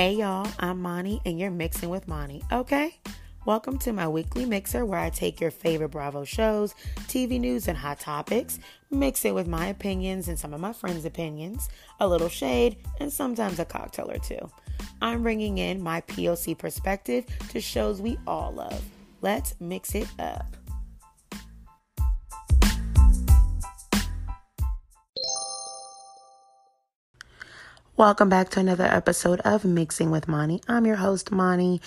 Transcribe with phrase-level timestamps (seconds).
[0.00, 2.96] Hey y'all, I'm Mani and you're mixing with Mani, okay?
[3.44, 7.76] Welcome to my weekly mixer where I take your favorite Bravo shows, TV news, and
[7.76, 8.60] hot topics,
[8.90, 11.68] mix it with my opinions and some of my friends' opinions,
[12.00, 14.50] a little shade, and sometimes a cocktail or two.
[15.02, 18.82] I'm bringing in my POC perspective to shows we all love.
[19.20, 20.56] Let's mix it up.
[28.00, 30.62] Welcome back to another episode of Mixing with Mani.
[30.66, 31.82] I'm your host, Mani,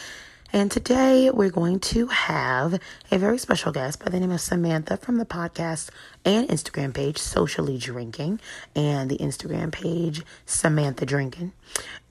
[0.53, 4.97] and today we're going to have a very special guest by the name of Samantha
[4.97, 5.89] from the podcast
[6.23, 8.39] and Instagram page Socially Drinking
[8.75, 11.51] and the Instagram page Samantha Drinking.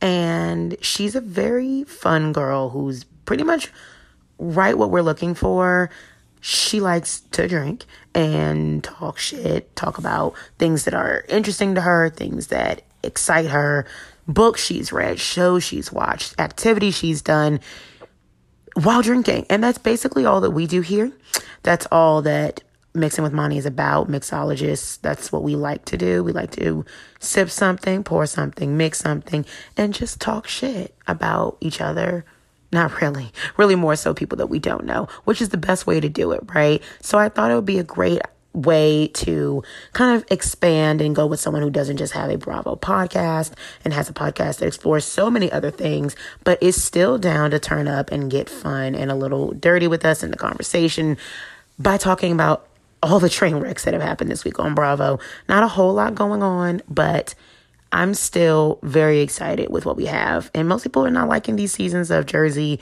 [0.01, 3.71] And she's a very fun girl who's pretty much
[4.37, 5.91] right what we're looking for.
[6.41, 7.85] She likes to drink
[8.17, 13.87] and talk shit, talk about things that are interesting to her, things that excite her,
[14.27, 17.61] books she's read, shows she's watched, activities she's done
[18.75, 19.47] while drinking.
[19.51, 21.13] And that's basically all that we do here.
[21.63, 22.63] That's all that
[22.95, 24.09] mixing with Mani is about.
[24.09, 26.23] Mixologists, that's what we like to do.
[26.23, 26.85] We like to
[27.21, 29.45] sip something, pour something, mix something,
[29.77, 32.25] and just talk shit about each other.
[32.73, 36.01] Not really, really more so people that we don't know, which is the best way
[36.01, 36.83] to do it, right?
[37.03, 38.23] So I thought it would be a great
[38.55, 42.77] way to kind of expand and go with someone who doesn't just have a Bravo
[42.77, 43.53] podcast
[43.85, 47.59] and has a podcast that explores so many other things, but is still down to
[47.59, 51.17] turn up and get fun and a little dirty with us in the conversation
[51.79, 52.69] by talking about
[53.03, 55.19] all the train wrecks that have happened this week on Bravo.
[55.49, 57.35] Not a whole lot going on, but
[57.91, 60.51] I'm still very excited with what we have.
[60.55, 62.81] And most people are not liking these seasons of Jersey,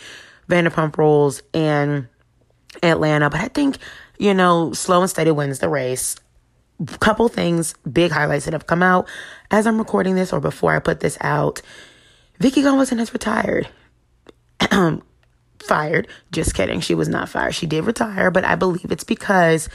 [0.49, 2.09] Vanderpump Rules, and
[2.83, 3.79] Atlanta, but I think
[4.21, 6.17] you know, slow and steady wins the race.
[7.01, 9.09] Couple things, big highlights that have come out
[9.51, 11.63] as I'm recording this or before I put this out.
[12.39, 13.69] Vicki Gunvalson has retired.
[15.63, 16.09] fired.
[16.33, 16.81] Just kidding.
[16.81, 17.55] She was not fired.
[17.55, 19.69] She did retire, but I believe it's because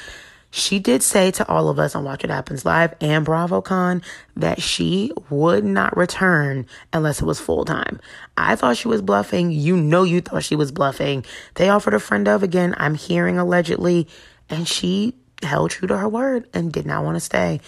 [0.56, 4.02] she did say to all of us on Watch What Happens Live and BravoCon
[4.38, 8.00] that she would not return unless it was full time.
[8.38, 9.52] I thought she was bluffing.
[9.52, 11.26] You know, you thought she was bluffing.
[11.56, 12.74] They offered a friend of again.
[12.78, 14.08] I'm hearing allegedly
[14.50, 17.62] and she held true to her word and did not want to stay.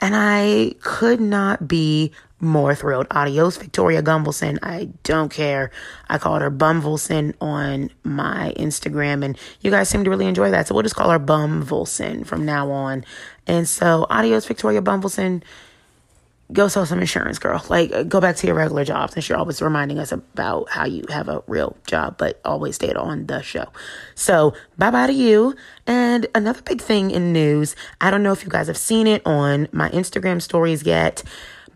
[0.00, 3.06] And I could not be more thrilled.
[3.10, 4.58] Adios, Victoria Gunvalson.
[4.62, 5.70] I don't care.
[6.08, 10.66] I called her Bumvelson on my Instagram, and you guys seem to really enjoy that.
[10.66, 13.04] So we'll just call her Bumvelson from now on.
[13.46, 15.42] And so, adios, Victoria Bumvelson
[16.52, 17.64] go sell some insurance, girl.
[17.68, 21.04] Like, go back to your regular job since you're always reminding us about how you
[21.08, 23.66] have a real job, but always stay on the show.
[24.14, 25.54] So, bye bye to you.
[25.86, 29.22] And another big thing in news, I don't know if you guys have seen it
[29.26, 31.22] on my Instagram stories yet.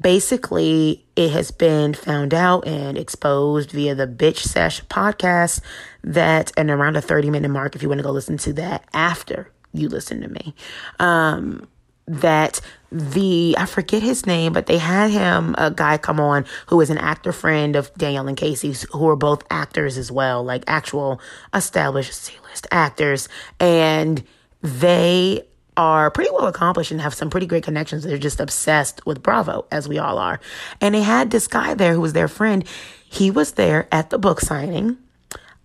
[0.01, 5.61] Basically, it has been found out and exposed via the Bitch Sesh podcast
[6.03, 8.85] that, and around a 30 minute mark, if you want to go listen to that
[8.93, 10.55] after you listen to me,
[10.99, 11.69] um,
[12.07, 12.61] that
[12.93, 16.91] the I forget his name, but they had him a guy come on who is
[16.91, 21.21] an actor friend of Danielle and Casey's, who are both actors as well, like actual
[21.53, 23.29] established C-list actors,
[23.59, 24.23] and
[24.63, 25.43] they
[25.77, 28.05] are pretty well accomplished and have some pretty great connections.
[28.05, 30.39] They're just obsessed with Bravo, as we all are.
[30.81, 32.65] And they had this guy there who was their friend.
[33.05, 34.99] He was there at the book signing.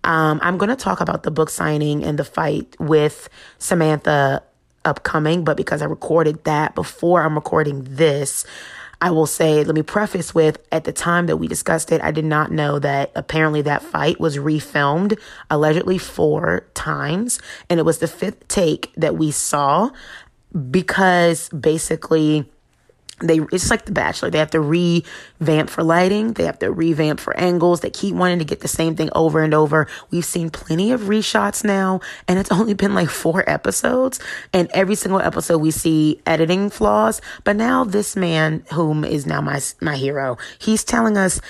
[0.02, 4.42] Um, I'm going to talk about the book signing and the fight with Samantha
[4.84, 8.44] upcoming, but because I recorded that before I'm recording this,
[9.02, 12.10] I will say, let me preface with at the time that we discussed it, I
[12.10, 15.18] did not know that apparently that fight was refilmed
[15.48, 17.40] allegedly four times.
[17.70, 19.90] And it was the fifth take that we saw
[20.70, 22.50] because basically
[23.20, 27.20] they it's like the bachelor they have to revamp for lighting they have to revamp
[27.20, 30.50] for angles they keep wanting to get the same thing over and over we've seen
[30.50, 34.20] plenty of reshots now and it's only been like four episodes
[34.52, 39.40] and every single episode we see editing flaws but now this man whom is now
[39.40, 41.40] my my hero he's telling us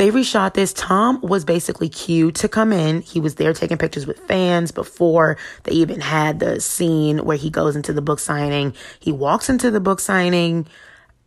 [0.00, 0.72] they reshot this.
[0.72, 3.02] Tom was basically cued to come in.
[3.02, 7.50] He was there taking pictures with fans before they even had the scene where he
[7.50, 8.72] goes into the book signing.
[8.98, 10.66] He walks into the book signing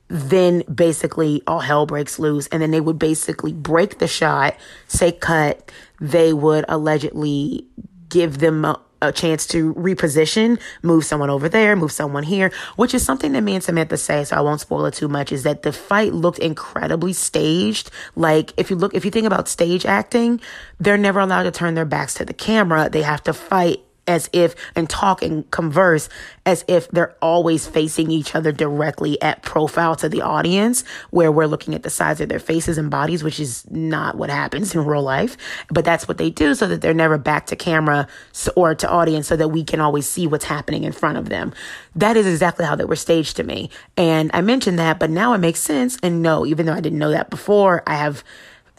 [0.07, 4.55] then basically all hell breaks loose and then they would basically break the shot
[4.87, 7.65] say cut they would allegedly
[8.09, 12.93] give them a, a, chance to reposition move someone over there move someone here which
[12.93, 15.43] is something that me and samantha say so i won't spoil it too much is
[15.43, 17.89] that the fight looked incredibly staged.
[18.15, 20.39] Like if you look if you think about stage acting
[20.79, 22.89] they're never allowed to turn their backs to the camera.
[22.89, 26.09] They have to fight as if and talk and converse
[26.45, 31.47] as if they're always facing each other directly at profile to the audience where we're
[31.47, 34.83] looking at the sides of their faces and bodies which is not what happens in
[34.83, 35.37] real life.
[35.69, 38.07] But that's what they do so that they're never back to camera
[38.55, 41.53] or to audience so that we can always see what's happening in front of them.
[41.95, 43.69] That is exactly how they were staged to me.
[43.95, 45.97] And i mentioned that but now it makes sense.
[46.03, 48.23] And no even though i didn't know that before i have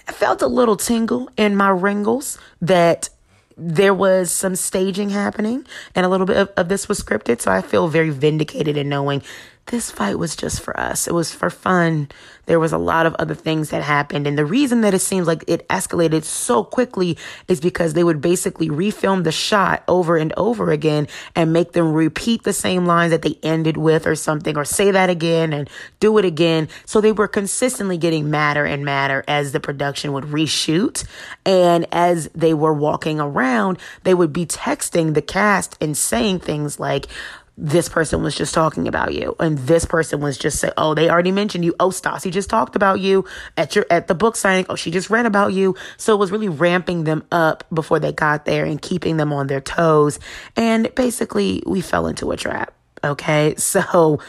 [0.06, 3.08] felt a little tingle in my wrinkles that
[3.56, 7.40] there was some staging happening and a little bit of, of, this was scripted.
[7.40, 9.22] So I feel very vindicated in knowing
[9.66, 11.08] this fight was just for us.
[11.08, 12.08] It was for fun.
[12.46, 14.26] There was a lot of other things that happened.
[14.26, 17.16] And the reason that it seems like it escalated so quickly
[17.48, 21.94] is because they would basically refilm the shot over and over again and make them
[21.94, 25.70] repeat the same lines that they ended with or something, or say that again and
[25.98, 26.68] do it again.
[26.84, 31.06] So they were consistently getting madder and madder as the production would reshoot.
[31.46, 36.78] And as they were walking around, they would be texting the cast and saying things
[36.78, 37.06] like,
[37.56, 41.08] this person was just talking about you and this person was just say oh they
[41.08, 41.74] already mentioned you.
[41.78, 43.24] Oh Stassi just talked about you
[43.56, 44.66] at your at the book signing.
[44.68, 45.76] Oh she just read about you.
[45.96, 49.46] So it was really ramping them up before they got there and keeping them on
[49.46, 50.18] their toes.
[50.56, 52.74] And basically we fell into a trap
[53.04, 53.54] okay?
[53.74, 54.20] So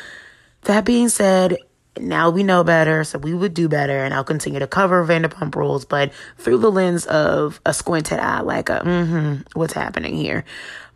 [0.63, 1.57] that being said
[1.99, 5.55] now we know better, so we would do better, and I'll continue to cover Vanderpump
[5.55, 10.43] Rules, but through the lens of a squinted eye, like a, mm-hmm, what's happening here?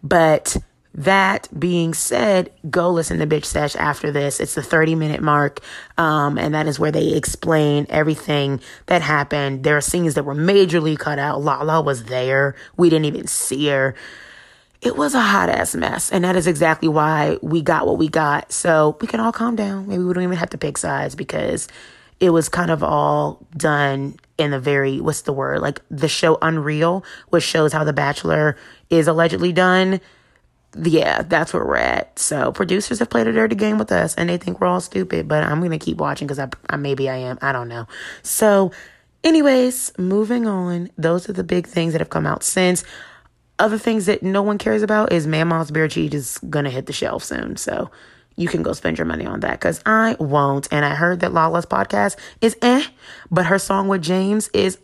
[0.04, 0.58] But
[1.00, 4.42] that being said, go listen to Bitch Sesh after this.
[4.42, 5.62] It's the 30 minute mark.
[5.98, 9.64] Um, and that is where they explain everything that happened.
[9.64, 11.42] There are scenes that were majorly cut out.
[11.42, 12.54] Lala was there.
[12.76, 13.96] We didn't even see her.
[14.82, 16.12] It was a hot ass mess.
[16.12, 18.52] And that is exactly why we got what we got.
[18.52, 19.88] So we can all calm down.
[19.88, 21.70] Maybe we don't even have to pick sides because
[22.20, 25.62] it was kind of all done in the very, what's the word?
[25.62, 28.58] Like the show Unreal, which shows how The Bachelor
[28.90, 30.02] is allegedly done
[30.76, 32.20] yeah, that's where we're at.
[32.20, 35.28] So producers have played a dirty game with us and they think we're all stupid,
[35.28, 37.40] but I'm going to keep watching because I, I, maybe I am.
[37.42, 37.88] I don't know.
[38.22, 38.72] So
[39.24, 40.90] anyways, moving on.
[40.98, 42.84] Those are the big things that have come out since.
[43.58, 46.86] Other things that no one cares about is Mama's Bare Cheese is going to hit
[46.86, 47.58] the shelf soon.
[47.58, 47.90] So
[48.36, 50.68] you can go spend your money on that because I won't.
[50.72, 52.86] And I heard that Lala's podcast is eh,
[53.30, 54.78] but her song with James is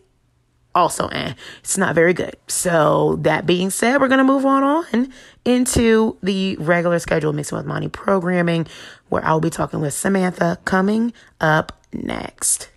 [0.75, 1.33] also eh.
[1.62, 2.36] It's not very good.
[2.48, 5.12] So that being said, we're gonna move on on
[5.45, 8.68] into the regular schedule mixing with Monty programming,
[9.10, 12.69] where I'll be talking with Samantha coming up next.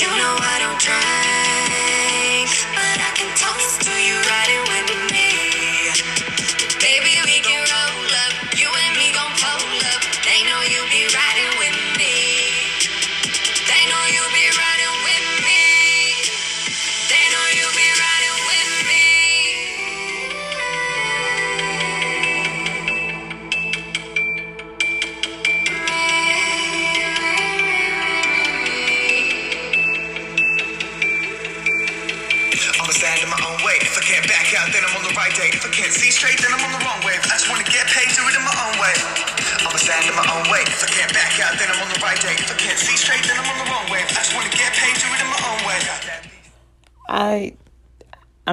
[0.00, 4.67] You know I don't drink, but I can toast to you riding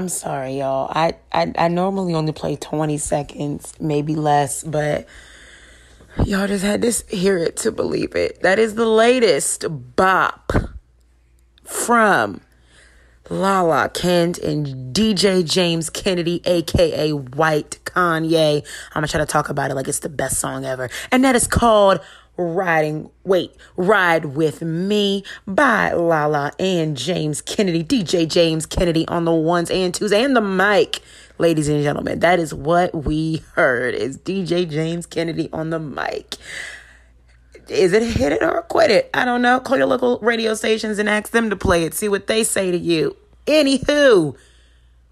[0.06, 0.92] I'm sorry, y'all.
[0.94, 5.08] I, I I normally only play 20 seconds, maybe less, but
[6.24, 8.44] y'all just had to hear it to believe it.
[8.44, 10.54] That is the latest bop
[11.64, 12.42] from
[13.32, 18.64] Lala Kent and DJ James Kennedy, aka White Kanye.
[18.90, 20.92] I'm gonna try to talk about it like it's the best song ever.
[21.12, 22.00] And that is called
[22.38, 29.34] Riding, wait, Ride With Me by Lala and James Kennedy, DJ James Kennedy on the
[29.34, 31.00] ones and twos and the mic.
[31.38, 36.36] Ladies and gentlemen, that is what we heard is DJ James Kennedy on the mic.
[37.70, 39.10] Is it hit it or quit it?
[39.14, 39.60] I don't know.
[39.60, 41.94] Call your local radio stations and ask them to play it.
[41.94, 43.16] See what they say to you.
[43.48, 44.36] Anywho,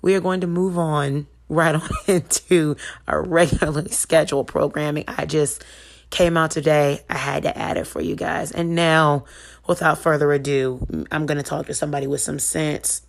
[0.02, 2.76] we are going to move on right on into
[3.08, 5.06] our regularly scheduled programming.
[5.08, 5.64] I just
[6.14, 7.02] came out today.
[7.10, 8.52] I had to add it for you guys.
[8.52, 9.26] And now,
[9.68, 13.02] without further ado, I'm going to talk to somebody with some sense,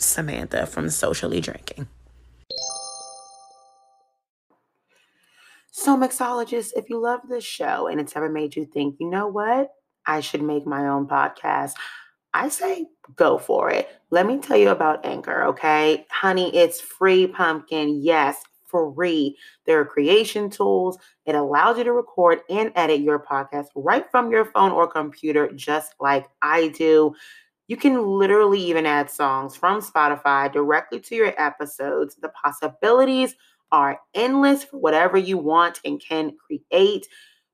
[0.00, 1.86] Samantha from Socially Drinking.
[5.70, 9.28] So, mixologists, if you love this show and it's ever made you think, you know
[9.28, 9.70] what,
[10.04, 11.74] I should make my own podcast,
[12.34, 13.88] I say go for it.
[14.10, 16.04] Let me tell you about Anchor, okay?
[16.10, 18.02] Honey, it's free pumpkin.
[18.02, 18.36] Yes,
[18.70, 19.36] free.
[19.66, 20.98] There are creation tools.
[21.26, 25.50] It allows you to record and edit your podcast right from your phone or computer,
[25.52, 27.14] just like I do.
[27.68, 32.16] You can literally even add songs from Spotify directly to your episodes.
[32.16, 33.34] The possibilities
[33.72, 37.06] are endless for whatever you want and can create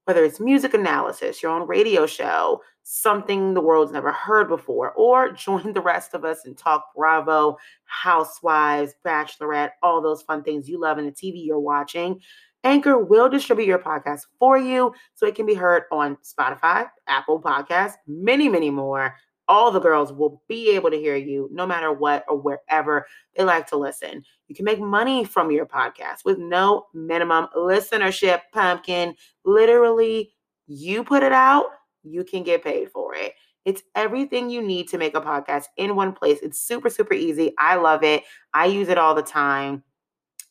[0.07, 5.33] whether it's music analysis, your own radio show, something the world's never heard before, or
[5.33, 10.81] join the rest of us and talk Bravo, Housewives, Bachelorette, all those fun things you
[10.81, 12.21] love in the TV you're watching.
[12.65, 17.41] Anchor will distribute your podcast for you so it can be heard on Spotify, Apple
[17.41, 19.15] Podcasts, many, many more
[19.49, 23.45] all the girls will be able to hear you no matter what or wherever they
[23.45, 24.25] like to listen.
[24.49, 29.15] You can make money from your podcast with no minimum listenership, pumpkin.
[29.45, 30.33] Literally,
[30.67, 31.67] you put it out,
[32.07, 33.35] you can get paid for it.
[33.65, 36.39] It's everything you need to make a podcast in one place.
[36.43, 37.53] It's super, super easy.
[37.59, 38.23] I love it.
[38.55, 39.83] I use it all the time.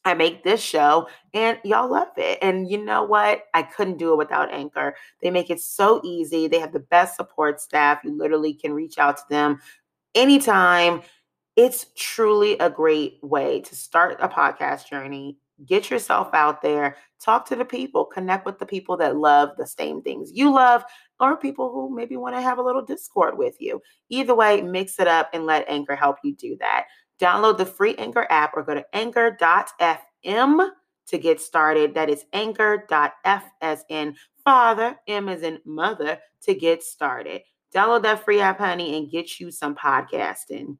[0.03, 2.37] I make this show and y'all love it.
[2.41, 3.45] And you know what?
[3.53, 4.95] I couldn't do it without Anchor.
[5.21, 6.47] They make it so easy.
[6.47, 8.03] They have the best support staff.
[8.03, 9.59] You literally can reach out to them
[10.13, 11.01] anytime.
[11.55, 15.39] It's truly a great way to start a podcast journey.
[15.65, 19.65] Get yourself out there, talk to the people, connect with the people that love the
[19.65, 20.83] same things you love,
[21.19, 23.81] or people who maybe want to have a little discord with you.
[24.09, 26.85] Either way, mix it up and let Anchor help you do that.
[27.19, 30.69] Download the free Anchor app or go to anchor.fm
[31.07, 31.93] to get started.
[31.93, 37.41] That is anchor.f as in father, M as in mother to get started.
[37.73, 40.77] Download that free app, honey, and get you some podcasting.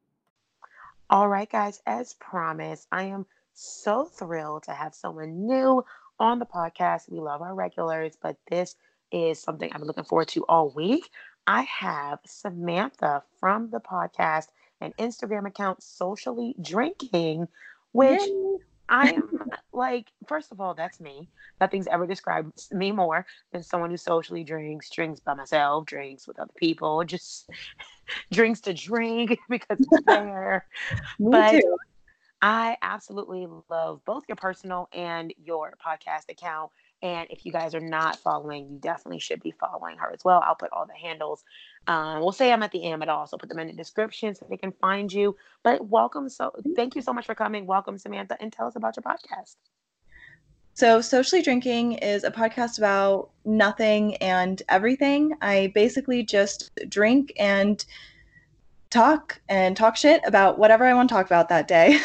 [1.10, 5.84] All right, guys, as promised, I am so thrilled to have someone new
[6.20, 7.12] on the podcast.
[7.12, 8.75] We love our regulars, but this
[9.12, 11.10] is something I've been looking forward to all week.
[11.48, 14.48] I have Samantha from the podcast
[14.82, 17.48] and Instagram account Socially Drinking,
[17.92, 18.58] which Yay.
[18.90, 19.24] I'm
[19.74, 21.30] like, first of all, that's me.
[21.60, 26.40] Nothing's ever described me more than someone who socially drinks, drinks by myself, drinks with
[26.40, 27.50] other people, just
[28.32, 30.66] drinks to drink because it's there.
[31.20, 31.78] but too.
[32.42, 36.72] I absolutely love both your personal and your podcast account.
[37.02, 40.42] And if you guys are not following, you definitely should be following her as well.
[40.46, 41.44] I'll put all the handles.
[41.88, 44.34] Um, we'll say I'm at the end, but I'll also put them in the description
[44.34, 45.36] so they can find you.
[45.64, 46.30] But welcome.
[46.30, 47.66] So thank you so much for coming.
[47.66, 49.56] Welcome, Samantha, and tell us about your podcast.
[50.78, 55.34] So, Socially Drinking is a podcast about nothing and everything.
[55.42, 57.86] I basically just drink and
[58.90, 61.98] talk and talk shit about whatever I want to talk about that day.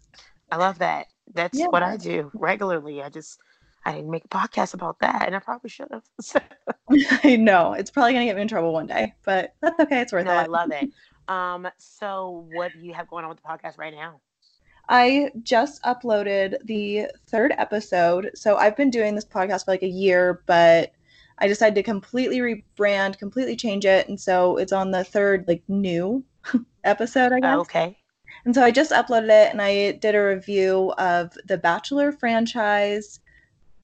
[0.50, 1.06] I love that.
[1.34, 1.68] That's yeah.
[1.68, 3.00] what I do regularly.
[3.00, 3.38] I just
[3.86, 6.02] I didn't make a podcast about that, and I probably should have.
[7.24, 10.00] I know it's probably gonna get me in trouble one day, but that's okay.
[10.00, 10.34] It's worth no, it.
[10.34, 10.90] I love it.
[11.28, 14.20] Um, so what do you have going on with the podcast right now?
[14.88, 18.30] I just uploaded the third episode.
[18.36, 20.92] So I've been doing this podcast for like a year, but
[21.38, 25.64] I decided to completely rebrand, completely change it, and so it's on the third like
[25.66, 26.24] new
[26.84, 27.32] episode.
[27.32, 27.58] I guess.
[27.58, 27.98] Okay.
[28.44, 33.18] And so I just uploaded it, and I did a review of the Bachelor franchise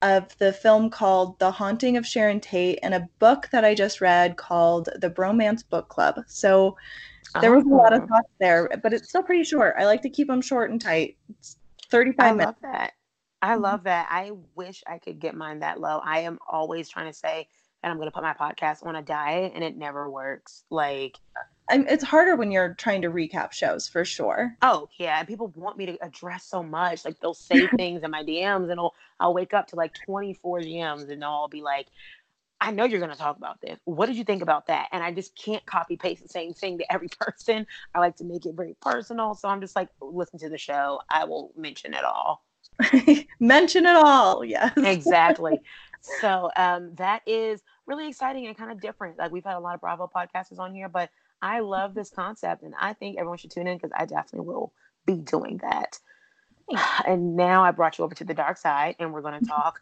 [0.03, 4.01] of the film called The Haunting of Sharon Tate and a book that I just
[4.01, 6.21] read called The Bromance Book Club.
[6.27, 6.77] So
[7.41, 8.07] there was a lot of oh.
[8.07, 9.75] thoughts there, but it's still pretty short.
[9.79, 11.17] I like to keep them short and tight.
[11.31, 11.57] It's
[11.91, 12.47] 35 I minutes.
[12.47, 12.93] love that.
[13.41, 13.63] I mm-hmm.
[13.63, 14.09] love that.
[14.11, 16.01] I wish I could get mine that low.
[16.05, 17.49] I am always trying to say
[17.83, 20.65] that I'm going to put my podcast on a diet and it never works.
[20.71, 21.19] Like,
[21.71, 24.57] it's harder when you're trying to recap shows for sure.
[24.63, 27.05] Oh yeah, and people want me to address so much.
[27.05, 30.61] Like they'll say things in my DMs, and I'll I'll wake up to like 24
[30.61, 31.87] DMs, and I'll be like,
[32.61, 33.79] I know you're going to talk about this.
[33.85, 34.89] What did you think about that?
[34.93, 37.67] And I just can't copy paste the same thing to every person.
[37.95, 41.01] I like to make it very personal, so I'm just like, listen to the show.
[41.11, 42.45] I will mention it all.
[43.41, 44.45] mention it all.
[44.45, 44.73] Yes.
[44.77, 45.61] exactly.
[46.21, 49.19] So um, that is really exciting and kind of different.
[49.19, 51.11] Like we've had a lot of Bravo podcasters on here, but
[51.43, 54.73] I love this concept and I think everyone should tune in because I definitely will
[55.05, 55.99] be doing that.
[57.07, 59.81] And now I brought you over to the dark side and we're going to talk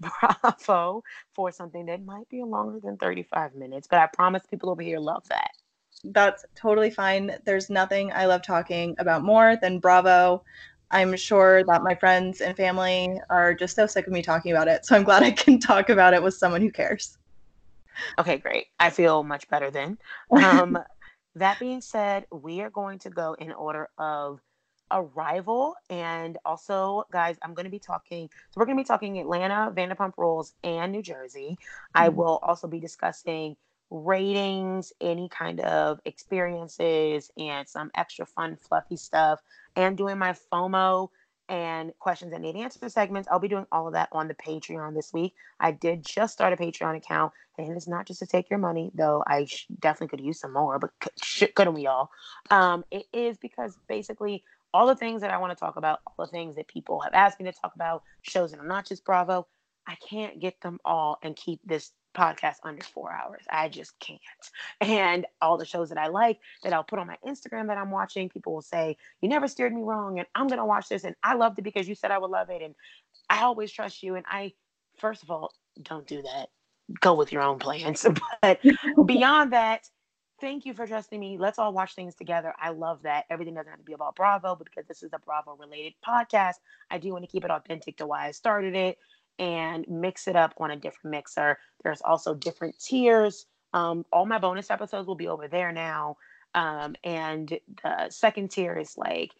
[0.00, 1.02] Bravo
[1.34, 4.98] for something that might be longer than 35 minutes, but I promise people over here
[5.00, 5.50] love that.
[6.04, 7.36] That's totally fine.
[7.44, 10.44] There's nothing I love talking about more than Bravo.
[10.90, 14.68] I'm sure that my friends and family are just so sick of me talking about
[14.68, 14.86] it.
[14.86, 17.18] So I'm glad I can talk about it with someone who cares.
[18.18, 18.66] Okay, great.
[18.78, 19.98] I feel much better then.
[20.30, 20.78] Um,
[21.38, 24.40] that being said, we are going to go in order of
[24.90, 25.74] arrival.
[25.90, 28.28] And also, guys, I'm going to be talking.
[28.50, 31.58] So, we're going to be talking Atlanta, Vanderpump Rules, and New Jersey.
[31.58, 32.02] Mm-hmm.
[32.02, 33.56] I will also be discussing
[33.90, 39.40] ratings, any kind of experiences, and some extra fun, fluffy stuff,
[39.76, 41.08] and doing my FOMO
[41.48, 43.28] and questions that need answer segments.
[43.30, 45.34] I'll be doing all of that on the Patreon this week.
[45.60, 48.90] I did just start a Patreon account, and it's not just to take your money,
[48.94, 50.90] though I sh- definitely could use some more, but
[51.22, 52.10] sh- couldn't we all?
[52.50, 56.26] Um, it is because basically all the things that I want to talk about, all
[56.26, 59.04] the things that people have asked me to talk about, shows that are not just
[59.04, 59.46] Bravo,
[59.86, 63.44] I can't get them all and keep this podcast under four hours.
[63.50, 64.20] I just can't.
[64.80, 67.90] And all the shows that I like that I'll put on my Instagram that I'm
[67.90, 70.18] watching, people will say, You never steered me wrong.
[70.18, 71.04] And I'm going to watch this.
[71.04, 72.62] And I loved it because you said I would love it.
[72.62, 72.74] And
[73.30, 74.16] I always trust you.
[74.16, 74.52] And I,
[74.98, 76.48] first of all, don't do that.
[77.00, 78.04] Go with your own plans.
[78.42, 78.60] But
[79.06, 79.88] beyond that,
[80.40, 81.36] thank you for trusting me.
[81.38, 82.54] Let's all watch things together.
[82.60, 83.24] I love that.
[83.30, 86.54] Everything doesn't have to be about Bravo, but because this is a Bravo related podcast,
[86.90, 88.98] I do want to keep it authentic to why I started it
[89.38, 91.58] and mix it up on a different mixer.
[91.82, 93.46] There's also different tiers.
[93.72, 96.16] Um, all my bonus episodes will be over there now.
[96.54, 99.32] Um, and the second tier is like,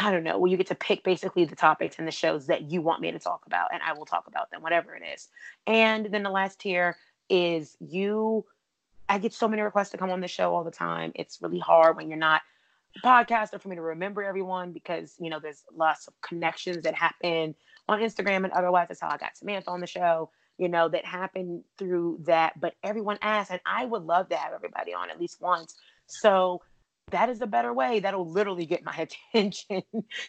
[0.00, 2.70] I don't know, where you get to pick basically the topics and the shows that
[2.70, 5.28] you want me to talk about, and I will talk about them, whatever it is.
[5.66, 6.96] And then the last tier
[7.28, 8.44] is you.
[9.08, 11.12] I get so many requests to come on the show all the time.
[11.14, 12.40] It's really hard when you're not
[12.96, 16.94] a podcaster for me to remember everyone because you know there's lots of connections that
[16.94, 17.54] happen
[17.88, 18.88] on Instagram and otherwise.
[18.88, 22.58] That's how I got Samantha on the show, you know, that happened through that.
[22.60, 25.74] But everyone asked, and I would love to have everybody on at least once.
[26.06, 26.62] So
[27.10, 28.00] that is a better way.
[28.00, 28.96] That'll literally get my
[29.34, 29.82] attention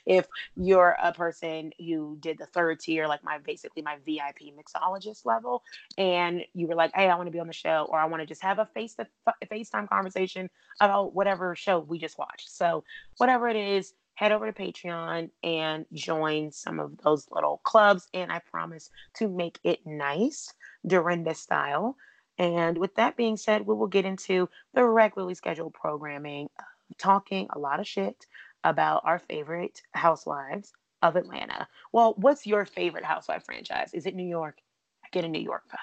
[0.05, 5.25] if you're a person who did the third tier, like my basically my VIP mixologist
[5.25, 5.63] level,
[5.97, 8.21] and you were like, "Hey, I want to be on the show," or "I want
[8.21, 9.07] to just have a face to
[9.51, 12.83] FaceTime conversation about whatever show we just watched." So
[13.17, 18.07] whatever it is, head over to Patreon and join some of those little clubs.
[18.13, 20.53] And I promise to make it nice,
[20.87, 21.95] Dorinda style.
[22.37, 26.49] And with that being said, we will get into the regularly scheduled programming,
[26.97, 28.25] talking a lot of shit
[28.63, 31.67] about our favorite housewives of Atlanta.
[31.91, 33.93] Well, what's your favorite housewife franchise?
[33.93, 34.57] Is it New York?
[35.03, 35.77] I get a New York vibe.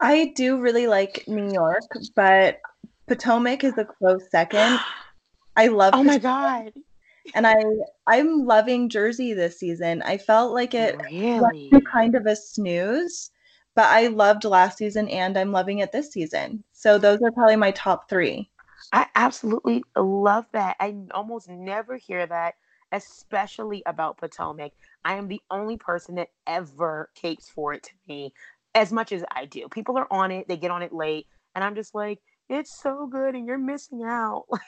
[0.00, 1.82] I do really like New York,
[2.14, 2.60] but
[3.08, 4.78] Potomac is a close second.
[5.56, 5.94] I love.
[5.94, 6.72] Oh my god!
[7.34, 7.56] and I
[8.06, 10.02] I'm loving Jersey this season.
[10.02, 13.30] I felt like it really was kind of a snooze,
[13.78, 16.64] but I loved last season and I'm loving it this season.
[16.72, 18.50] So those are probably my top three.
[18.92, 20.74] I absolutely love that.
[20.80, 22.56] I almost never hear that,
[22.90, 24.72] especially about Potomac.
[25.04, 28.32] I am the only person that ever capes for it to me
[28.74, 29.68] as much as I do.
[29.68, 33.06] People are on it, they get on it late, and I'm just like, it's so
[33.06, 34.46] good and you're missing out.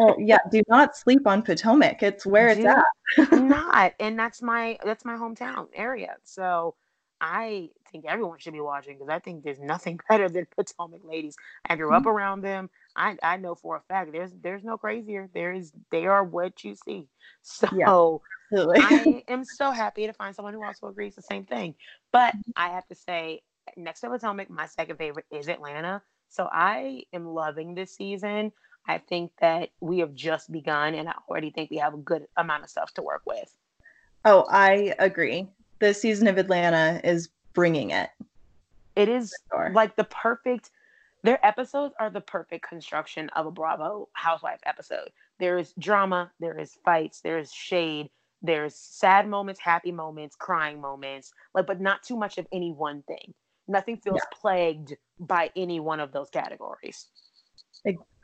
[0.00, 2.04] Well, yeah, do not sleep on Potomac.
[2.04, 3.32] It's where do it's at.
[3.42, 6.14] not, and that's my that's my hometown area.
[6.22, 6.76] So
[7.20, 11.36] I think everyone should be watching because I think there's nothing better than Potomac ladies.
[11.68, 12.10] I grew up mm-hmm.
[12.10, 12.70] around them.
[12.96, 15.28] I, I know for a fact there's there's no crazier.
[15.34, 17.08] There is they are what you see.
[17.42, 18.20] So
[18.52, 21.74] yeah, I am so happy to find someone who also agrees the same thing.
[22.12, 22.50] But mm-hmm.
[22.56, 23.42] I have to say,
[23.76, 26.02] next to Potomac, my second favorite is Atlanta.
[26.28, 28.52] So I am loving this season.
[28.86, 32.26] I think that we have just begun, and I already think we have a good
[32.36, 33.54] amount of stuff to work with.
[34.24, 35.48] Oh, I agree.
[35.80, 38.10] The season of Atlanta is bringing it.
[38.96, 39.70] It is sure.
[39.74, 40.70] like the perfect.
[41.24, 45.10] Their episodes are the perfect construction of a Bravo housewife episode.
[45.40, 48.08] There is drama, there is fights, there is shade,
[48.42, 53.02] there's sad moments, happy moments, crying moments, like but not too much of any one
[53.02, 53.34] thing.
[53.66, 54.38] Nothing feels yeah.
[54.40, 57.06] plagued by any one of those categories.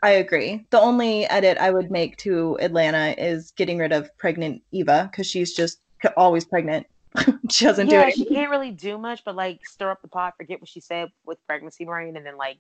[0.05, 0.67] I agree.
[0.69, 5.27] The only edit I would make to Atlanta is getting rid of pregnant Eva because
[5.27, 5.81] she's just
[6.17, 6.87] always pregnant.
[7.51, 8.15] she doesn't yeah, do it.
[8.15, 11.11] She can't really do much, but like stir up the pot, forget what she said
[11.25, 12.59] with pregnancy brain, and then like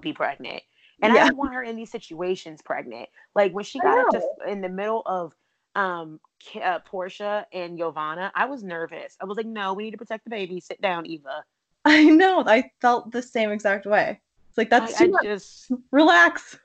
[0.00, 0.62] be pregnant.
[1.02, 1.24] And yeah.
[1.24, 3.08] I don't want her in these situations pregnant.
[3.34, 5.34] Like when she got to in the middle of
[5.74, 6.20] um
[6.62, 9.16] uh, Porsha and Giovanna, I was nervous.
[9.20, 10.60] I was like, no, we need to protect the baby.
[10.60, 11.44] Sit down, Eva.
[11.84, 12.42] I know.
[12.46, 14.20] I felt the same exact way.
[14.48, 15.24] It's like that's I, too I much.
[15.24, 16.58] Just relax.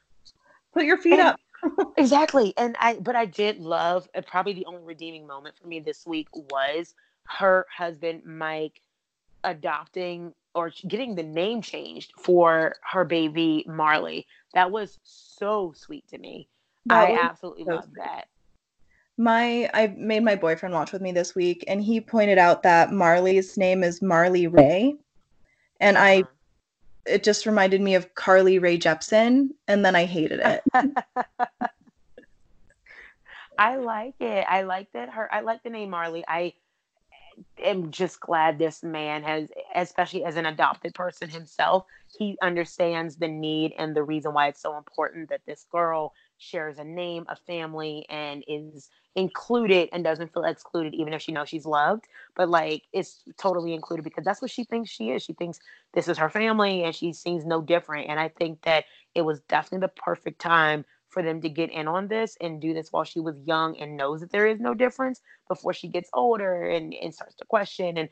[0.73, 1.39] Put your feet and, up.
[1.97, 2.53] exactly.
[2.57, 6.05] And I, but I did love, uh, probably the only redeeming moment for me this
[6.05, 8.81] week was her husband, Mike,
[9.43, 14.27] adopting or getting the name changed for her baby, Marley.
[14.53, 16.47] That was so sweet to me.
[16.87, 18.25] That I absolutely so love that.
[19.17, 22.91] My I made my boyfriend watch with me this week and he pointed out that
[22.91, 24.95] Marley's name is Marley Rae.
[25.79, 26.05] And uh-huh.
[26.05, 26.23] I
[27.05, 30.63] it just reminded me of Carly Rae Jepsen, and then I hated it.
[33.57, 34.45] I like it.
[34.47, 35.33] I like that her.
[35.33, 36.23] I like the name Marley.
[36.27, 36.53] I
[37.63, 41.85] am just glad this man has, especially as an adopted person himself,
[42.17, 46.79] he understands the need and the reason why it's so important that this girl shares
[46.79, 51.49] a name, a family, and is included and doesn't feel excluded, even if she knows
[51.49, 52.05] she's loved.
[52.35, 55.23] But like, it's totally included because that's what she thinks she is.
[55.23, 55.59] She thinks
[55.93, 58.09] this is her family, and she seems no different.
[58.09, 61.87] And I think that it was definitely the perfect time for them to get in
[61.87, 64.73] on this and do this while she was young and knows that there is no
[64.73, 68.09] difference before she gets older and, and starts to question and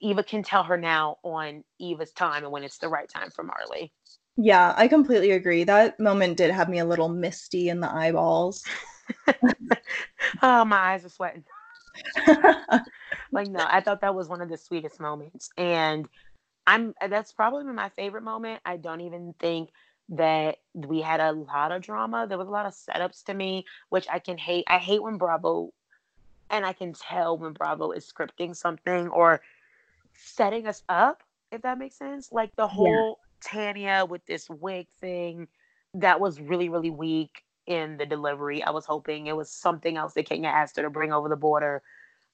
[0.00, 3.42] Eva can tell her now on Eva's time and when it's the right time for
[3.42, 3.92] Marley.
[4.36, 5.64] Yeah, I completely agree.
[5.64, 8.64] That moment did have me a little misty in the eyeballs.
[10.42, 11.44] oh, my eyes are sweating.
[13.32, 16.08] like no, I thought that was one of the sweetest moments, and
[16.66, 18.62] I'm that's probably my favorite moment.
[18.64, 19.70] I don't even think
[20.10, 22.26] that we had a lot of drama.
[22.28, 24.64] There was a lot of setups to me, which I can hate.
[24.68, 25.72] I hate when Bravo,
[26.50, 29.40] and I can tell when Bravo is scripting something or
[30.14, 32.32] setting us up, if that makes sense.
[32.32, 33.62] Like the whole yeah.
[33.72, 35.46] Tanya with this wig thing,
[35.94, 38.62] that was really, really weak in the delivery.
[38.62, 41.36] I was hoping it was something else that Kenya asked her to bring over the
[41.36, 41.82] border.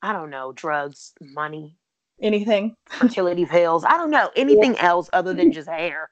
[0.02, 1.76] I don't know, drugs, money,
[2.20, 3.84] anything, fertility pills.
[3.84, 4.86] I don't know anything yeah.
[4.86, 6.10] else other than just hair.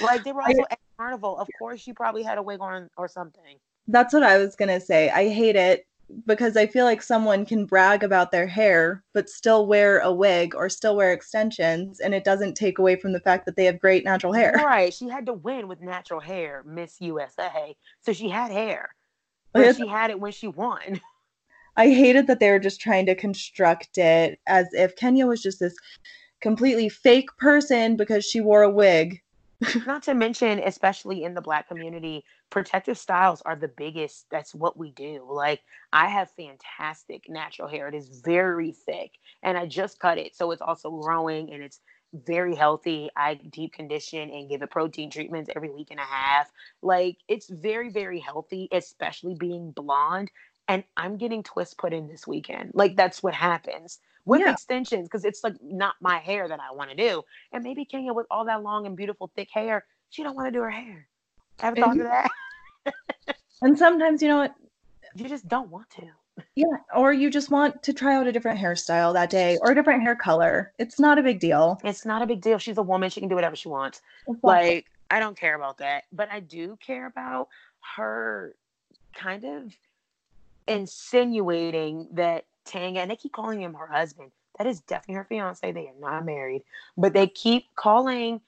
[0.00, 1.38] Like they were also I, at carnival.
[1.38, 3.58] Of course, she probably had a wig on or something.
[3.88, 5.10] That's what I was gonna say.
[5.10, 5.86] I hate it
[6.26, 10.54] because I feel like someone can brag about their hair but still wear a wig
[10.54, 13.80] or still wear extensions and it doesn't take away from the fact that they have
[13.80, 14.52] great natural hair.
[14.54, 14.94] Right.
[14.94, 17.74] She had to win with natural hair, Miss USA.
[18.02, 18.90] So she had hair.
[19.52, 21.00] But she had it when she won.
[21.76, 25.60] I hated that they were just trying to construct it as if Kenya was just
[25.60, 25.76] this
[26.40, 29.20] completely fake person because she wore a wig
[29.86, 34.26] not to mention, especially in the black community, protective styles are the biggest.
[34.30, 35.26] That's what we do.
[35.28, 35.60] Like,
[35.92, 37.88] I have fantastic natural hair.
[37.88, 40.36] It is very thick, and I just cut it.
[40.36, 41.80] So it's also growing and it's
[42.12, 43.10] very healthy.
[43.16, 46.50] I deep condition and give it protein treatments every week and a half.
[46.82, 50.30] Like, it's very, very healthy, especially being blonde.
[50.68, 52.72] And I'm getting twists put in this weekend.
[52.74, 54.52] Like, that's what happens with yeah.
[54.52, 57.22] extensions because it's like not my hair that I want to do.
[57.52, 60.52] And maybe Kenya with all that long and beautiful thick hair, she don't want to
[60.52, 61.08] do her hair.
[61.60, 62.30] Ever thought of that?
[63.62, 64.54] and sometimes you know what?
[65.14, 66.02] You just don't want to.
[66.54, 69.74] Yeah, or you just want to try out a different hairstyle that day or a
[69.74, 70.72] different hair color.
[70.78, 71.80] It's not a big deal.
[71.82, 72.58] It's not a big deal.
[72.58, 73.08] She's a woman.
[73.08, 74.02] She can do whatever she wants.
[74.28, 74.38] Exactly.
[74.42, 76.04] Like, I don't care about that.
[76.12, 77.48] But I do care about
[77.96, 78.54] her
[79.14, 79.72] kind of
[80.68, 84.30] insinuating that Tanya, and they keep calling him her husband.
[84.58, 85.72] That is definitely her fiance.
[85.72, 86.62] They are not married,
[86.96, 88.40] but they keep calling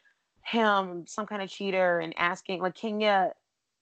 [0.42, 3.32] him some kind of cheater and asking, like Kenya.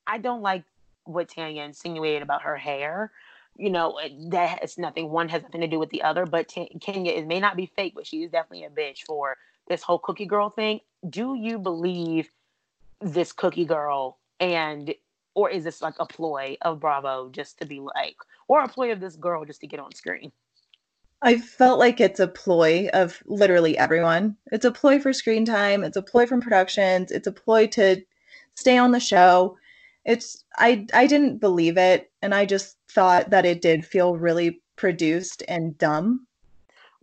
[0.06, 0.64] I don't like
[1.04, 3.12] what Tanya insinuated about her hair.
[3.56, 3.98] You know
[4.30, 5.10] that has nothing.
[5.10, 6.26] One has nothing to do with the other.
[6.26, 9.36] But T- Kenya, it may not be fake, but she is definitely a bitch for
[9.68, 10.80] this whole cookie girl thing.
[11.08, 12.28] Do you believe
[13.00, 14.94] this cookie girl and
[15.36, 18.16] or is this like a ploy of Bravo just to be like,
[18.48, 20.32] or a ploy of this girl just to get on screen?
[21.22, 24.36] I felt like it's a ploy of literally everyone.
[24.50, 25.84] It's a ploy for screen time.
[25.84, 27.12] It's a ploy from productions.
[27.12, 28.02] It's a ploy to
[28.54, 29.58] stay on the show.
[30.06, 34.62] It's I I didn't believe it, and I just thought that it did feel really
[34.76, 36.26] produced and dumb.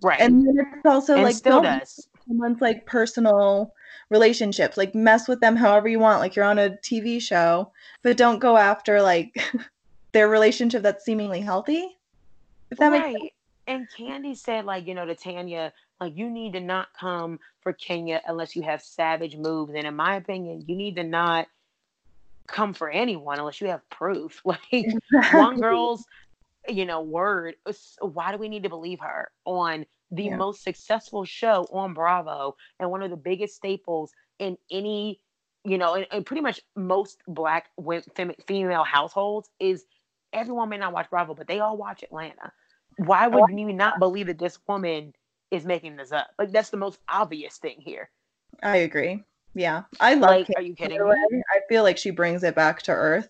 [0.02, 0.20] Right.
[0.20, 2.08] And it's also and like still does.
[2.28, 3.74] someone's like personal
[4.10, 4.78] relationships.
[4.78, 7.72] Like mess with them however you want, like you're on a TV show,
[8.04, 9.36] but don't go after like
[10.12, 11.98] their relationship that's seemingly healthy.
[12.70, 13.14] If that right.
[13.14, 13.32] makes sense.
[13.66, 17.72] And Kandi said, like, you know, to Tanya, like, you need to not come for
[17.72, 19.74] Kenya unless you have savage moves.
[19.74, 21.48] And in my opinion, you need to not
[22.48, 24.42] come for anyone unless you have proof.
[24.46, 25.40] Like, exactly.
[25.40, 26.04] one girl's,
[26.68, 30.36] you know, word, uh, why do we need to believe her on the yeah.
[30.36, 35.22] most successful show on Bravo and one of the biggest staples in any,
[35.66, 39.86] you know, and, and pretty much most black women, female households is
[40.34, 42.52] everyone may not watch Bravo, but they all watch Atlanta.
[42.98, 45.14] Why oh, would you not believe that this woman
[45.52, 46.28] is making this up?
[46.38, 48.10] Like that's the most obvious thing here.
[48.62, 49.24] I agree.
[49.56, 50.32] Yeah, I love.
[50.32, 51.00] Like, are you kidding?
[51.00, 53.30] I feel like she brings it back to earth.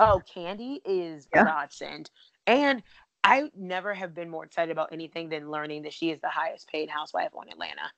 [0.00, 1.44] oh, Kandi is yeah.
[1.44, 2.10] godsend,
[2.46, 2.82] and
[3.24, 6.68] I never have been more excited about anything than learning that she is the highest
[6.68, 7.90] paid housewife on Atlanta.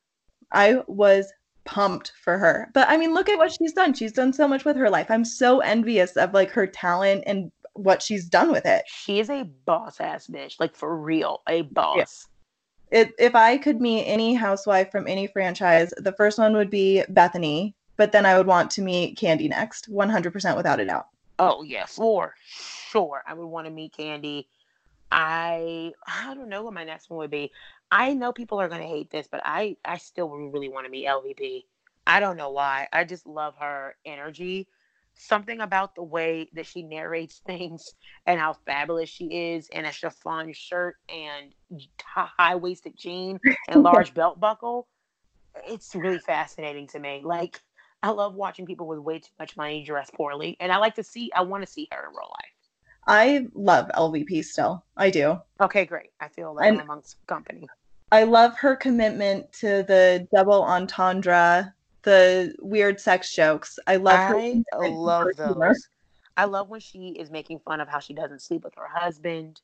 [0.50, 1.30] I was
[1.68, 2.70] pumped for her.
[2.72, 3.92] But I mean, look at what she's done.
[3.92, 5.10] She's done so much with her life.
[5.10, 8.84] I'm so envious of like her talent and what she's done with it.
[8.86, 12.28] She is a boss ass bitch, like for real, a boss.
[12.90, 13.00] Yeah.
[13.00, 17.04] It, if I could meet any housewife from any franchise, the first one would be
[17.10, 21.08] Bethany, but then I would want to meet Kandi next, 100% without a doubt.
[21.38, 23.22] Oh, yeah, for sure.
[23.26, 24.46] I would want to meet Kandi.
[25.10, 27.50] I I don't know what my next one would be.
[27.90, 31.06] I know people are gonna hate this, but I I still really want to meet
[31.06, 31.66] LVP.
[32.06, 32.88] I don't know why.
[32.92, 34.68] I just love her energy.
[35.16, 37.94] something about the way that she narrates things
[38.26, 41.54] and how fabulous she is in a chiffon shirt and
[42.02, 44.88] high waisted jean and large belt buckle.
[45.66, 47.22] It's really fascinating to me.
[47.24, 47.60] Like,
[48.02, 51.04] I love watching people with way too much money dress poorly, and I like to
[51.04, 51.30] see.
[51.34, 52.52] I want to see her in real life.
[53.08, 54.84] I love LVP still.
[54.96, 55.38] I do.
[55.60, 56.10] Okay, great.
[56.20, 57.66] I feel like and I'm amongst company.
[58.12, 63.78] I love her commitment to the double entendre the weird sex jokes.
[63.86, 64.36] I love her.
[64.38, 65.46] I love those.
[65.46, 65.74] Humor.
[66.36, 69.60] I love when she is making fun of how she doesn't sleep with her husband.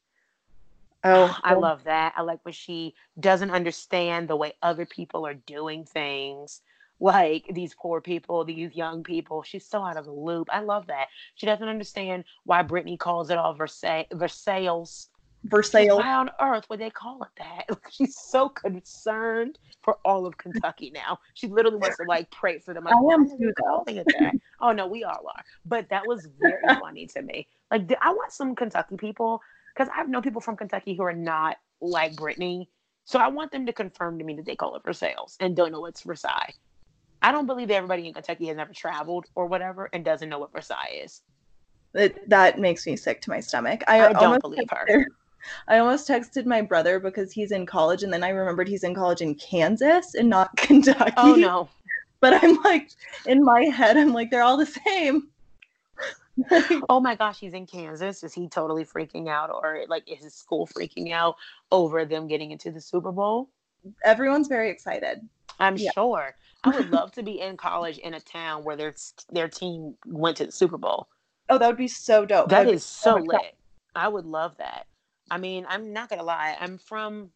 [1.04, 2.14] Oh, I love that.
[2.16, 6.62] I like when she doesn't understand the way other people are doing things.
[7.00, 9.42] Like these poor people, these young people.
[9.42, 10.48] She's so out of the loop.
[10.52, 11.08] I love that.
[11.34, 14.06] She doesn't understand why Brittany calls it all Versailles.
[14.12, 15.08] Versailles
[15.44, 15.94] Versailles.
[15.94, 17.78] Why on earth would they call it that?
[17.90, 21.18] She's so concerned for all of Kentucky now.
[21.34, 22.84] She literally wants to like pray for them.
[22.84, 24.34] Like, I am too calling it that.
[24.60, 25.44] oh no, we all are.
[25.66, 27.46] But that was very funny to me.
[27.70, 29.42] Like I want some Kentucky people
[29.74, 32.70] because I've known people from Kentucky who are not like Brittany.
[33.04, 35.72] So I want them to confirm to me that they call it Versailles and don't
[35.72, 36.54] know what's Versailles.
[37.24, 40.38] I don't believe that everybody in Kentucky has never traveled or whatever and doesn't know
[40.38, 41.22] what Versailles is.
[41.94, 43.82] It, that makes me sick to my stomach.
[43.88, 45.06] I, I don't believe her.
[45.68, 48.94] I almost texted my brother because he's in college, and then I remembered he's in
[48.94, 51.14] college in Kansas and not Kentucky.
[51.16, 51.68] Oh no!
[52.20, 52.90] But I'm like,
[53.26, 55.28] in my head, I'm like, they're all the same.
[56.90, 58.22] oh my gosh, he's in Kansas.
[58.22, 61.36] Is he totally freaking out, or like is his school freaking out
[61.72, 63.48] over them getting into the Super Bowl?
[64.04, 65.26] Everyone's very excited.
[65.58, 65.90] I'm yeah.
[65.94, 66.34] sure.
[66.64, 68.94] I would love to be in college in a town where their
[69.30, 71.08] their team went to the Super Bowl.
[71.50, 72.48] Oh, that would be so dope.
[72.48, 73.56] That is so lit.
[73.94, 74.86] I would love that.
[75.30, 76.56] I mean, I'm not gonna lie.
[76.58, 77.30] I'm from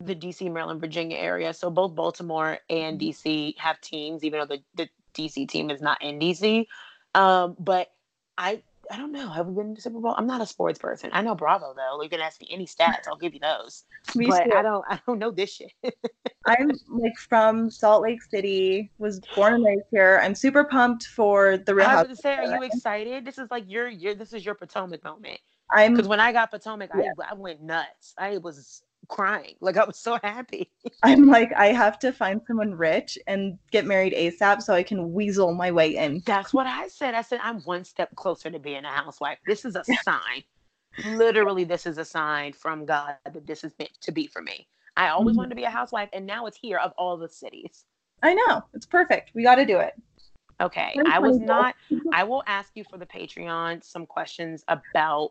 [0.00, 3.28] the DC, Maryland, Virginia area, so both Baltimore and mm-hmm.
[3.28, 6.66] DC have teams, even though the, the DC team is not in DC.
[7.14, 7.92] Um, but
[8.38, 9.30] I I don't know.
[9.30, 10.14] Have we been to Super Bowl?
[10.18, 11.08] I'm not a sports person.
[11.14, 12.02] I know Bravo though.
[12.02, 13.84] You can ask me any stats, I'll give you those.
[14.14, 14.52] Me but too.
[14.54, 15.72] I don't I don't know this shit.
[16.44, 20.20] I'm like from Salt Lake City, was born and raised here.
[20.22, 23.24] I'm super pumped for the Real I was gonna say, are you excited?
[23.24, 25.40] This is like your your this is your Potomac moment.
[25.70, 27.12] I'm because when I got Potomac, yeah.
[27.18, 28.12] I I went nuts.
[28.18, 29.54] I was crying.
[29.60, 30.70] Like I was so happy.
[31.02, 35.12] I'm like, I have to find someone rich and get married ASAP so I can
[35.12, 36.22] weasel my way in.
[36.26, 37.14] That's what I said.
[37.14, 39.38] I said I'm one step closer to being a housewife.
[39.46, 40.42] This is a sign.
[41.16, 44.68] Literally, this is a sign from God that this is meant to be for me.
[44.96, 45.38] I always mm-hmm.
[45.38, 47.86] wanted to be a housewife, and now it's here of all the cities.
[48.22, 48.62] I know.
[48.74, 49.30] It's perfect.
[49.34, 49.94] We got to do it.
[50.60, 50.94] Okay.
[51.06, 51.74] I was not,
[52.12, 55.30] I will ask you for the Patreon some questions about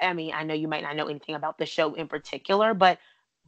[0.00, 2.98] I mean, I know you might not know anything about the show in particular, but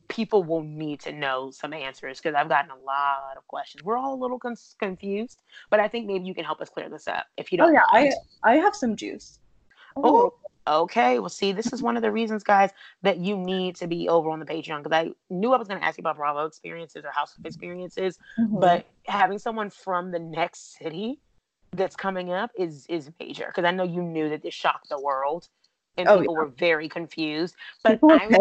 [0.08, 3.84] people will need to know some answers because I've gotten a lot of questions.
[3.84, 6.88] We're all a little con- confused, but I think maybe you can help us clear
[6.88, 7.70] this up if you don't.
[7.70, 7.84] Oh yeah.
[7.92, 9.38] I I have some juice.
[9.96, 10.34] Oh,
[10.66, 11.18] okay.
[11.18, 12.70] Well, see, this is one of the reasons, guys,
[13.02, 15.80] that you need to be over on the Patreon because I knew I was going
[15.80, 18.60] to ask you about Bravo experiences or House of experiences, mm-hmm.
[18.60, 21.20] but having someone from the next city
[21.72, 25.00] that's coming up is is major because I know you knew that this shocked the
[25.00, 25.48] world
[25.98, 26.40] and oh, people yeah.
[26.40, 27.56] were very confused.
[27.82, 28.34] But I'm,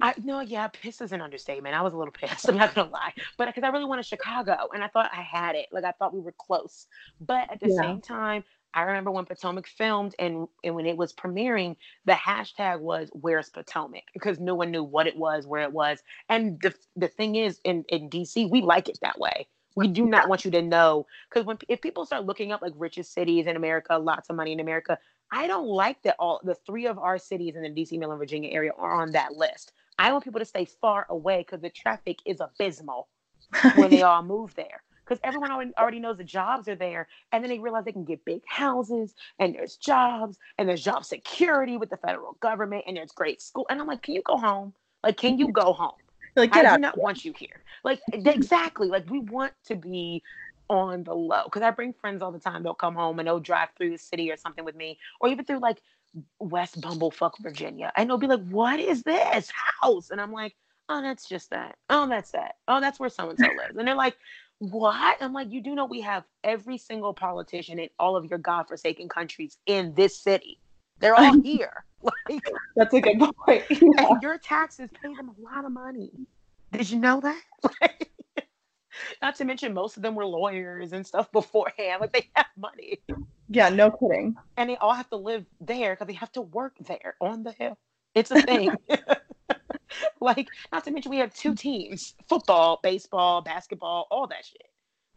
[0.00, 1.74] I no, yeah, piss is an understatement.
[1.74, 2.48] I was a little pissed.
[2.48, 5.54] I'm not gonna lie, but because I really wanted Chicago, and I thought I had
[5.54, 5.66] it.
[5.72, 6.86] Like I thought we were close,
[7.20, 7.80] but at the yeah.
[7.80, 8.44] same time,
[8.74, 13.50] I remember when Potomac filmed, and and when it was premiering, the hashtag was "Where's
[13.50, 17.36] Potomac?" because no one knew what it was, where it was, and the the thing
[17.36, 19.46] is, in in DC, we like it that way.
[19.76, 22.72] We do not want you to know because when if people start looking up like
[22.76, 24.98] richest cities in America, lots of money in America,
[25.30, 28.50] I don't like that all the three of our cities in the DC, Maryland, Virginia
[28.52, 29.72] area are on that list.
[29.98, 33.08] I want people to stay far away because the traffic is abysmal
[33.76, 34.82] when they all move there.
[35.04, 38.24] Because everyone already knows the jobs are there, and then they realize they can get
[38.24, 43.12] big houses, and there's jobs, and there's job security with the federal government, and there's
[43.12, 43.66] great school.
[43.68, 44.72] And I'm like, can you go home?
[45.02, 45.92] Like, can you go home?
[46.36, 46.76] Like, get I out.
[46.76, 47.62] do not want you here.
[47.84, 48.88] Like, exactly.
[48.88, 50.22] Like, we want to be
[50.74, 52.62] on the low because I bring friends all the time.
[52.62, 55.44] They'll come home and they'll drive through the city or something with me, or even
[55.44, 55.80] through like
[56.38, 60.54] West Bumblefuck, Virginia, and they'll be like, "What is this house?" And I'm like,
[60.88, 61.76] "Oh, that's just that.
[61.90, 62.56] Oh, that's that.
[62.68, 64.16] Oh, that's where so and so lives." And they're like,
[64.58, 68.38] "What?" I'm like, "You do know we have every single politician in all of your
[68.38, 70.58] godforsaken countries in this city.
[71.00, 71.84] They're all here."
[72.28, 72.42] Like,
[72.76, 73.64] that's a good point.
[73.70, 73.78] Yeah.
[74.10, 76.10] And your taxes pay them a lot of money.
[76.72, 77.40] Did you know that?
[79.22, 82.00] Not to mention, most of them were lawyers and stuff beforehand.
[82.00, 83.00] Like they have money.
[83.48, 84.36] Yeah, no kidding.
[84.56, 87.52] And they all have to live there because they have to work there on the
[87.52, 87.76] hill.
[88.14, 88.70] It's a thing.
[90.20, 94.62] like, not to mention, we have two teams football, baseball, basketball, all that shit.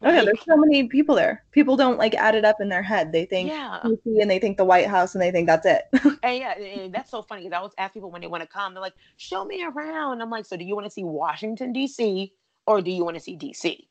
[0.00, 1.44] Oh yeah, there's so many people there.
[1.50, 3.10] People don't like add it up in their head.
[3.10, 3.80] They think Yeah.
[3.84, 5.82] DC and they think the White House and they think that's it.
[6.22, 8.48] And yeah, and that's so funny because I always ask people when they want to
[8.48, 10.20] come, they're like, show me around.
[10.20, 12.32] I'm like, so do you want to see Washington, D.C.,
[12.68, 13.88] or do you want to see D.C.?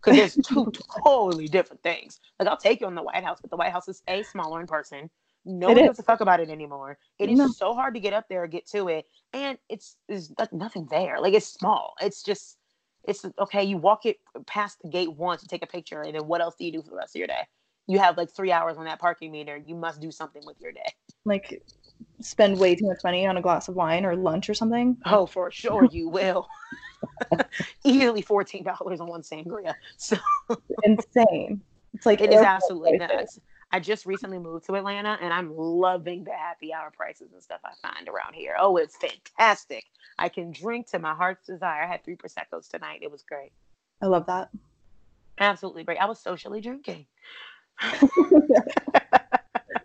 [0.00, 0.70] Because there's two
[1.04, 2.20] totally different things.
[2.38, 4.60] Like, I'll take you on the White House, but the White House is A, smaller
[4.60, 5.10] in person.
[5.46, 5.86] No It one is.
[5.86, 6.98] gives a fuck about it anymore.
[7.18, 7.46] It is No.
[7.56, 11.20] so hard to get up there, get to it, and it's there's like nothing there.
[11.20, 11.94] Like, it's small.
[12.02, 12.58] It's just,
[13.04, 13.64] it's okay.
[13.64, 16.54] You walk it past the gate once, you take a picture, and then what else
[16.58, 17.46] do you do for the rest of your day?
[17.86, 19.56] You have like three hours on that parking meter.
[19.56, 20.92] You must do something with your day.
[21.24, 21.62] like
[22.20, 24.96] spend way too much money on a glass of wine or lunch or something.
[25.04, 26.48] Oh, for sure you will.
[27.84, 29.74] Easily fourteen dollars on one sangria.
[29.96, 30.16] So
[30.84, 31.60] Insane.
[31.94, 33.16] It's like it is absolutely prices.
[33.16, 33.40] nuts.
[33.70, 37.60] I just recently moved to Atlanta and I'm loving the happy hour prices and stuff
[37.64, 38.56] I find around here.
[38.58, 39.84] Oh, it's fantastic.
[40.18, 41.82] I can drink to my heart's desire.
[41.82, 43.00] I had three Prosecco's tonight.
[43.02, 43.52] It was great.
[44.00, 44.48] I love that.
[45.38, 45.98] Absolutely great.
[45.98, 47.06] I was socially drinking.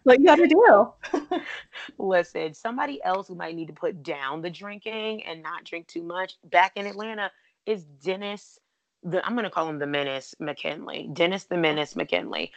[0.03, 0.93] what you gotta do.
[1.97, 6.03] Listen, somebody else who might need to put down the drinking and not drink too
[6.03, 7.31] much back in Atlanta
[7.65, 8.59] is Dennis.
[9.03, 11.09] The I'm gonna call him the Menace McKinley.
[11.13, 12.51] Dennis the Menace McKinley.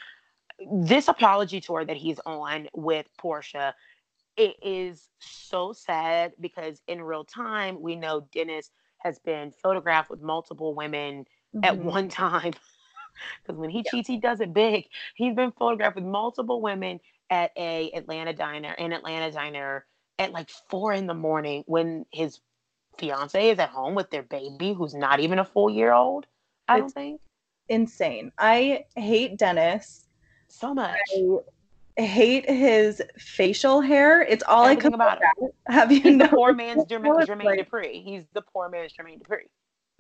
[0.73, 3.73] This apology tour that he's on with Porsha,
[4.37, 10.23] it is so sad because in real time we know Dennis has been photographed with
[10.23, 11.27] multiple women
[11.63, 11.83] at Mhm.
[11.83, 12.53] one time.
[13.43, 14.87] Because when he cheats, he does it big.
[15.15, 19.85] He's been photographed with multiple women at a Atlanta diner, an Atlanta diner
[20.19, 22.41] at like four in the morning when his
[22.99, 26.27] fiance is at home with their baby, who's not even a full year old.
[26.69, 27.21] I don't It's- think
[27.69, 28.31] Insane.
[28.39, 30.07] I hate Dennis.
[30.49, 30.97] so much.
[31.99, 34.23] I hate his facial hair.
[34.23, 35.19] It's all Everything I could about.
[35.67, 38.03] Have you He's the poor man's Jermaine, Jermaine Dupri.
[38.05, 39.49] He's the poor man's Jermaine Dupri.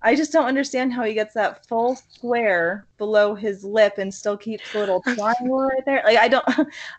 [0.02, 4.36] I just don't understand how he gets that full square below his lip and still
[4.36, 6.02] keeps a little triangle right there.
[6.04, 6.46] Like I don't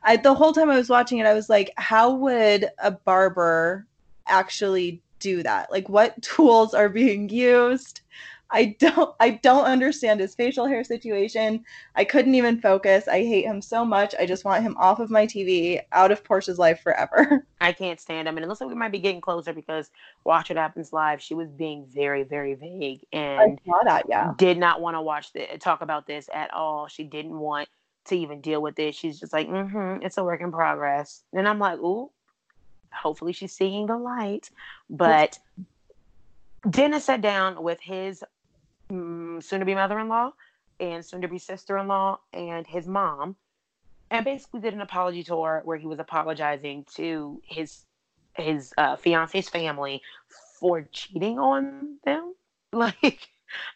[0.03, 3.85] I the whole time I was watching it, I was like, how would a barber
[4.27, 5.71] actually do that?
[5.71, 8.01] Like what tools are being used?
[8.49, 11.63] I don't I don't understand his facial hair situation.
[11.95, 13.07] I couldn't even focus.
[13.07, 14.15] I hate him so much.
[14.19, 17.45] I just want him off of my TV, out of Porsha's life forever.
[17.61, 18.37] I can't stand him.
[18.37, 19.91] And it looks like we might be getting closer because
[20.23, 24.33] Watch What Happens Live, she was being very, very vague and that, yeah.
[24.37, 26.87] did not want to watch the talk about this at all.
[26.87, 27.67] She didn't want
[28.05, 28.95] to even deal with it.
[28.95, 31.23] She's just like, mm-hmm, it's a work in progress.
[31.33, 32.11] And I'm like, ooh,
[32.91, 34.49] hopefully she's seeing the light.
[34.89, 35.37] But
[36.69, 38.23] Dennis sat down with his
[38.89, 40.31] mm, soon-to-be mother-in-law
[40.79, 43.35] and soon-to-be sister-in-law and his mom,
[44.09, 47.85] and basically did an apology tour where he was apologizing to his
[48.35, 50.01] his uh, fiance's family
[50.59, 52.33] for cheating on them.
[52.73, 53.29] Like,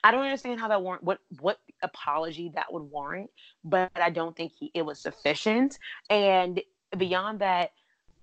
[0.04, 3.30] I don't understand how that warrant what what apology that would warrant,
[3.63, 5.80] but I don't think he, it was sufficient.
[6.10, 6.62] And
[6.97, 7.71] beyond that,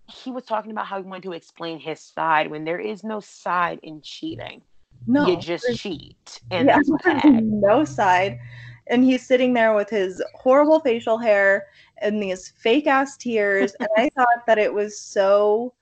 [0.07, 3.21] he was talking about how he wanted to explain his side when there is no
[3.21, 4.61] side in cheating.
[5.07, 5.27] No.
[5.27, 7.45] you just cheat, and yeah, that's bad.
[7.45, 8.39] no side.
[8.91, 11.67] And he's sitting there with his horrible facial hair
[12.01, 13.75] and these fake ass tears.
[13.81, 15.75] and I thought that it was so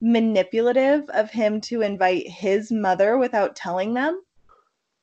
[0.00, 4.22] manipulative of him to invite his mother without telling them.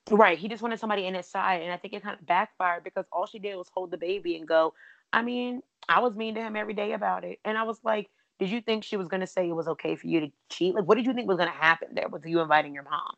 [0.10, 0.38] Right.
[0.38, 1.62] He just wanted somebody in his side.
[1.62, 4.36] And I think it kind of backfired because all she did was hold the baby
[4.36, 4.74] and go,
[5.14, 7.40] I mean, I was mean to him every day about it.
[7.46, 9.96] And I was like, did you think she was going to say it was okay
[9.96, 10.76] for you to cheat?
[10.76, 13.16] Like, what did you think was going to happen there with you inviting your mom?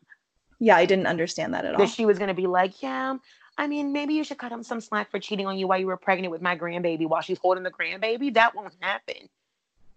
[0.62, 1.80] Yeah, I didn't understand that at all.
[1.80, 3.16] That she was going to be like, yeah,
[3.58, 5.86] I mean, maybe you should cut him some slack for cheating on you while you
[5.86, 8.32] were pregnant with my grandbaby while she's holding the grandbaby.
[8.32, 9.28] That won't happen.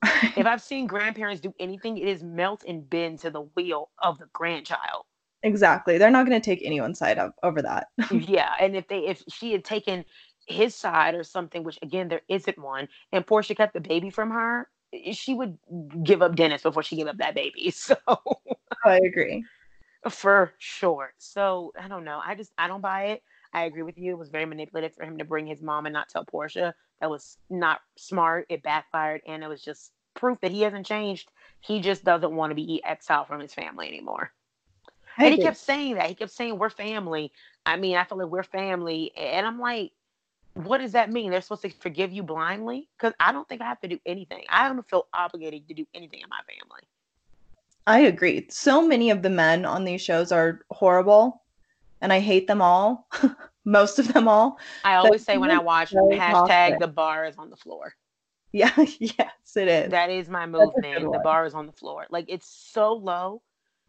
[0.35, 4.17] if I've seen grandparents do anything, it is melt and bend to the wheel of
[4.17, 5.05] the grandchild.
[5.43, 5.99] exactly.
[5.99, 7.89] They're not going to take anyone's side up over that.
[8.11, 10.03] yeah, and if they if she had taken
[10.47, 14.31] his side or something, which again there isn't one, and Porsha kept the baby from
[14.31, 14.67] her,
[15.11, 15.59] she would
[16.03, 17.69] give up Dennis before she gave up that baby.
[17.71, 18.17] So oh,
[18.83, 19.45] I agree.
[20.09, 21.13] For sure.
[21.17, 22.21] So I don't know.
[22.23, 23.23] I just I don't buy it.
[23.53, 24.11] I agree with you.
[24.11, 26.73] It was very manipulative for him to bring his mom and not tell Porsha.
[27.01, 28.45] That was not smart.
[28.49, 31.29] It backfired, and it was just proof that he hasn't changed.
[31.61, 34.31] He just doesn't want to be exiled from his family anymore.
[35.17, 36.07] I and he kept saying that.
[36.07, 37.31] He kept saying, We're family.
[37.65, 39.11] I mean, I feel like we're family.
[39.15, 39.91] And I'm like,
[40.53, 41.31] What does that mean?
[41.31, 42.89] They're supposed to forgive you blindly?
[42.97, 44.43] Because I don't think I have to do anything.
[44.49, 46.81] I don't feel obligated to do anything in my family.
[47.87, 48.47] I agree.
[48.49, 51.43] So many of the men on these shows are horrible,
[52.01, 53.07] and I hate them all.
[53.65, 54.59] Most of them all.
[54.83, 56.79] I always say when I watch so hashtag toxic.
[56.79, 57.95] the bar is on the floor.
[58.51, 59.91] Yeah, yes, it is.
[59.91, 61.11] That is my movement.
[61.11, 62.05] The bar is on the floor.
[62.09, 63.41] Like it's so low.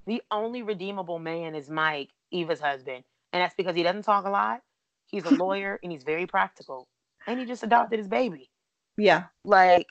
[0.06, 3.04] The only redeemable man is Mike, Eva's husband.
[3.32, 4.62] And that's because he doesn't talk a lot.
[5.06, 6.88] He's a lawyer and he's very practical.
[7.26, 8.50] And he just adopted his baby.
[8.96, 9.24] Yeah.
[9.44, 9.86] Like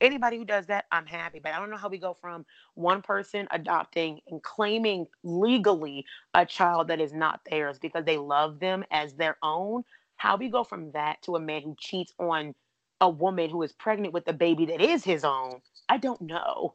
[0.00, 1.40] anybody who does that, I'm happy.
[1.42, 2.44] But I don't know how we go from
[2.74, 8.60] one person adopting and claiming legally a child that is not theirs because they love
[8.60, 9.84] them as their own.
[10.16, 12.54] How we go from that to a man who cheats on
[13.00, 15.60] a woman who is pregnant with a baby that is his own.
[15.88, 16.74] I don't know.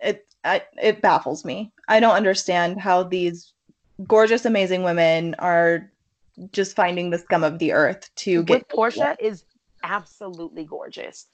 [0.00, 1.72] It I, it baffles me.
[1.88, 3.52] I don't understand how these
[4.06, 5.90] gorgeous, amazing women are
[6.52, 9.44] just finding the scum of the earth to With get Porsha is
[9.82, 11.26] absolutely gorgeous.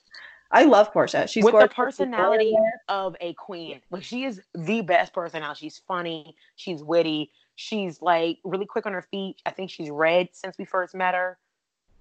[0.53, 1.29] I love Porsha.
[1.29, 2.55] She's with the personality
[2.89, 3.81] of a queen.
[3.91, 5.61] Like she is the best personality.
[5.61, 6.37] She's funny.
[6.57, 7.33] She's witty.
[7.57, 9.41] She's like really quick on her feet.
[9.47, 11.39] I think she's read since we first met her.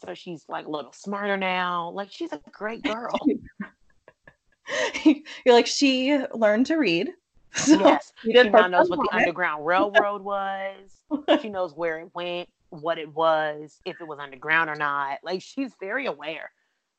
[0.05, 1.91] So she's like a little smarter now.
[1.91, 3.17] Like she's a great girl.
[5.05, 7.11] You're like she learned to read.
[7.53, 8.13] So yes.
[8.23, 9.13] she now knows what the.
[9.13, 11.01] Underground Railroad was.
[11.41, 15.17] She knows where it went, what it was, if it was underground or not.
[15.21, 16.49] Like she's very aware.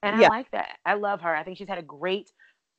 [0.02, 0.26] And Yeah.
[0.26, 0.78] I like that.
[0.84, 1.34] I love her.
[1.34, 2.32] I think she's had a great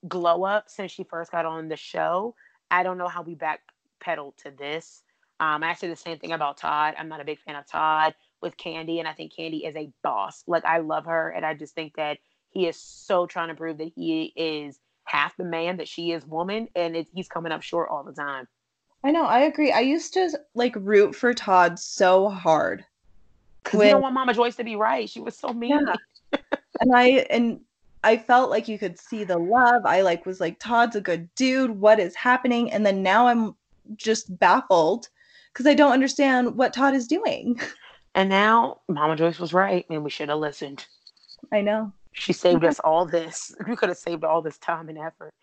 [0.07, 2.36] glow up since she first got on the show.
[2.69, 5.03] I don't know how we backpedaled to this.
[5.39, 6.95] Um, I say the same thing about Todd.
[6.97, 9.89] I'm not a big fan of Todd with Kandi, and I think Kandi is a
[10.01, 10.43] boss.
[10.47, 12.17] Like I love her, and I just think that
[12.49, 16.26] he is so trying to prove that he is half the man that she is
[16.26, 18.47] woman, and it, he's coming up short all the time.
[19.03, 19.71] I know, I agree.
[19.71, 22.86] I used to like root for Todd so hard.
[23.63, 25.09] Because When- you don't want Mama Joyce to be right.
[25.09, 25.71] She was so mean.
[25.71, 25.95] Yeah.
[26.80, 27.59] And I and
[28.03, 29.86] I felt like you could see the love.
[29.86, 31.71] I like was like Todd's a good dude.
[31.71, 32.71] What is happening?
[32.71, 33.55] And then now I'm
[33.95, 35.09] just baffled
[35.51, 37.59] because I don't understand what Todd is doing.
[38.15, 40.86] And now Mama Joyce was right, and we should have listened.
[41.51, 41.91] I know.
[42.11, 43.55] She saved us all this.
[43.67, 45.34] We could have saved all this time and effort.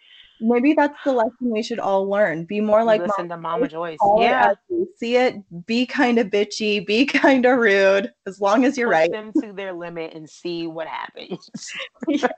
[0.41, 2.45] Maybe that's the lesson we should all learn.
[2.45, 3.28] Be more like listen Mom.
[3.28, 3.99] to Mama Joyce.
[4.03, 4.55] It Yeah,
[4.97, 5.36] see it.
[5.66, 6.84] Be kind of bitchy.
[6.86, 8.11] Be kind of rude.
[8.26, 9.12] As long as you're push right.
[9.12, 11.51] them to their limit and see what happens.
[12.09, 12.28] Yeah.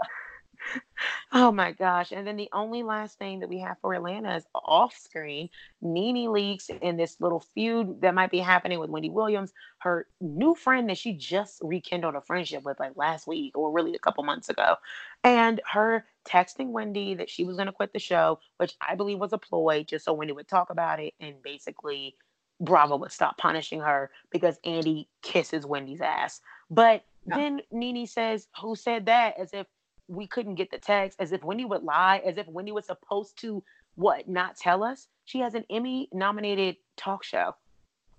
[1.33, 2.13] Oh my gosh.
[2.13, 5.49] And then the only last thing that we have for Atlanta is off screen.
[5.81, 10.55] Nene Leakes in this little feud that might be happening with Wendy Williams, her new
[10.55, 14.23] friend that she just rekindled a friendship with like last week or really a couple
[14.25, 14.77] months ago.
[15.25, 19.19] And her texting Wendy that she was going to quit the show, which I believe
[19.19, 22.15] was a ploy just so Wendy would talk about it and basically
[22.61, 26.41] Bravo would stop punishing her because Andy kisses Wendy's ass.
[26.71, 27.37] But Yeah.
[27.37, 29.39] then Nene says, Who said that?
[29.39, 29.67] As if
[30.09, 33.39] we couldn't get the text, as if Wendy would lie, as if Wendy was supposed
[33.41, 33.63] to
[33.95, 35.09] what not tell us.
[35.25, 37.55] She has an Emmy nominated talk show.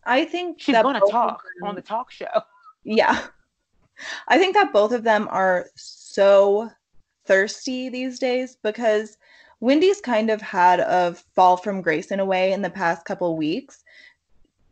[0.05, 2.25] I think She's going to talk them- on the talk show.
[2.85, 3.27] Yeah.
[4.27, 6.69] I think that both of them are so
[7.25, 9.17] thirsty these days because
[9.61, 13.37] Wendy's kind of had a fall from grace in a way in the past couple
[13.37, 13.85] weeks.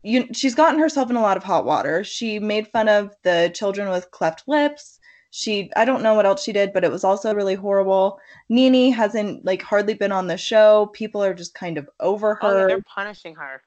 [0.04, 2.04] You, she's gotten herself in a lot of hot water.
[2.04, 5.00] She made fun of the children with cleft lips.
[5.32, 8.20] She, I don't know what else she did, but it was also really horrible.
[8.50, 10.88] Nene hasn't like hardly been on the show.
[10.88, 12.68] People are just kind of over Oh, her.
[12.68, 13.62] they're punishing her.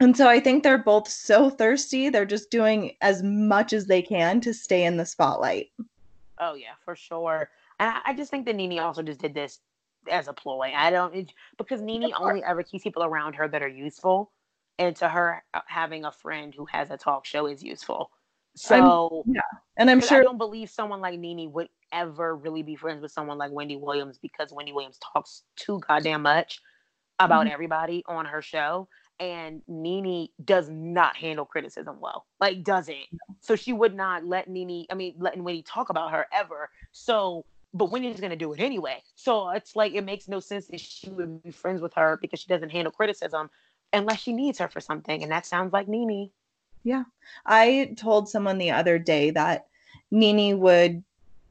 [0.00, 2.08] And so I think they're both so thirsty.
[2.08, 5.70] They're just doing as much as they can to stay in the spotlight.
[6.38, 7.50] Oh yeah, for sure.
[7.80, 9.58] And I, I just think that Nene also just did this
[10.08, 10.72] as a ploy.
[10.74, 12.12] I don't it, because course.
[12.20, 14.30] only ever keeps people around her that are useful,
[14.78, 18.12] and to her, uh, having a friend who has a talk show is useful.
[18.70, 19.24] I'm- So
[19.76, 23.12] And I'm sure I don't believe someone like Nene would ever really be friends with
[23.12, 26.60] someone like Wendy Williams because Wendy Williams talks too goddamn much
[27.20, 27.52] about Mhm.
[27.52, 28.88] everybody on her show.
[29.20, 32.26] And Nene does not handle criticism well.
[32.40, 33.06] Like doesn't.
[33.40, 36.70] So she would not let Nene, I mean, letting Wendy talk about her ever.
[36.92, 37.44] So
[37.74, 39.02] but Wendy's gonna do it anyway.
[39.14, 42.40] So it's like it makes no sense that she would be friends with her because
[42.40, 43.50] she doesn't handle criticism
[43.92, 45.22] unless she needs her for something.
[45.22, 46.30] And that sounds like Nene.
[47.46, 49.66] I told someone the other day that
[50.10, 51.02] Nene would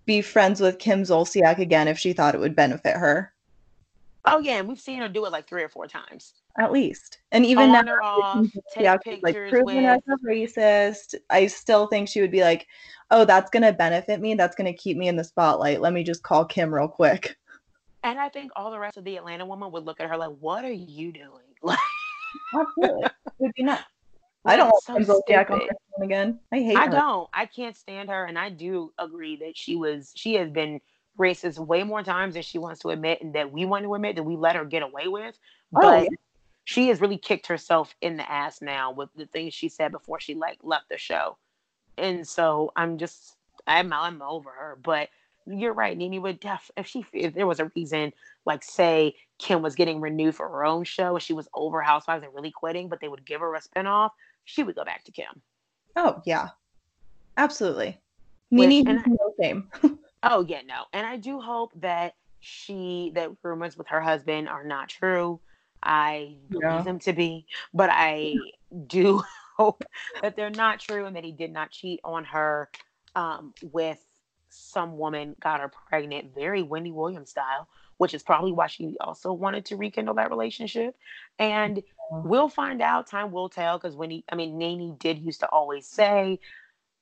[0.05, 3.33] be friends with Kim Zolciak again if she thought it would benefit her,
[4.29, 6.33] Oh yeah, and we've seen her do it like three or four times.
[6.59, 7.19] at least.
[7.31, 9.85] And even oh, on now, or uh, off, take Zolciak like pictures proven with.
[9.85, 11.15] as a racist.
[11.29, 12.67] I still think she would be like,
[13.09, 14.33] "Oh, that's gonna benefit me.
[14.33, 15.79] That's gonna keep me in the spotlight.
[15.79, 17.37] Let me just call Kim real quick."
[18.03, 20.35] And I think all the rest of the Atlanta women would look at her like,
[20.41, 21.29] "What are you doing?"
[21.63, 21.79] Like,
[22.53, 23.83] Absolutely, it would be nuts.
[24.47, 26.39] I don't want so on again.
[26.51, 26.91] I hate I her.
[26.91, 27.29] don't.
[27.33, 30.11] I can't stand her, and I do agree that she was.
[30.15, 30.79] She has been
[31.19, 34.15] racist way more times than she wants to admit, and that we want to admit
[34.15, 35.37] that we let her get away with.
[35.75, 36.09] Oh, But yeah.
[36.63, 40.19] she has really kicked herself in the ass now with the things she said before
[40.19, 41.37] she like left the show,
[41.97, 43.35] and so I'm just
[43.65, 44.77] I'm I'm over her.
[44.81, 45.09] But
[45.45, 48.13] you're right, Nene would def if she if there was a reason,
[48.45, 52.23] like say Kim was getting renewed for her own show and she was over Housewives
[52.23, 54.11] and really quitting, but they would give her a spinoff,
[54.47, 55.41] she would go back to Kim.
[55.95, 56.49] Oh yeah.
[57.35, 57.99] Absolutely.
[58.87, 59.69] Has no shame.
[60.23, 60.85] Oh yeah, no.
[60.93, 65.39] And I do hope that she that rumors with her husband are not true.
[65.83, 66.81] I believe Yeah.
[66.81, 68.35] them to be, but I
[68.87, 69.21] do
[69.57, 69.83] hope
[70.23, 72.69] that they're not true and that he did not cheat on her
[73.15, 74.03] um, with
[74.49, 77.67] some woman, got her pregnant, very Wendy Williams style,
[77.97, 80.95] which is probably why she also wanted to rekindle that relationship.
[81.37, 81.83] And.
[82.11, 82.21] Uh-huh.
[82.25, 83.07] we'll find out.
[83.07, 83.77] Time will tell.
[83.77, 86.39] Because when he, I mean, Nene did used to always say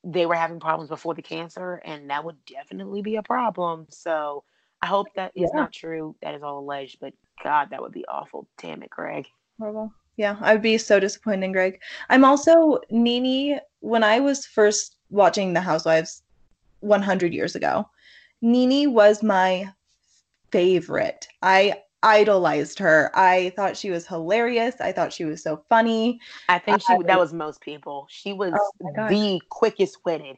[0.04, 3.88] they were having problems before the cancer, and that would definitely be a problem.
[3.90, 4.44] So
[4.82, 5.62] I hope that is Yeah.
[5.62, 6.16] not true.
[6.22, 8.48] That is all alleged, but God, that would be awful.
[8.60, 9.28] Damn it, Greg.
[9.60, 9.92] Horrible.
[10.18, 11.82] Yeah, I would be so disappointed in Greg.
[12.10, 13.60] I'm also Nene.
[13.80, 16.24] When I was first watching The Housewives
[16.80, 17.90] 100 years ago,
[18.42, 19.70] Nene was my
[20.52, 21.28] favorite.
[21.42, 23.12] I idolized her.
[23.16, 24.80] I thought she was hilarious.
[24.80, 26.20] I thought she was so funny.
[26.48, 28.08] I think she I- that was most people.
[28.10, 30.38] She was Oh the quickest witted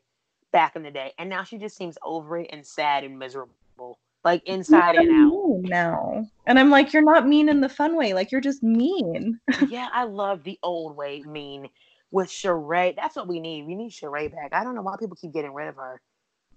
[0.52, 4.00] back in the day, and now she just seems over it and sad and miserable,
[4.24, 5.34] like inside and out.
[5.62, 6.26] now.
[6.46, 8.14] And I'm like, you're not mean in the fun way.
[8.14, 9.40] Like you're just mean.
[9.70, 11.70] yeah, I love the old way mean
[12.12, 12.96] with Sheree.
[12.96, 13.68] That's what we need.
[13.68, 14.54] We need Sheree back.
[14.54, 16.02] I don't know why people keep getting rid of her.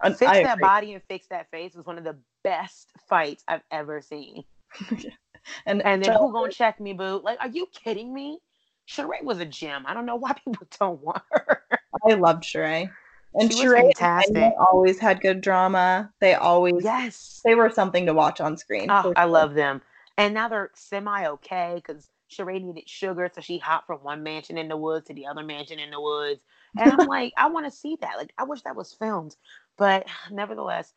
[0.05, 0.63] Fix I that agree.
[0.63, 4.45] body and fix that face was one of the best fights I've ever seen.
[5.67, 7.21] And, And then who gonna check me, boo?
[7.25, 8.41] Like, are you kidding me?
[8.89, 9.85] Sheree was a gem.
[9.87, 11.63] I don't know why people don't want her.
[12.09, 12.91] I loved Sheree.
[13.35, 14.53] And She Sheree fantastic.
[14.59, 16.13] Always had good drama.
[16.21, 17.41] They always yes.
[17.45, 18.91] they were something to watch on screen.
[18.91, 19.81] Oh, for I love them.
[20.19, 24.59] And now they're semi okay because Sheree needed sugar, so she hopped from one mansion
[24.59, 26.43] in the woods to the other mansion in the woods.
[26.79, 28.17] And I'm like, I want to see that.
[28.17, 29.37] Like, I wish that was filmed.
[29.77, 30.93] But nevertheless,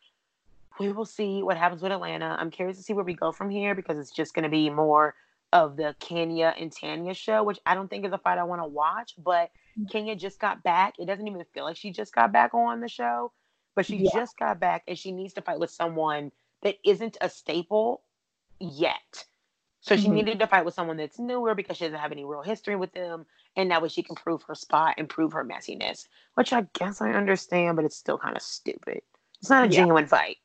[0.80, 2.36] we will see what happens with Atlanta.
[2.40, 4.70] I'm curious to see where we go from here because it's just going to be
[4.70, 5.16] more
[5.52, 8.62] of the Kenya and Tanya show, which I don't think is a fight I want
[8.62, 9.14] to watch.
[9.18, 9.52] But
[9.90, 10.96] Kenya just got back.
[10.98, 13.32] It doesn't even feel like she just got back on the show,
[13.76, 14.12] but she Yeah.
[14.14, 16.32] just got back and she needs to fight with someone
[16.64, 18.02] that isn't a staple
[18.60, 19.26] yet.
[19.82, 20.14] So she Mhm.
[20.14, 22.94] needed to fight with someone that's newer because she doesn't have any real history with
[22.94, 23.26] them.
[23.56, 27.02] And that way she can prove her spot and prove her messiness, which I guess
[27.02, 29.02] I understand, but it's still kind of stupid.
[29.42, 29.76] It's not a Yeah.
[29.76, 30.38] genuine fight.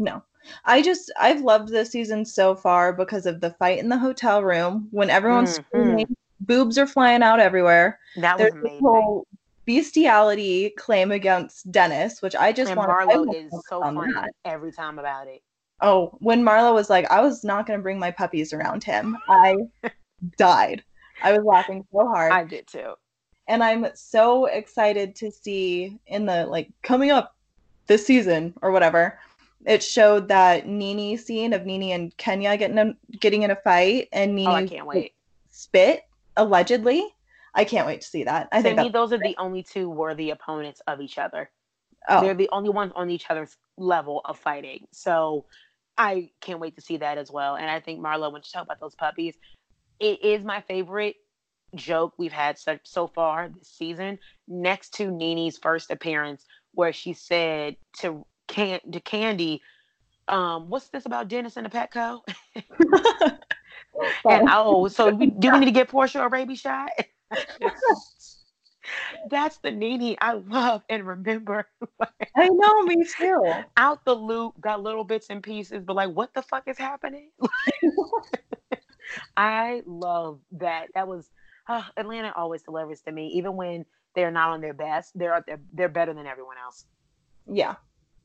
[0.00, 0.22] No.
[0.64, 4.42] I just I've loved this season so far because of the fight in the hotel
[4.42, 5.64] room when everyone's Mhm.
[5.66, 7.98] screaming, boobs are flying out everywhere.
[8.16, 8.80] That was There's this amazing.
[8.80, 9.26] whole
[9.66, 14.30] bestiality claim against Dennis, which I just and want Marlo is so funny that.
[14.46, 15.42] every time about it.
[15.82, 19.16] Oh, when Marlo was like, I was not going to bring my puppies around him,
[19.28, 19.54] I
[20.38, 20.82] died.
[21.22, 22.32] I was laughing so hard.
[22.32, 22.94] I did too.
[23.48, 27.36] and I'm so excited to see in the like coming up
[27.86, 29.18] this season or whatever.
[29.66, 34.08] It showed that Nene scene of Nene and Kenya getting in, getting in a fight
[34.12, 35.14] and Nene Oh, I can't wait.
[35.50, 36.02] spit
[36.36, 37.14] allegedly.
[37.54, 38.48] I can't wait to see that.
[38.52, 41.50] I to think me, those are the only two worthy opponents of each other.
[42.08, 44.86] oh, They're the only ones on each other's level of fighting.
[44.92, 45.44] So
[45.98, 47.56] I can't wait to see that as well.
[47.56, 49.34] And I think Marlo, when she talked about those puppies,
[49.98, 51.16] it is my favorite
[51.74, 57.12] joke we've had so, so far this season, next to Nene's first appearance, where she
[57.12, 59.60] said to Can to Kandi,
[60.26, 62.20] um, "What's this about Dennis and the Petco?"
[64.28, 66.90] and oh, so we, do we need to get Porsha a rabies shot?
[69.30, 71.68] That's the Nene I love and remember.
[72.36, 73.52] I know me too.
[73.76, 77.30] Out the loop, got little bits and pieces, but like, what the fuck is happening?
[79.36, 80.88] I love that.
[80.94, 81.30] That was
[81.68, 83.84] uh, Atlanta always delivers to me, even when
[84.16, 85.16] they're not on their best.
[85.16, 86.84] They're they're they're better than everyone else.
[87.46, 87.76] Yeah,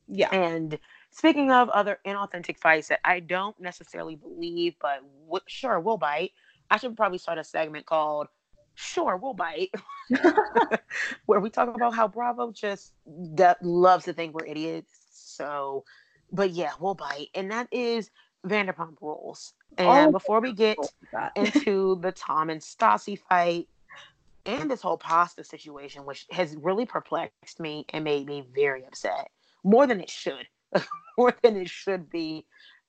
[0.08, 0.28] yeah.
[0.32, 0.78] And
[1.10, 6.32] speaking of other inauthentic fights that I don't necessarily believe, but w- sure, we'll bite.
[6.70, 8.28] I should probably start a segment called
[8.74, 9.70] "Sure, We'll Bite,"
[11.26, 14.92] where we talk about how Bravo just that loves to think we're idiots.
[15.10, 15.84] So,
[16.32, 18.10] but yeah, we'll bite, and that is
[18.46, 19.54] Vanderpump Rules.
[19.78, 20.12] And Oh.
[20.12, 20.90] before we get oh
[21.36, 23.68] into the Tom and Stassi fight
[24.46, 29.30] and this whole pasta situation, which has really perplexed me and made me very upset.
[29.66, 30.46] More than it should.
[31.18, 32.46] More than it should be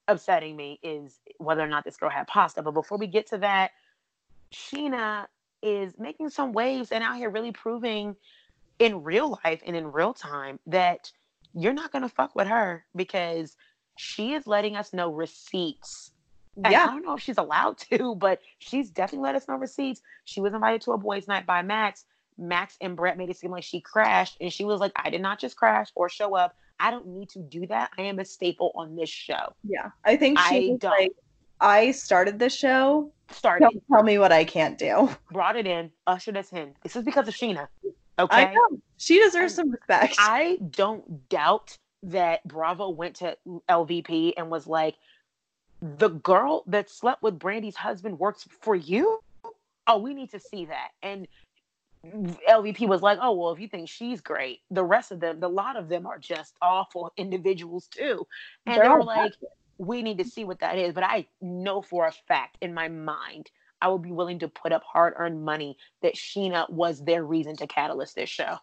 [0.07, 2.61] upsetting me is whether or not this girl had pasta.
[2.61, 3.71] But before we get to that,
[4.53, 5.25] Scheana
[5.61, 8.15] is making some waves and out here really proving
[8.79, 11.11] in real life and in real time that
[11.53, 13.57] you're not going to fuck with her because
[13.97, 16.11] she is letting us know receipts
[16.63, 20.01] and I don't know if she's allowed to, but she's definitely let us know receipts.
[20.25, 22.05] She was invited to a boys' night by Max.
[22.37, 25.21] Max and Brett made it seem like she crashed, and she was like, I did
[25.21, 26.55] not just crash or show up.
[26.79, 27.91] I don't need to do that.
[27.97, 29.53] I am a staple on this show.
[29.63, 29.91] yeah.
[30.05, 30.91] I think I she was don't.
[30.91, 31.11] like,
[31.59, 33.11] I started the show.
[33.31, 35.09] Started, Don't tell me what I can't do.
[35.31, 36.73] brought it in, ushered us in.
[36.83, 37.67] This is because of Scheana.
[38.19, 38.45] Okay.
[38.45, 38.79] I know.
[38.97, 40.15] She deserves some respect.
[40.19, 43.37] I don't doubt that Bravo went to
[43.69, 44.95] LVP and was like,
[45.81, 49.19] the girl that slept with Brandi's husband works for you?
[49.87, 50.89] Oh, we need to see that.
[51.03, 51.27] And
[52.49, 55.49] LVP was like, oh, well, if you think she's great, the rest of them, the
[55.49, 58.25] lot of them are just awful individuals too.
[58.65, 59.33] And They're they were like,
[59.77, 60.93] we need to see what that is.
[60.93, 63.51] But I know for a fact in my mind,
[63.81, 67.55] I would be willing to put up hard earned money that Scheana was their reason
[67.57, 68.57] to catalyst this show.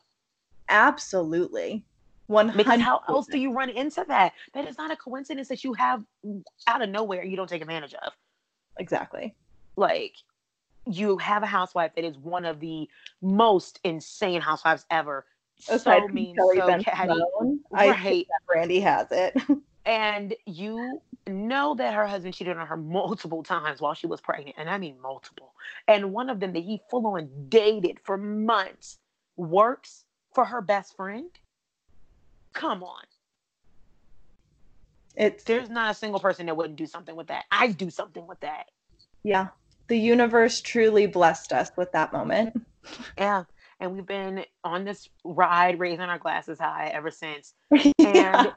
[0.69, 1.85] Absolutely.
[2.27, 4.33] One Because how else do you run into that?
[4.55, 7.61] That is not a coincidence that you have mm, out of nowhere you don't take
[7.61, 8.13] advantage of.
[8.79, 9.35] Exactly.
[9.77, 10.15] Like
[10.87, 12.89] you have a housewife that is one of the
[13.23, 15.27] most insane housewives ever.
[15.69, 17.21] Aside so mean, Kelly so catty.
[17.73, 19.37] I hate that Brandi has it.
[19.87, 24.57] And you know that her husband cheated on her multiple times while she was pregnant.
[24.59, 25.53] And I mean multiple.
[25.89, 28.99] And one of them that he full on dated for months
[29.37, 31.31] works for her best friend.
[32.55, 33.05] Come on.
[35.17, 37.45] It's There's not a single person that wouldn't do something with that.
[37.51, 38.71] I'd do something with that.
[39.23, 39.49] yeah.
[39.89, 42.61] The universe truly blessed us with that moment.
[43.19, 43.45] Yeah.
[43.81, 47.55] And we've been on this ride raising our glasses high ever since.
[47.71, 47.93] yeah.
[48.03, 48.53] And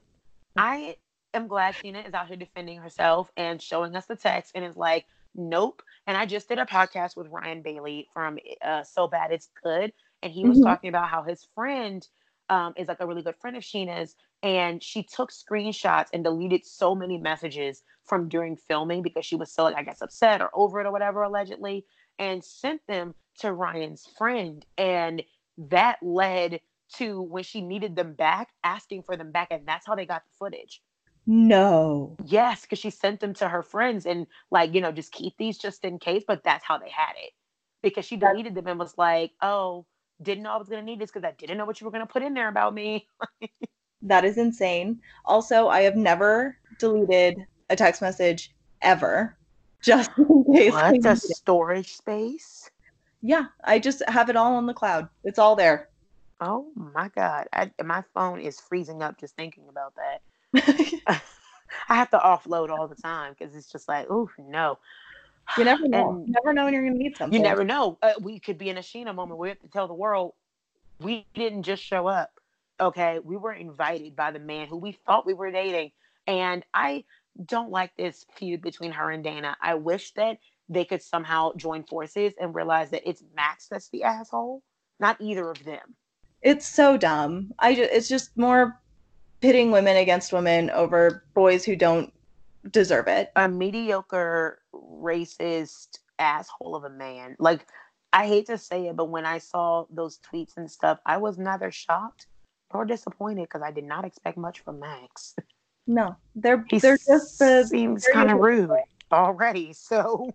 [0.58, 0.96] I
[1.34, 4.78] am glad Scheana is out here defending herself and showing us the text and is
[4.78, 5.06] like,
[5.36, 5.82] nope.
[6.08, 9.94] And I just did a podcast with Ryan Bailey from uh, So Bad It's Good.
[10.24, 10.64] And he was Mhm.
[10.64, 12.08] talking about how his friend
[12.50, 14.16] um, is like a really good friend of Scheana's.
[14.44, 19.52] And she took screenshots and deleted so many messages from during filming because she was
[19.52, 21.86] so, like, I guess, upset or over it or whatever, allegedly,
[22.20, 24.66] and sent them to Ryan's friend.
[24.78, 25.24] And
[25.58, 26.62] that led
[26.96, 29.50] to when she needed them back, asking for them back.
[29.52, 30.82] And that's how they got the footage.
[31.26, 32.18] no.
[32.24, 35.58] Yes, because she sent them to her friends and, like, you know, just keep these
[35.58, 36.24] just in case.
[36.28, 37.34] But that's how they had it
[37.82, 39.86] because she deleted them and was like, oh,
[40.22, 41.92] didn't know I was going to need this because I didn't know what you were
[41.92, 43.08] going to put in there about me.
[44.02, 45.02] That is insane.
[45.26, 49.38] Also, I have never deleted a text message ever.
[49.82, 50.72] Just in case.
[50.72, 52.70] we What need a storage space.
[53.22, 55.10] Yeah, I just have it all on the cloud.
[55.24, 55.90] It's all there.
[56.40, 57.48] Oh my God.
[57.52, 60.22] I, my phone is freezing up just thinking about that.
[61.90, 64.78] I have to offload all the time because it's just like, oh no.
[65.58, 66.10] you never know.
[66.10, 67.38] And you never know when you're gonna need something.
[67.38, 67.98] you never know.
[68.02, 70.34] Uh, we could be in a Scheana moment we have to tell the world
[71.00, 72.32] we didn't just show up.
[72.80, 73.20] Okay.
[73.24, 75.92] We were invited by the man who we thought we were dating.
[76.28, 77.04] And I
[77.46, 79.56] don't like this feud between her and Dayna.
[79.62, 80.38] I wish that
[80.70, 84.64] they could somehow join forces and realize that it's Max that's the asshole,
[85.00, 85.96] not either of them.
[86.42, 87.54] It's so dumb.
[87.60, 88.80] I just, it's just more
[89.42, 92.12] pitting women against women over boys who don't
[92.72, 93.32] deserve it.
[93.36, 97.36] a mediocre racist asshole of a man.
[97.40, 97.66] Like
[98.14, 101.38] I hate to say it, but when I saw those tweets and stuff, I was
[101.38, 102.28] neither shocked
[102.74, 105.36] nor disappointed because I did not expect much from Max.
[105.88, 108.70] No, they're He they're just the seems kind of rude
[109.12, 109.74] already.
[109.74, 110.30] So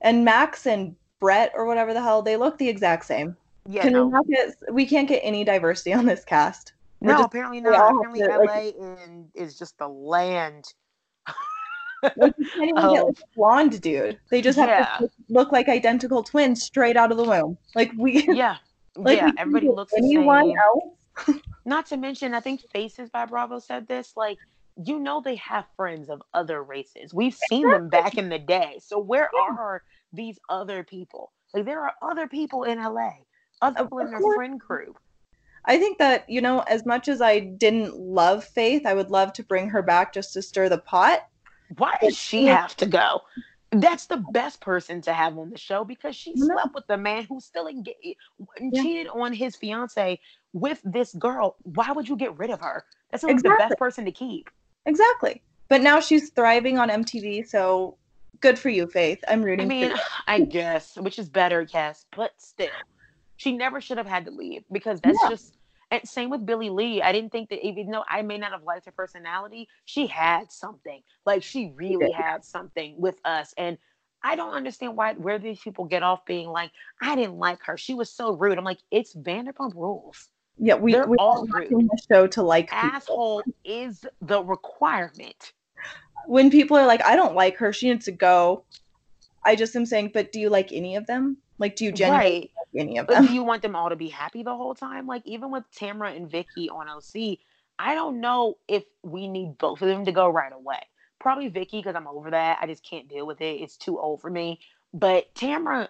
[0.00, 3.36] and Max and Brett or whatever the hell they look the exact same.
[3.68, 6.72] yeah, Can no, we get we can't get any diversity on this cast?
[7.00, 7.74] We're no, just- apparently not.
[7.74, 10.64] Apparently, to, LA like- in, is just the land.
[12.16, 13.06] Like, you can't even get Oh.
[13.06, 14.18] like, a blonde dude.
[14.30, 14.96] They just have Yeah.
[14.98, 17.56] to look like identical twins straight out of the womb.
[17.74, 18.56] Like we Yeah,
[18.96, 19.30] like yeah.
[19.38, 20.58] Everybody get looks the anyone same.
[20.58, 20.84] else.
[21.64, 24.12] Not to mention, I think Faces by Bravo said this.
[24.16, 24.38] Like,
[24.84, 27.12] you know, they have friends of other races.
[27.12, 28.78] We've seen them back in the day.
[28.84, 31.32] So where are these other people?
[31.54, 33.12] Like, there are other people in LA,
[33.62, 34.98] other people in their friend group.
[35.64, 39.32] I think that, you know, as much as I didn't love Faith, I would love
[39.34, 41.26] to bring her back just to stir the pot.
[41.76, 43.22] Why does she have to go?
[43.72, 47.24] That's the best person to have on the show because she slept with the man
[47.24, 48.16] who's still engaged
[48.58, 48.82] and Yeah.
[48.82, 50.20] cheated on his fiance
[50.56, 51.56] with this girl.
[51.62, 52.84] Why would you get rid of her?
[53.10, 54.48] That's like the best person to keep.
[54.86, 55.42] Exactly.
[55.68, 57.98] But now she's thriving on MTV, so
[58.40, 59.22] good for you, Faith.
[59.28, 59.66] I'm rooting.
[59.66, 60.02] I mean, for you.
[60.26, 62.68] I guess, which is better, yes, but still,
[63.36, 65.28] she never should have had to leave because that's Yeah.
[65.28, 65.52] just.
[65.92, 67.00] And same with Billie Lee.
[67.00, 70.50] I didn't think that even though I may not have liked her personality, she had
[70.50, 71.00] something.
[71.24, 72.12] Like she really did.
[72.12, 73.78] had something with us, and
[74.22, 77.76] I don't understand why where these people get off being like, I didn't like her.
[77.76, 78.58] She was so rude.
[78.58, 80.28] I'm like, it's Vanderpump Rules.
[80.58, 81.70] Yeah, we they're we all rude.
[81.70, 82.78] the show to like people.
[82.78, 85.52] Asshole is the requirement.
[86.26, 88.64] When people are like, I don't like her, she needs to go.
[89.44, 91.36] I just am saying, but do you like any of them?
[91.58, 92.50] Like, do you genuinely Right.
[92.74, 93.26] like any of But them?
[93.26, 95.06] do you want them all to be happy the whole time?
[95.06, 97.38] Like even with Tamra and Vicki on OC,
[97.78, 100.80] I don't know if we need both of them to go right away.
[101.20, 102.58] Probably Vicki because I'm over that.
[102.60, 103.60] I just can't deal with it.
[103.60, 104.60] It's too old for me.
[104.92, 105.88] But Tamra,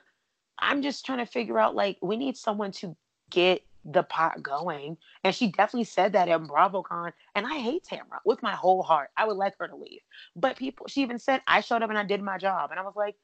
[0.59, 2.97] I'm just trying to figure out like we need someone to
[3.31, 4.97] get the pot going.
[5.25, 7.13] And she definitely said that in BravoCon.
[7.35, 9.11] And I hate Tamra with my whole heart.
[9.17, 10.01] I would like her to leave.
[10.35, 12.71] But people, she even said, I showed up and I did my job.
[12.71, 13.17] And I was like,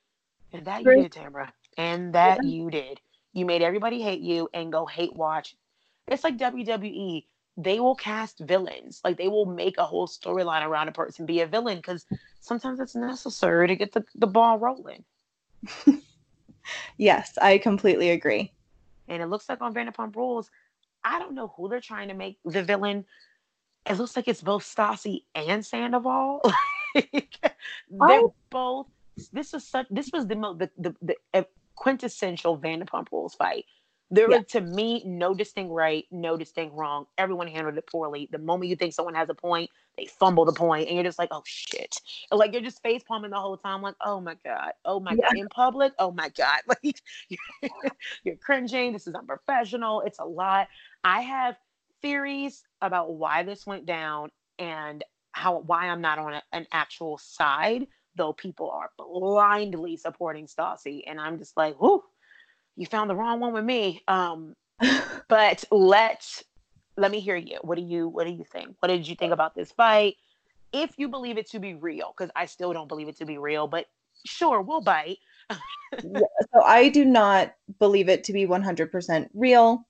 [0.52, 1.50] and that you did, Tamra.
[1.76, 3.00] And that you did.
[3.32, 5.56] You made everybody hate you and go hate watch.
[6.06, 7.24] It's like WWE.
[7.56, 9.00] They will cast villains.
[9.04, 12.06] Like they will make a whole storyline around a person be a villain because
[12.40, 15.04] sometimes it's necessary to get the, the ball rolling.
[16.98, 18.52] yes, I completely agree.
[19.09, 20.50] And it looks like on Vanderpump Rules,
[21.05, 23.05] I don't know who they're trying to make the villain.
[23.88, 26.42] It looks like it's both Stassi and Sandoval.
[26.94, 28.86] they're both.
[29.32, 29.86] This was such.
[29.90, 31.42] This was the the the, the uh,
[31.74, 33.64] quintessential Vanderpump Rules fight.
[34.12, 34.38] There yeah.
[34.38, 37.06] was, to me, no distinct right, no distinct wrong.
[37.16, 38.28] Everyone handled it poorly.
[38.30, 41.18] The moment you think someone has a point, they fumble the point, and you're just
[41.18, 41.96] like, oh shit.
[42.30, 45.28] Like you're just face palming the whole time, like, oh my God, oh my yeah.
[45.28, 45.38] God.
[45.38, 46.58] In public, oh my God.
[46.68, 47.70] Like you're,
[48.24, 48.92] you're cringing.
[48.92, 50.02] This is unprofessional.
[50.02, 50.68] It's a lot.
[51.04, 51.56] I have
[52.02, 55.02] theories about why this went down and
[55.32, 57.86] how why I'm not on a, an actual side,
[58.16, 61.02] though people are blindly supporting Stassi.
[61.06, 62.02] And I'm just like, whoo,
[62.76, 64.02] you found the wrong one with me.
[64.08, 64.54] Um,
[65.28, 66.42] but let
[66.96, 67.58] let me hear you.
[67.62, 68.76] What do you what do you think?
[68.80, 70.16] What did you think about this fight?
[70.72, 73.38] If you believe it to be real, because I still don't believe it to be
[73.38, 73.86] real, but
[74.24, 75.18] sure, we'll bite.
[75.50, 76.20] yeah,
[76.54, 79.86] so I do not believe it to be 100% real.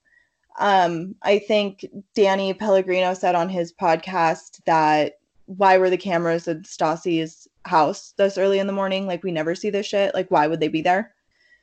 [0.59, 5.13] Um, I think Danny Pellegrino said on his podcast that
[5.45, 9.07] why were the cameras at Stassi's house this early in the morning?
[9.07, 10.13] Like we never see this shit.
[10.13, 11.12] Like why would they be there?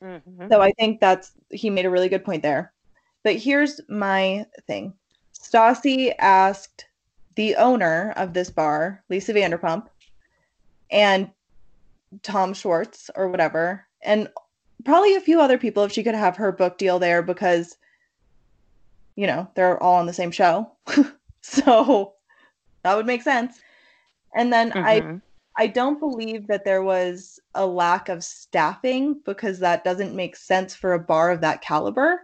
[0.03, 0.49] Mm-hmm.
[0.51, 2.73] So I think that's he made a really good point there.
[3.23, 4.95] But here's my thing.
[5.35, 6.87] Stassi asked
[7.35, 9.87] the owner of this bar, Lisa Vanderpump,
[10.91, 11.31] and
[12.23, 14.29] Tom Schwartz or whatever, and
[14.85, 17.77] probably a few other people if she could have her book deal there because
[19.21, 20.71] you know, they're all on the same show.
[21.43, 22.15] so
[22.83, 23.61] that would make sense.
[24.35, 24.87] And then mm-hmm.
[24.87, 25.21] I
[25.61, 30.75] I don't believe that there was a lack of staffing because that doesn't make sense
[30.75, 32.23] for a bar of that caliber.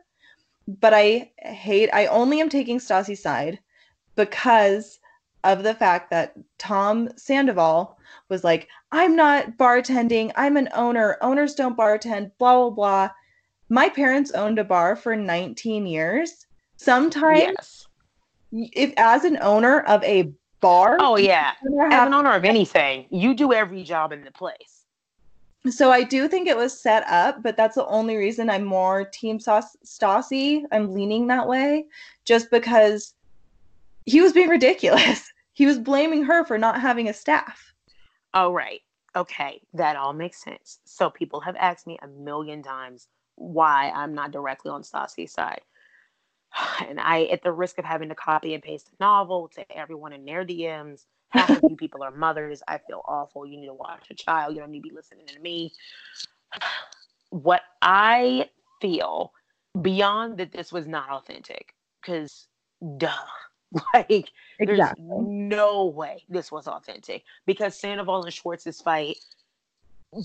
[0.67, 3.59] But I hate, I only am taking Stassi's side
[4.15, 5.01] because
[5.45, 7.99] of the fact that Tom Sandoval
[8.31, 11.19] was like, I'm not bartending, I'm an owner.
[11.21, 13.11] Owners don't bartend, blah, blah, blah.
[13.69, 16.47] My parents owned a bar for 19 years.
[16.79, 17.87] Sometimes,
[18.51, 18.71] yes.
[18.73, 20.33] if as an owner of a
[20.67, 20.97] bar.
[20.99, 24.85] Oh yeah, as an owner of anything, you do every job in the place.
[25.71, 29.05] So I do think it was set up, but that's the only reason I'm more
[29.05, 30.63] Team Stassi.
[30.73, 31.87] I'm leaning that way,
[32.25, 33.15] just because
[34.05, 35.33] he was being ridiculous.
[35.57, 37.73] He was blaming her for not having a staff.
[38.35, 38.83] Oh right,
[39.17, 40.81] okay, that all makes sense.
[40.85, 45.63] So people have asked me a million times why I'm not directly on Stassi's side.
[46.89, 50.13] and I, at the risk of having to copy and paste a novel to everyone
[50.13, 52.63] in their DMs, half of you people are mothers.
[52.69, 53.47] I feel awful.
[53.47, 54.55] You need to watch a child.
[54.55, 55.73] You don't need to be listening to me.
[57.31, 58.49] What I
[58.81, 59.33] feel
[59.83, 62.47] beyond that this was not authentic, because
[62.97, 63.11] duh.
[63.93, 64.31] Like,
[64.61, 65.05] exactly.
[65.05, 69.19] there's no way this was authentic because Sandoval and Schwartz's fight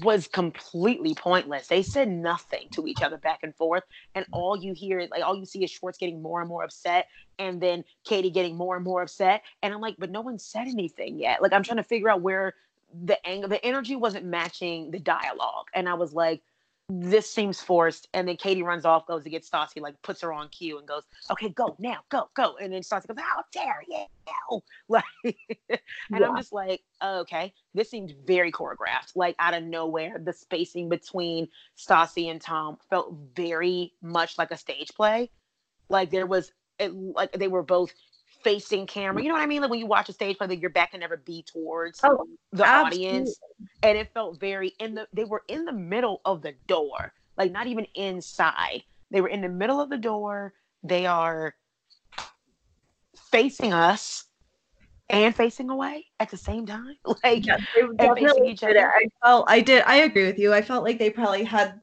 [0.04, 1.68] was completely pointless.
[1.68, 3.84] They said nothing to each other back and forth,
[4.16, 6.64] and all you hear is like all you see is Schwartz getting more and more
[6.64, 7.08] upset,
[7.39, 9.44] and then Katie getting more and more upset.
[9.62, 11.42] And I'm like, but no one said anything yet.
[11.42, 12.54] Like I'm trying to figure out where
[13.04, 16.42] the angle, the energy wasn't matching the dialogue, and I was like,
[17.00, 18.08] this seems forced.
[18.14, 20.88] And then Katie runs off, goes to get Stassi, like puts her on cue and
[20.88, 22.58] goes, okay, go now, go, go.
[22.62, 24.06] And then Stassi goes, how dare you?
[24.89, 25.34] Like, and
[26.12, 26.28] yeah.
[26.28, 29.16] I'm just like, oh, okay, this seems very choreographed.
[29.16, 34.58] Like out of nowhere, the spacing between Stassi and Tom felt very much like a
[34.58, 35.30] stage play.
[35.88, 37.94] Like there was, it, like they were both
[38.44, 39.22] facing camera.
[39.22, 39.62] You know what I mean?
[39.62, 42.26] Like when you watch a stage play, like your back can never be towards oh,
[42.52, 43.08] the absolutely.
[43.08, 43.39] audience.
[43.84, 47.52] And it felt very in the they were in the middle of the door, like
[47.52, 48.84] not even inside.
[49.12, 50.54] They were in the middle of the door.
[50.84, 51.56] They are
[53.32, 54.26] facing us
[55.10, 56.96] and facing away at the same time.
[57.24, 57.46] Like
[58.00, 58.89] and facing each other.
[58.89, 60.54] I felt I did I agree with you.
[60.54, 61.80] I felt like they probably had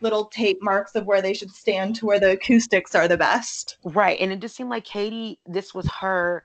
[0.00, 3.76] little tape marks of where they should stand to where the acoustics are the best.
[3.84, 4.18] Right.
[4.20, 6.44] And it just seemed like Katie, this was her,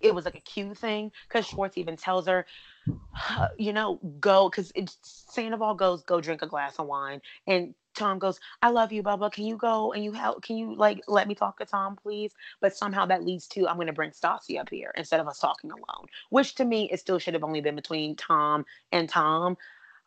[0.00, 2.46] it was like a cue thing because Schwartz even tells her,
[3.58, 4.72] you know, go, because
[5.02, 7.20] Sandoval goes, go drink a glass of wine.
[7.46, 9.32] And Tom goes, I love you, Bubba.
[9.32, 10.42] Can you go and you help?
[10.42, 12.32] Can you like let me talk to Tom, please?
[12.60, 15.38] But somehow that leads to I'm going to bring Stassi up here instead of us
[15.38, 19.56] talking alone, which to me it still should have only been between Tom and Tom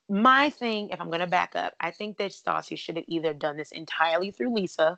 [0.10, 3.34] my thing, if I'm going to back up, I think that Stassi should have either
[3.34, 4.98] done this entirely through Lisa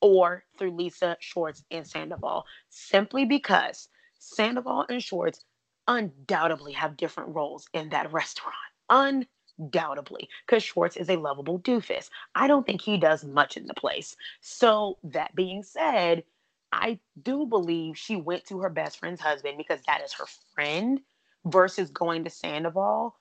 [0.00, 3.88] or through Lisa Schwartz and Sandoval, simply because
[4.18, 5.44] Sandoval and Schwartz
[5.88, 8.54] undoubtedly have different roles in that restaurant.
[8.88, 12.08] Undoubtedly, because Schwartz is a lovable doofus.
[12.34, 14.16] I don't think he does much in the place.
[14.40, 16.24] So, that being said,
[16.72, 21.00] I do believe she went to her best friend's husband because that is her friend
[21.44, 23.16] versus going to Sandoval.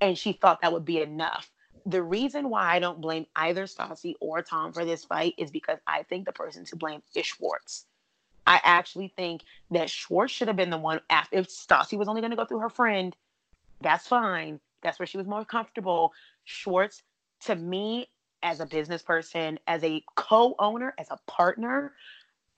[0.00, 1.50] And she thought that would be enough.
[1.86, 5.78] The reason why I don't blame either Stassi or Tom for this fight is because
[5.86, 7.86] I think the person to blame is Schwartz.
[8.46, 12.20] I actually think that Schwartz should have been the one after if Stassi was only
[12.20, 13.14] going to go through her friend,
[13.80, 14.60] that's fine.
[14.82, 16.12] That's where she was more comfortable.
[16.44, 17.02] Schwartz,
[17.42, 18.08] to me,
[18.42, 21.92] as a business person, as a co-owner, as a partner,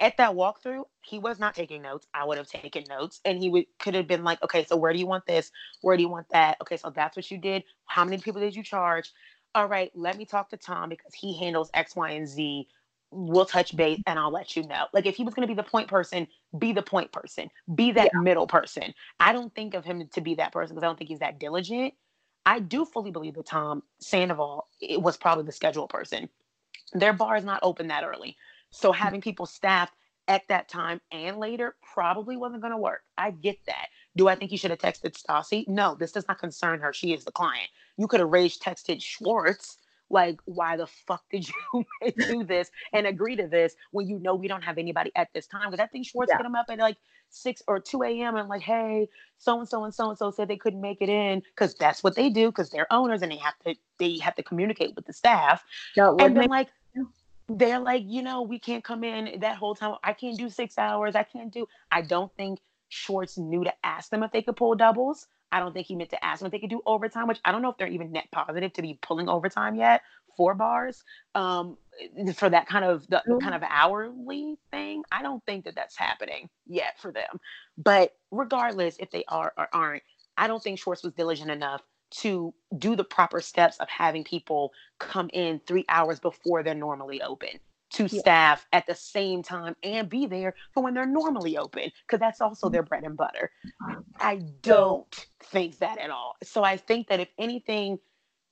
[0.02, 2.06] at that walkthrough, he was not taking notes.
[2.12, 4.92] I would have taken notes, and he would could have been like, okay, so where
[4.92, 5.50] do you want this?
[5.80, 6.58] Where do you want that?
[6.60, 7.64] Okay, so that's what you did.
[7.86, 9.12] How many people did you charge?
[9.54, 12.68] All right, let me talk to Tom because he handles X, Y, and Z
[13.12, 14.86] we'll touch base and I'll let you know.
[14.92, 16.26] Like if he was going to be the point person,
[16.58, 18.20] be the point person, be that yeah.
[18.20, 18.94] middle person.
[19.20, 21.38] I don't think of him to be that person because I don't think he's that
[21.38, 21.94] diligent.
[22.44, 26.28] I do fully believe that Tom Sandoval it was probably the schedule person.
[26.94, 28.36] Their bar is not open that early.
[28.72, 29.94] So having people staffed
[30.28, 33.02] at that time and later probably wasn't going to work.
[33.16, 33.86] I get that.
[34.16, 35.66] Do I think you should have texted Stassi?
[35.68, 36.92] No, this does not concern her.
[36.92, 37.68] She is the client.
[37.96, 39.78] You could have rage texted Schwartz
[40.12, 41.84] like why the fuck did you
[42.18, 45.46] do this and agree to this when you know we don't have anybody at this
[45.46, 46.36] time because i think schwartz yeah.
[46.36, 46.98] hit him up at like
[47.30, 49.08] 6 or 2 a.m and like hey
[49.38, 52.04] so and so and so and so said they couldn't make it in because that's
[52.04, 55.06] what they do because they're owners and they have to they have to communicate with
[55.06, 55.64] the staff
[55.96, 56.68] no, and then like
[57.48, 60.78] they're like you know we can't come in that whole time i can't do six
[60.78, 64.56] hours i can't do i don't think schwartz knew to ask them if they could
[64.56, 67.28] pull doubles I don't think he meant to ask them if they could do overtime,
[67.28, 70.00] which I don't know if they're even net positive to be pulling overtime yet
[70.34, 71.76] for bars um,
[72.34, 73.38] for that kind of the mm-hmm.
[73.38, 75.04] kind of hourly thing.
[75.12, 77.38] I don't think that that's happening yet for them.
[77.76, 80.02] But regardless, if they are or aren't,
[80.38, 81.82] I don't think Schwartz was diligent enough
[82.12, 87.22] to do the proper steps of having people come in three hours before they're normally
[87.22, 87.60] open
[87.92, 88.20] to yeah.
[88.20, 92.40] staff at the same time and be there for when they're normally open because that's
[92.40, 92.72] also mm-hmm.
[92.72, 93.50] their bread and butter.
[94.18, 96.36] I don't think that at all.
[96.42, 97.98] So I think that if anything,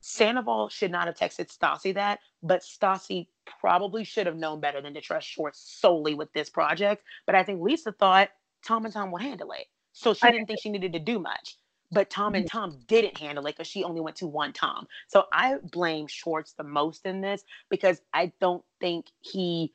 [0.03, 3.29] Sandoval should not have texted Stassi that, but Stassi
[3.61, 7.05] probably should have known better than to trust Schwartz solely with this project.
[7.27, 8.31] But I think Lisa thought
[8.65, 9.67] Tom and Tom will handle it.
[9.93, 11.57] So she didn't think she needed to do much
[11.93, 12.59] but Tom and mm-hmm.
[12.59, 14.87] Tom didn't handle it because she only went to one Tom.
[15.09, 19.73] So I blame Schwartz the most in this because I don't think he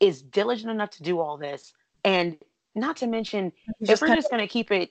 [0.00, 1.72] is diligent enough to do all this.
[2.04, 2.36] And
[2.74, 4.90] not to mention, he's if we're just going to keep it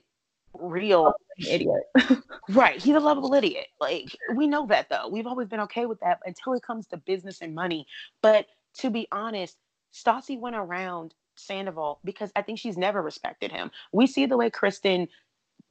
[0.54, 1.84] real, idiot.
[2.50, 2.82] right.
[2.82, 3.68] He's a lovable idiot.
[3.80, 5.08] Like, we know that though.
[5.08, 7.86] We've always been okay with that until it comes to business and money.
[8.22, 8.48] But
[8.80, 9.58] to be honest,
[9.94, 13.72] Stassi went around Sandoval because I think she's never respected him.
[13.92, 15.08] We see the way Kristen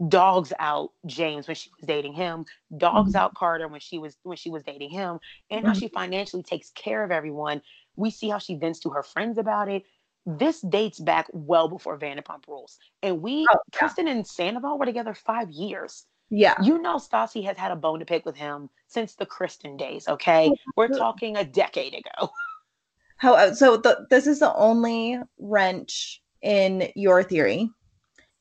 [0.08, 2.44] dogs out James when she was dating him,
[2.76, 3.18] dogs mm-hmm.
[3.18, 5.18] out Carter when she was when she was dating him,
[5.50, 5.68] and mm-hmm.
[5.68, 7.62] how she financially takes care of everyone.
[7.96, 9.84] We see how she vents to her friends about it.
[10.26, 13.78] This dates back well before Vanderpump Rules, and we oh, yeah.
[13.78, 16.06] Kristen and Sandoval were together five years.
[16.30, 19.76] Yeah, you know, Stassi has had a bone to pick with him since the Kristen
[19.76, 20.08] days.
[20.08, 22.30] Okay, oh, we're talking a decade ago.
[23.16, 23.76] How uh, so?
[23.76, 27.70] The, this is the only wrench in your theory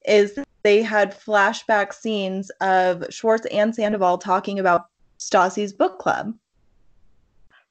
[0.06, 4.88] is they had flashback scenes of Schwartz and Sandoval talking about
[5.20, 6.34] Stassi's book club.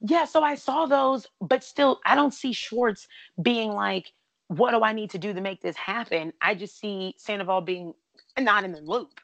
[0.01, 3.07] Yeah, so I saw those, but still, I don't see Schwartz
[3.41, 4.13] being like,
[4.49, 6.33] what do I need to do to make this happen?
[6.41, 7.95] I just see Sandoval being
[8.39, 9.21] not in the loop.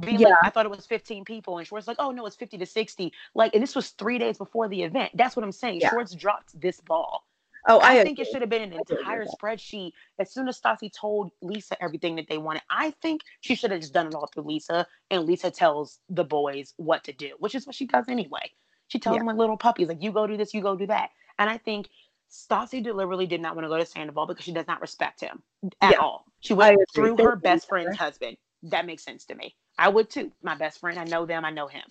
[0.00, 0.28] Being yeah.
[0.28, 2.66] like, I thought it was 15 people, and Schwartz like, oh no, it's 50 to
[2.66, 3.12] 60.
[3.34, 5.12] Like, and this was three days before the event.
[5.14, 5.80] That's what I'm saying.
[5.80, 5.90] Yeah.
[5.90, 7.24] Schwartz dropped this ball.
[7.68, 9.92] Oh, I, I think it should have been an entire spreadsheet.
[10.18, 13.80] As soon as Stassi told Lisa everything that they wanted, I think she should have
[13.80, 17.54] just done it all through Lisa, and Lisa tells the boys what to do, which
[17.54, 18.50] is what she does anyway.
[18.88, 19.20] She tells yeah.
[19.20, 21.10] them like little puppies, like you go do this, you go do that.
[21.38, 21.88] And I think
[22.30, 25.42] Stassi deliberately did not want to go to Sandoval because she does not respect him
[25.80, 25.98] at yeah.
[25.98, 26.24] all.
[26.40, 28.36] She went through her best friend's husband.
[28.64, 29.54] That makes sense to me.
[29.78, 30.32] I would too.
[30.42, 31.82] My best friend, I know them, I know him.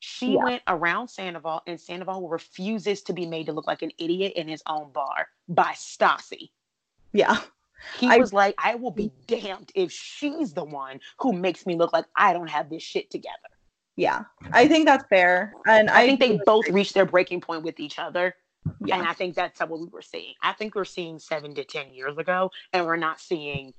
[0.00, 0.44] She yeah.
[0.44, 4.48] went around Sandoval, and Sandoval refuses to be made to look like an idiot in
[4.48, 6.50] his own bar by Stassi.
[7.12, 7.38] Yeah.
[7.98, 9.26] He I, was like, I will be mm.
[9.26, 13.10] damned if she's the one who makes me look like I don't have this shit
[13.10, 13.36] together.
[13.96, 15.54] Yeah, I think that's fair.
[15.66, 18.34] And I, I think they both reached their breaking point with each other.
[18.84, 18.98] Yeah.
[18.98, 20.34] And I think that's what we were seeing.
[20.42, 23.74] I think we're seeing seven to 10 years ago, and we're not seeing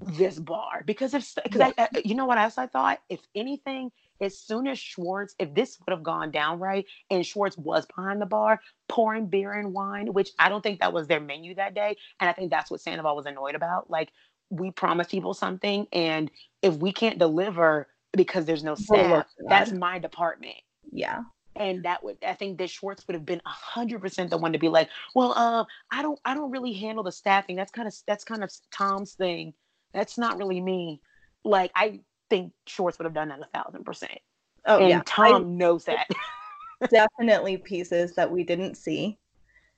[0.00, 1.72] this bar because if because yeah.
[1.76, 3.90] I, uh, you know what else I thought if anything
[4.20, 8.20] as soon as Schwartz, if this would have gone down right and Schwartz was behind
[8.20, 11.74] the bar pouring beer and wine, which I don't think that was their menu that
[11.74, 11.96] day.
[12.20, 13.90] And I think that's what Sandoval was annoyed about.
[13.90, 14.10] Like,
[14.50, 19.98] we promised people something, and if we can't deliver because there's no staff, that's my
[19.98, 20.56] department.
[20.90, 21.22] Yeah.
[21.56, 24.58] And that would I think that Schwartz would have been hundred percent the one to
[24.58, 27.56] be like, well, uh, I don't I don't really handle the staffing.
[27.56, 29.54] That's kind of that's kind of Tom's thing.
[29.92, 31.00] That's not really me.
[31.44, 32.00] Like I
[32.30, 34.18] think Schwartz would have done that a thousand percent.
[34.64, 36.08] Oh and yeah, Tom I, knows that.
[36.90, 39.18] definitely pieces that we didn't see.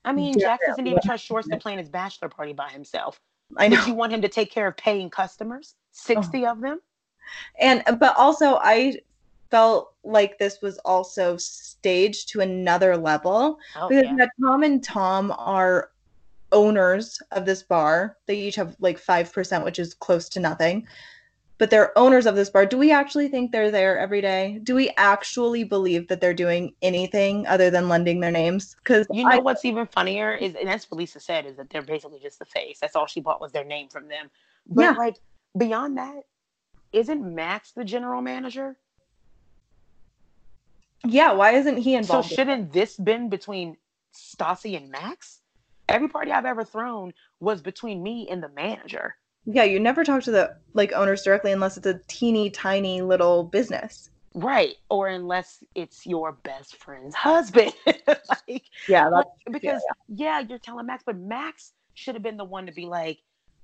[0.05, 3.21] I mean, Jax doesn't even trust Schwartz to plan his bachelor party by himself.
[3.57, 3.77] I know.
[3.77, 6.53] But you want him to take care of paying customers, sixty oh.
[6.53, 6.81] of them.
[7.61, 8.99] And but also, I
[9.51, 14.27] felt like this was also staged to another level oh, because yeah.
[14.41, 15.91] Tom and Tom are
[16.51, 18.17] owners of this bar.
[18.27, 20.87] They each have like five percent, which is close to nothing
[21.63, 22.67] but they're owners of this bar.
[22.67, 24.59] Do we actually think they're there every day?
[24.65, 28.75] Do we actually believe that they're doing anything other than lending their names?
[28.75, 31.71] Because you know I, what's even funnier is, and that's what Lisa said, is that
[31.71, 32.81] they're basically just the face.
[32.81, 34.29] That's all she bought was their name from them.
[34.67, 34.91] But yeah.
[34.91, 35.19] like
[35.57, 36.25] beyond that,
[36.93, 38.77] isn't Max the general manager?
[41.07, 42.29] Yeah, why isn't he involved?
[42.29, 43.77] So shouldn't this been between
[44.13, 45.43] Stassi and Max?
[45.89, 49.15] Every party I've ever thrown was between me and the manager.
[49.45, 53.45] Yeah, you never talk to the like owners directly unless it's a teeny tiny little
[53.45, 54.11] business.
[54.35, 54.77] Right.
[54.89, 57.73] Or unless it's your best friend's husband.
[57.87, 59.79] like Yeah, that's because yeah,
[60.09, 60.39] yeah.
[60.41, 63.19] yeah, you're telling Max, but Max should have been the one to be like,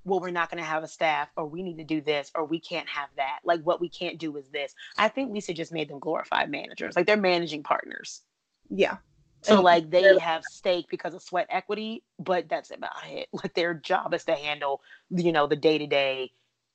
[0.05, 2.45] well, we're not going to have a staff, or we need to do this, or
[2.45, 3.39] we can't have that.
[3.43, 4.73] Like, what we can't do is this.
[4.97, 6.95] I think Lisa just made them glorified managers.
[6.95, 8.21] Like, they're managing partners.
[8.69, 8.97] Yeah.
[9.41, 13.27] So like they have stake because of sweat equity, but that's about it.
[13.33, 16.31] Like their job is to handle, you know, the day to day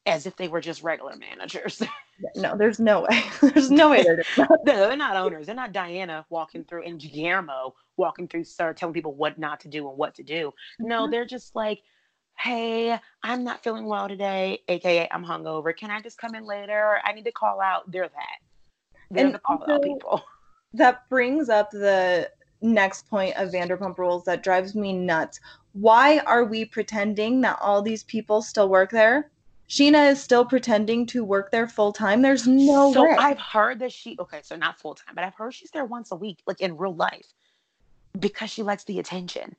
[0.07, 1.83] as if they were just regular managers.
[2.37, 3.23] no, there's no way.
[3.43, 5.47] there's no way they're no, they're not owners.
[5.47, 9.69] They're not Diana walking through and Guillermo walking through start telling people what not to
[9.69, 10.53] do and what to do.
[10.79, 11.13] No, mm-hmm.
[11.13, 11.83] they're just like,
[12.39, 15.77] hey, I'm not feeling well today, aka I'm hungover.
[15.77, 16.99] Can I just come in later?
[17.05, 17.91] I need to call out.
[17.91, 18.39] They're that.
[19.11, 20.23] They're and the call out people.
[20.73, 22.29] That brings up the
[22.65, 25.39] next point of Vanderpump Rules that drives me nuts.
[25.73, 29.31] Why are we pretending that all these people still work there?
[29.69, 32.23] Scheana is still pretending to work there full time.
[32.23, 33.17] There's no so way.
[33.19, 36.13] I've heard that she okay, so not full time, but I've heard she's there once
[36.13, 37.27] a week, like in real life,
[38.19, 39.57] because she likes the attention.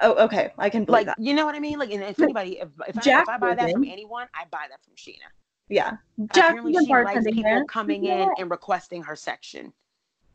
[0.00, 1.18] Oh, okay, I can like that.
[1.18, 1.78] you know what I mean.
[1.78, 4.82] Like, if anybody, if, if, I, if I, buy that from anyone, I buy that
[4.84, 5.28] from Scheana.
[5.68, 5.96] Yeah,
[6.34, 7.64] Jack Apparently, she likes people there.
[7.64, 8.24] coming yeah.
[8.24, 9.72] in and requesting her section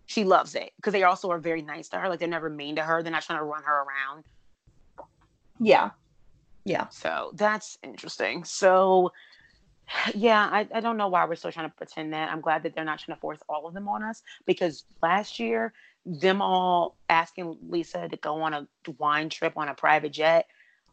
[0.06, 2.10] she loves it because they also are very nice to her.
[2.10, 3.01] Like they're never mean to her.
[3.01, 4.26] They're not trying to run her around.
[5.60, 5.91] Yeah.
[6.66, 6.88] Yeah.
[6.89, 8.43] So that's interesting.
[8.43, 9.12] So
[10.14, 12.32] yeah, I, I don't know why we're still trying to pretend that.
[12.32, 15.39] I'm glad that they're not trying to force all of them on us because last
[15.39, 15.74] year,
[16.06, 20.47] them all asking Lisa to go on a wine trip on a private jet.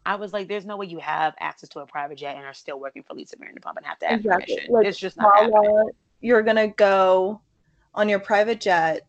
[0.06, 2.54] I was like, there's no way you have access to a private jet and are
[2.54, 4.54] still working for Lisa Vanderpump and have to ask exactly.
[4.54, 4.72] permission.
[4.72, 5.90] Like, it's just not happening.
[6.20, 7.40] You're gonna go
[7.94, 9.06] on your private jet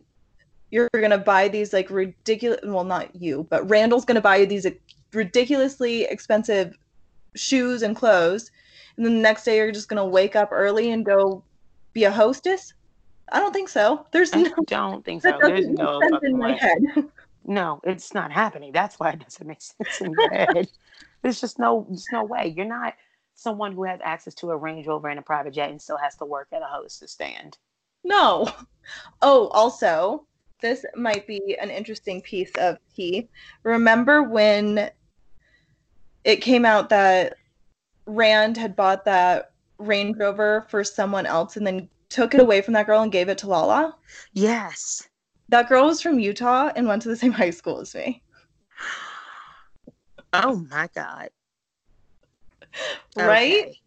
[0.71, 4.65] you're gonna buy these like ridiculous well not you but randall's gonna buy you these
[5.13, 6.77] ridiculously expensive
[7.35, 8.51] shoes and clothes
[8.97, 11.43] and then the next day you're just gonna wake up early and go
[11.93, 12.73] be a hostess?
[13.31, 14.05] I don't think so.
[14.11, 15.37] There's I no don't think so.
[15.41, 16.81] there's no sense in my head.
[17.45, 18.71] No it's not happening.
[18.71, 20.69] That's why it doesn't make sense in your head.
[21.21, 22.53] There's just no there's no way.
[22.55, 22.93] You're not
[23.33, 26.15] someone who has access to a range rover and a private jet and still has
[26.17, 27.57] to work at a hostess stand
[28.03, 28.51] no.
[29.23, 30.25] Oh, also,
[30.61, 33.29] this might be an interesting piece of tea.
[33.63, 34.89] Remember when
[36.23, 37.35] it came out that
[38.07, 42.73] Rand had bought that Range Rover for someone else and then took it away from
[42.73, 43.95] that girl and gave it to Lala?
[44.33, 45.07] Yes.
[45.49, 48.23] That girl was from Utah and went to the same high school as me.
[50.33, 51.29] Oh my God.
[53.15, 53.65] Right?
[53.67, 53.80] Okay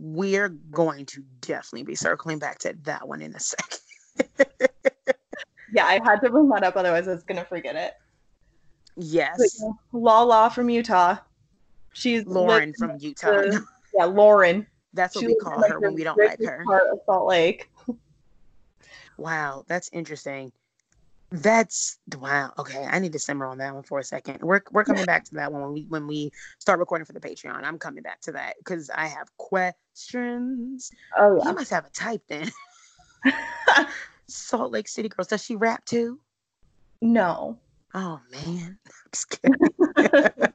[0.00, 3.78] we're going to definitely be circling back to that one in a second.
[5.74, 7.94] yeah, I had to bring that up, otherwise I was gonna forget it.
[8.96, 9.62] Yes.
[9.92, 11.16] Lala from Utah.
[11.92, 13.30] She's Lauren from Utah.
[13.30, 14.66] The, yeah, Lauren.
[14.94, 16.64] That's what she we call her when we don't like her.
[16.64, 17.70] Part of Salt Lake.
[19.18, 20.50] wow, that's interesting.
[21.32, 22.52] That's wow.
[22.58, 24.42] Okay, I need to simmer on that one for a second.
[24.42, 27.20] We're we're coming back to that one when we when we start recording for the
[27.20, 27.62] Patreon.
[27.62, 30.90] I'm coming back to that because I have questions.
[31.16, 31.50] Oh yeah.
[31.50, 32.50] You must have a type then.
[34.26, 35.28] Salt Lake City girls.
[35.28, 36.18] Does she rap too?
[37.00, 37.58] No.
[37.94, 38.78] Oh man.
[38.86, 39.54] I'm just kidding.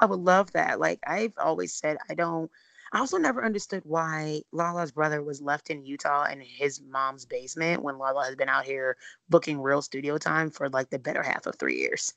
[0.00, 0.80] I would love that.
[0.80, 2.50] Like I've always said I don't
[2.92, 7.82] I also never understood why Lala's brother was left in Utah in his mom's basement
[7.82, 8.96] when Lala has been out here
[9.28, 12.14] booking real studio time for like the better half of three years.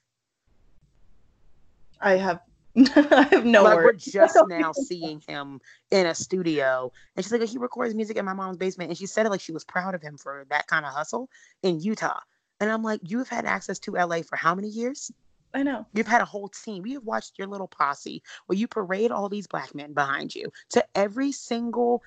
[1.99, 2.39] I have
[2.95, 4.07] I have no like words.
[4.07, 5.59] we're just now seeing him
[5.91, 8.97] in a studio and she's like oh, he records music in my mom's basement and
[8.97, 11.29] she said it like she was proud of him for that kind of hustle
[11.63, 12.19] in Utah.
[12.61, 15.11] And I'm like, you've had access to LA for how many years?
[15.53, 15.85] I know.
[15.93, 16.85] You've had a whole team.
[16.85, 20.85] You've watched your little posse where you parade all these black men behind you to
[20.95, 22.03] every single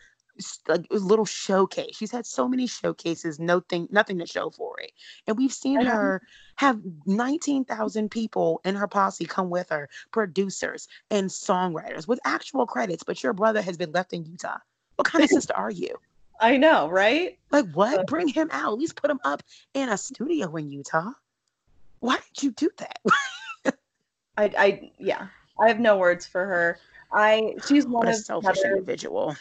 [0.66, 1.97] like little showcase.
[1.97, 4.92] She's had so many showcases, nothing, nothing to show for it.
[5.26, 6.22] And we've seen her
[6.57, 13.05] have 19,000 people in her posse come with her, producers and songwriters with actual credits.
[13.05, 14.59] But your brother has been left in Utah.
[14.97, 15.95] What kind of sister are you?
[16.40, 17.38] I know, right?
[17.51, 18.07] Like what?
[18.07, 18.72] Bring him out.
[18.72, 19.42] At least put him up
[19.72, 21.12] in a studio in Utah.
[22.05, 22.98] Why did you do that?
[24.36, 25.28] I, I, yeah,
[25.59, 26.78] I have no words for her.
[27.11, 29.34] I, she's one what a of selfish Heather's- individual.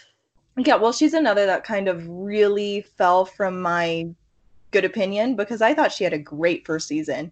[0.56, 4.08] Yeah, well, she's another that kind of really fell from my
[4.72, 7.32] good opinion because I thought she had a great first season.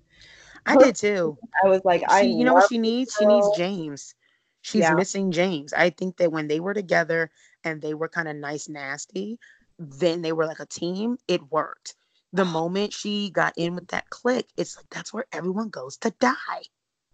[0.66, 1.38] I did too.
[1.64, 3.16] I was like, I you know what she needs?
[3.18, 3.48] She needs.
[3.56, 4.16] James.
[4.64, 4.96] She's Yeah.
[4.96, 5.72] missing James.
[5.72, 7.32] I think that when they were together
[7.64, 9.40] and they were kind of nice, nasty,
[9.80, 11.18] then they were like a team.
[11.28, 11.96] It worked.
[12.34, 16.12] The moment she got in with that click, it's like that's where everyone goes to
[16.20, 16.64] die.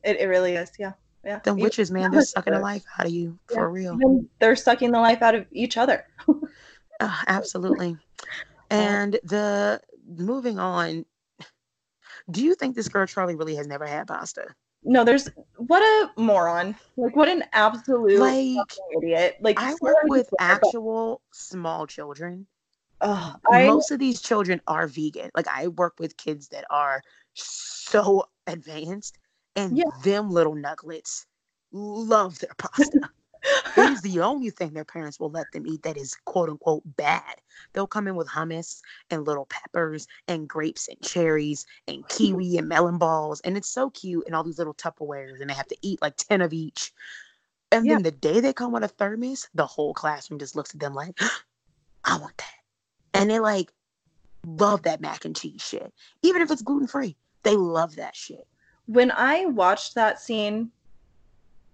[0.03, 0.93] It, it really is, yeah,
[1.23, 1.39] yeah.
[1.43, 3.55] The witches, man, they're sucking the life out of you Yeah.
[3.55, 3.99] for real.
[4.39, 6.05] they're sucking the life out of each other.
[6.99, 7.97] Uh, absolutely.
[8.69, 11.05] And the moving on,
[12.29, 14.53] do you think this girl Charlie really has never had pasta?
[14.83, 16.75] No, there's what a moron!
[16.97, 18.57] Like what an absolute Like
[18.97, 19.37] idiot!
[19.41, 22.47] Like I work with actual small children
[23.01, 25.29] Ugh, most of these children are vegan.
[25.35, 29.17] Like I work with kids that are so advanced,
[29.55, 29.91] and Yeah.
[30.03, 31.25] them little nuggets
[31.71, 32.97] love their pasta.
[33.75, 36.83] it is the only thing their parents will let them eat that is quote unquote
[36.97, 37.41] bad.
[37.73, 38.81] They'll come in with hummus
[39.11, 43.89] and little peppers and grapes and cherries and kiwi and melon balls, and it's so
[43.91, 44.25] cute.
[44.27, 46.93] And all these little Tupperwares, and they have to eat like ten of each.
[47.71, 47.91] And Yeah.
[47.91, 50.93] then the day they come with a thermos, the whole classroom just looks at them
[50.95, 51.19] like,
[52.05, 52.53] "I want that,"
[53.17, 53.71] and they like
[54.45, 57.15] love that mac and cheese shit, even if it's gluten free.
[57.43, 58.47] They love that shit.
[58.85, 60.71] when I watched that scene,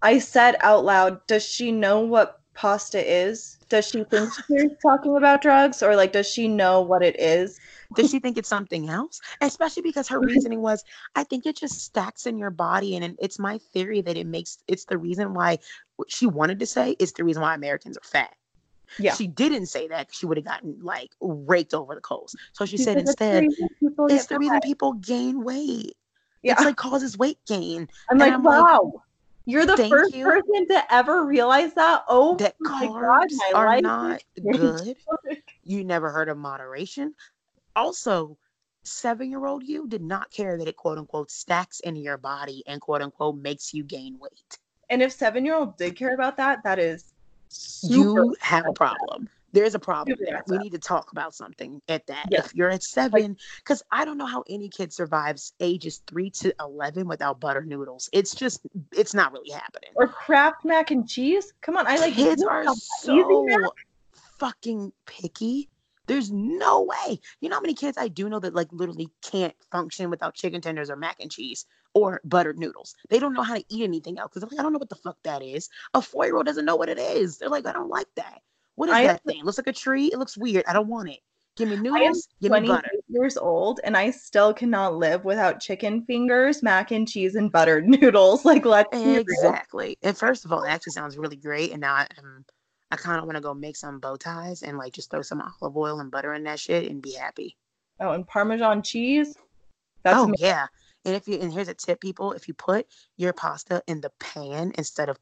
[0.02, 3.58] I said out loud, "Does she know what pasta is?
[3.70, 7.60] Does she think she's talking about drugs, or like does she know what it is?"
[7.96, 9.22] Does she think it's something else?
[9.42, 10.84] Especially because her reasoning was,
[11.16, 12.96] I think it just stacks in your body.
[12.96, 15.60] And it's my theory that it makes it's the reason why
[15.98, 18.36] what she wanted to say is the reason why Americans are fat.
[19.00, 19.14] Yeah.
[19.16, 20.14] She didn't say that.
[20.14, 22.36] she would have gotten like raked over the coals.
[22.54, 23.70] So she said Because it's instead, reason
[24.10, 24.64] it's the reason fat.
[24.64, 25.94] people gain weight.
[26.42, 27.88] Yeah, It's like causes weight gain.
[28.10, 28.94] I'm and like, I'm like, wow,
[29.46, 30.26] you're the thank first you.
[30.26, 32.04] person to ever realize that.
[32.10, 34.98] Oh That my carbs god, my are life not good.
[35.64, 37.14] You never heard of moderation.
[37.76, 38.38] Also,
[38.84, 42.64] seven year old you did not care that it quote unquote stacks in your body
[42.68, 44.60] and quote unquote makes you gain weight.
[44.90, 47.13] And if seven year old did care about that, that is
[47.54, 47.94] super.
[47.96, 49.30] you have a problem.
[49.52, 50.44] There's a problem there.
[50.48, 52.26] We need to talk about something at that.
[52.32, 56.56] If you're at seven, because I don't know how any kid survives ages three to
[56.60, 58.10] 11 without butter noodles.
[58.12, 59.92] It's just, it's not really happening.
[59.96, 61.54] Or Kraft mac and cheese.
[61.62, 62.66] Come on, I like Kids are
[63.00, 63.68] so Easy
[64.40, 65.70] fucking picky.
[66.08, 67.20] There's no way.
[67.40, 70.60] You know how many kids I do know that like literally can't function without chicken
[70.60, 72.96] tenders or mac and cheese or buttered noodles.
[73.10, 74.90] They don't know how to eat anything else because they're like, I don't know what
[74.90, 75.70] the fuck that is.
[75.94, 77.38] A four year old doesn't know what it is.
[77.38, 78.42] They're like, I don't like that.
[78.76, 79.44] What is I that thing?
[79.44, 80.08] looks like a tree.
[80.08, 80.66] It looks weird.
[80.68, 81.20] I don't want it.
[81.56, 82.28] Give me noodles.
[82.42, 82.90] Give me butter.
[83.08, 87.88] years old and I still cannot live without chicken fingers, mac and cheese, and buttered
[87.88, 88.44] noodles.
[88.44, 88.90] Like, let's.
[88.98, 89.98] Exactly.
[90.02, 91.72] And first of all, it actually sounds really great.
[91.72, 92.44] And now I am,
[92.90, 95.44] I kind of want to go make some bow ties and like just throw some
[95.62, 97.56] olive oil and butter in that shit and be happy.
[98.00, 99.36] Oh, and Parmesan cheese.
[100.04, 100.38] That's oh me.
[100.40, 100.66] yeah.
[101.06, 104.12] And if you and here's a tip, people, if you put your pasta in the
[104.20, 105.20] pan instead of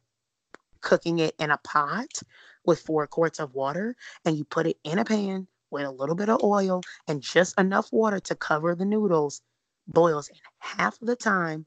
[0.81, 2.21] cooking it in a pot
[2.65, 3.95] with four quarts of water,
[4.25, 7.59] and you put it in a pan with a little bit of oil and just
[7.59, 9.41] enough water to cover the noodles,
[9.87, 11.65] boils in half of the time,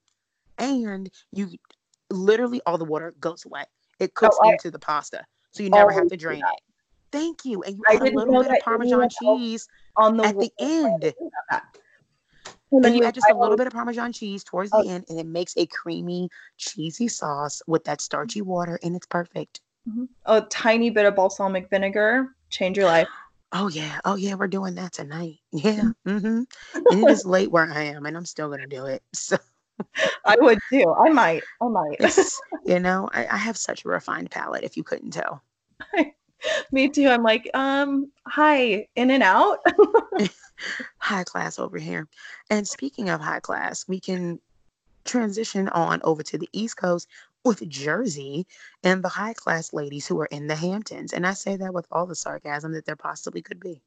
[0.59, 1.49] and you
[2.11, 3.65] literally all the water goes away.
[3.99, 6.61] It cooks I- into the pasta, so you never have to drain it.
[7.11, 10.39] Thank you, and you I add a little bit of Parmesan cheese On the at
[10.39, 11.15] the end.
[12.83, 14.83] And you add just a little bit of Parmesan cheese towards Oh.
[14.83, 19.07] the end, and it makes a creamy, cheesy sauce with that starchy water, and it's
[19.07, 19.61] perfect.
[20.27, 22.35] a tiny bit of balsamic vinegar.
[22.51, 23.09] Change your life.
[23.57, 25.39] Oh yeah, oh yeah, we're doing that tonight.
[25.53, 26.43] Yeah, mm-hmm.
[26.75, 29.01] and it is late where I am, and I'm still gonna do it.
[29.15, 29.37] So
[30.25, 30.93] I would too.
[30.93, 31.45] I might.
[31.63, 32.17] I might.
[32.65, 34.65] you know, I, I have such a refined palate.
[34.65, 35.43] If you couldn't tell,
[36.73, 37.09] Me too.
[37.09, 39.59] I'm like, um, hi, In-N-Out.
[40.99, 42.09] High class over here.
[42.51, 44.41] And speaking of high class, we can
[45.05, 47.09] transition on over to the East Coast
[47.45, 48.47] with Jersey
[48.83, 51.13] and the high class ladies who are in the Hamptons.
[51.13, 53.83] And I say that with all the sarcasm that there possibly could be.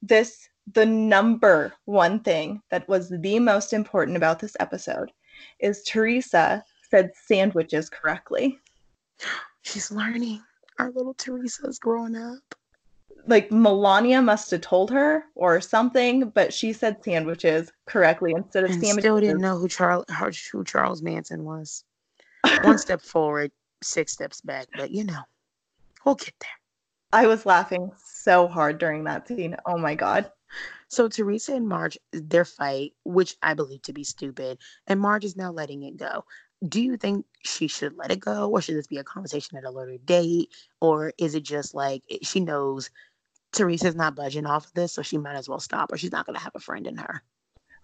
[0.00, 5.12] This, the number one thing that was the most important about this episode
[5.60, 8.58] is Teresa said sandwiches correctly.
[9.62, 10.42] She's learning.
[10.78, 12.54] Our little Teresa's growing up.
[13.28, 18.70] Like Melania must have told her or something, but she said sandwiches correctly instead of
[18.70, 19.02] and sandwiches.
[19.04, 20.06] Still didn't know who Charles
[20.50, 21.84] who Charles Manson was.
[22.62, 23.52] One step forward,
[23.82, 25.20] six steps back, but you know,
[26.04, 26.48] we'll get there.
[27.12, 29.56] I was laughing so hard during that scene.
[29.66, 30.30] Oh my god.
[30.88, 35.36] So Teresa and Marge, their fight, which I believe to be stupid, and Marge is
[35.36, 36.24] now letting it go
[36.66, 39.64] do you think she should let it go or should this be a conversation at
[39.64, 40.48] a later date
[40.80, 42.90] or is it just like she knows
[43.52, 46.26] teresa's not budging off of this so she might as well stop or she's not
[46.26, 47.22] going to have a friend in her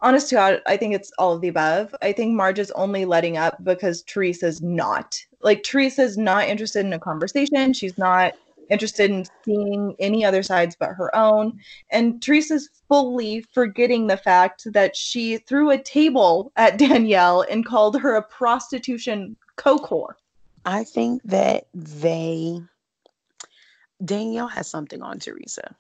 [0.04, 1.94] honest to God, I think it's all of the above.
[2.02, 5.18] I think Marge is only letting up because Teresa's not.
[5.40, 7.72] Like Teresa's not interested in a conversation.
[7.72, 8.34] She's not
[8.70, 11.58] interested in seeing any other sides but her own.
[11.90, 17.98] And Teresa's fully forgetting the fact that she threw a table at Danielle and called
[18.00, 20.16] her a prostitution co-core.
[20.66, 22.60] I think that they
[24.02, 25.74] Danielle has something on Teresa.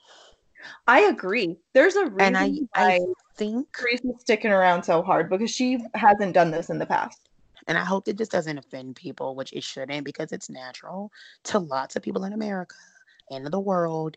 [0.86, 1.56] I agree.
[1.72, 3.00] There's a reason and I, I
[3.36, 7.28] think Teresa's sticking around so hard because she hasn't done this in the past.
[7.66, 11.10] And I hope that this doesn't offend people, which it shouldn't because it's natural
[11.44, 12.76] to lots of people in America
[13.30, 14.16] and in the world.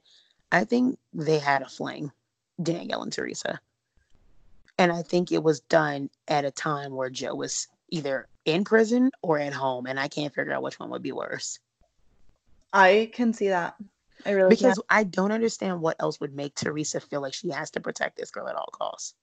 [0.52, 2.12] I think they had a fling,
[2.62, 3.60] Danielle and Teresa.
[4.78, 9.12] And I think it was done at a time where Joe was either in prison
[9.22, 9.88] or at home.
[9.88, 11.60] And I can't figure out which one would be worse.
[12.74, 13.76] I can see that.
[14.26, 14.84] I really because can.
[14.90, 18.32] I don't understand what else would make Teresa feel like she has to protect this
[18.32, 19.14] girl at all costs.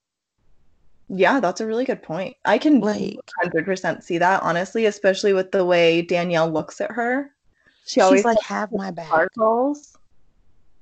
[1.07, 2.35] Yeah, that's a really good point.
[2.45, 7.31] I can like 100% see that, honestly, especially with the way Danielle looks at her.
[7.85, 9.07] She always like, have my back.
[9.07, 9.95] Sparkles.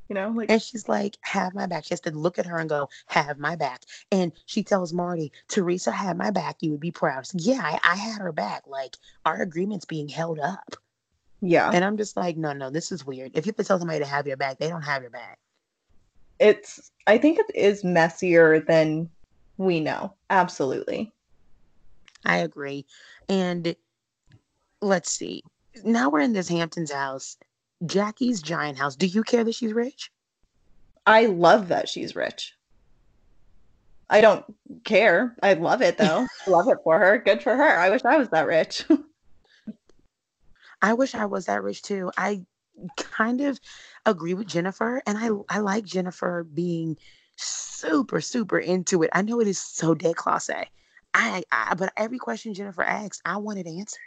[0.07, 1.85] You know, like and she's like, have my back.
[1.85, 3.81] She has to look at her and go, have my back.
[4.11, 6.57] And she tells Marty, Teresa had my back.
[6.59, 7.25] You would be proud.
[7.33, 8.63] Yeah, I, I had her back.
[8.67, 8.95] Like
[9.25, 10.75] our agreement's being held up.
[11.45, 11.71] Yeah.
[11.73, 13.31] And I'm just like, no, no, this is weird.
[13.35, 15.39] If you have to tell somebody to have your back, they don't have your back.
[16.39, 19.09] It's I think it is messier than
[19.57, 20.13] we know.
[20.29, 21.11] Absolutely.
[22.25, 22.85] I agree.
[23.27, 23.75] And
[24.81, 25.43] let's see.
[25.83, 27.35] Now we're in this Hamptons house,
[27.85, 28.95] Jackie's giant house.
[28.95, 30.11] Do you care that she's rich?
[31.05, 32.53] I love that she's rich.
[34.09, 34.45] I don't
[34.85, 35.35] care.
[35.43, 36.25] I love it though.
[36.47, 37.17] love it for her.
[37.17, 37.77] Good for her.
[37.79, 38.85] I wish I was that rich.
[40.83, 42.11] I wish I was that rich too.
[42.17, 42.41] I
[42.97, 43.59] kind of
[44.05, 46.97] agree with Jennifer and I I like Jennifer being
[47.37, 49.09] super, super into it.
[49.13, 50.65] I know it is so déclassé.
[51.13, 54.01] I, I but every question Jennifer asks, I want it answered.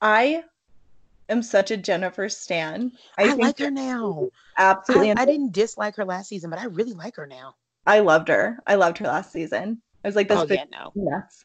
[0.00, 0.44] I
[1.28, 2.92] am such a Jennifer stan.
[3.18, 4.28] I, I like her now.
[4.58, 5.10] Absolutely.
[5.10, 7.54] I, I, didn't dislike her last season, but I really like her now.
[7.86, 8.58] I loved her.
[8.66, 9.82] I loved her last season.
[10.04, 10.92] I was like, this oh, yeah, no.
[10.94, 11.44] Yes.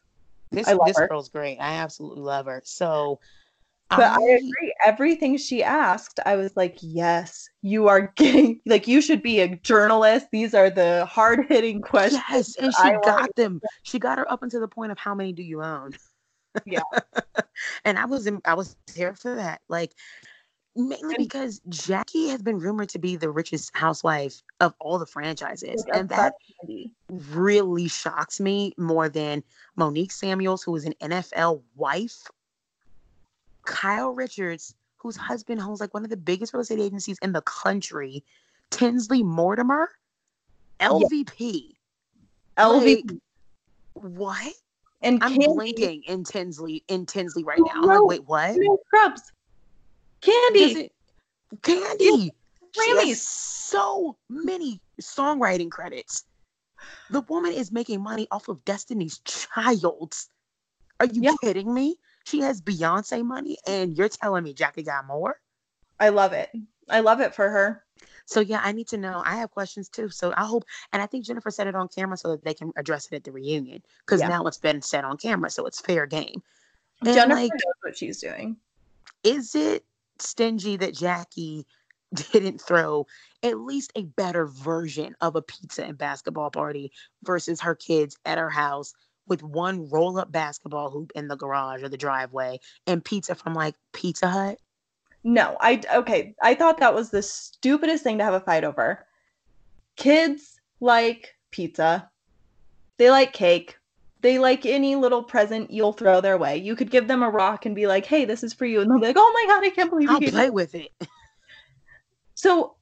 [0.50, 1.58] This, this girl's great.
[1.58, 2.62] I absolutely love her.
[2.64, 3.20] So
[3.90, 4.74] but I, I, agree.
[4.84, 9.56] Everything she asked, I was like, yes, you are getting, like, you should be a
[9.56, 10.26] journalist.
[10.32, 12.22] These are the hard hitting questions.
[12.30, 12.56] Yes.
[12.56, 13.60] And she I got them.
[13.82, 15.92] She got her up until the point of how many do you own?
[16.64, 16.80] Yeah.
[17.84, 19.60] and I was, in, I was here for that.
[19.68, 19.92] Like,
[20.74, 25.84] mainly because Jackie has been rumored to be the richest housewife of all the franchises.
[25.92, 26.34] And that
[27.08, 29.42] really shocks me more than
[29.76, 32.22] Monique Samuels, who is an NFL wife
[33.66, 37.42] Kyle Richards, whose husband owns like one of the biggest real estate agencies in the
[37.42, 38.24] country,
[38.70, 39.90] Tinsley Mortimer,
[40.80, 41.74] LVP.
[42.56, 43.04] LVP.
[43.04, 43.18] Like,
[43.94, 44.54] what?
[45.02, 45.54] And I'm Kandi.
[45.54, 47.82] blinking in Tinsley in Tinsley right now.
[47.82, 48.56] I'm like, wait, what?
[48.56, 49.32] No scrubs.
[50.22, 50.90] Kandi.
[51.60, 52.30] Kandi.
[52.72, 56.24] She so many songwriting credits.
[57.10, 60.14] The woman is making money off of Destiny's Child.
[61.00, 61.34] Are you yeah.
[61.42, 61.96] kidding me?
[62.26, 65.40] She has Beyonce money, and you're telling me Jackie got more?
[66.00, 66.50] I love it.
[66.88, 67.84] I love it for her.
[68.26, 69.22] So yeah, I need to know.
[69.24, 70.08] I have questions too.
[70.10, 72.72] So I hope, and I think Jennifer said it on camera so that they can
[72.76, 74.28] address it at the reunion because yeah.
[74.28, 76.42] now it's been said on camera, so it's fair game.
[77.04, 78.56] And Jennifer like, knows what she's doing.
[79.22, 79.84] Is it
[80.18, 81.64] stingy that Jackie
[82.32, 83.06] didn't throw
[83.44, 86.90] at least a better version of a pizza and basketball party
[87.22, 88.94] versus her kids at her house
[89.26, 93.54] with one roll up basketball hoop in the garage or the driveway and pizza from
[93.54, 94.58] like Pizza Hut.
[95.24, 96.34] No, I okay.
[96.42, 99.04] I thought that was the stupidest thing to have a fight over.
[99.96, 102.10] Kids like pizza.
[102.98, 103.76] They like cake.
[104.20, 106.56] They like any little present you'll throw their way.
[106.56, 108.90] You could give them a rock and be like, "Hey, this is for you," and
[108.90, 110.90] they'll be like, "Oh my god, I can't believe I'll you." play with it.
[112.34, 112.76] So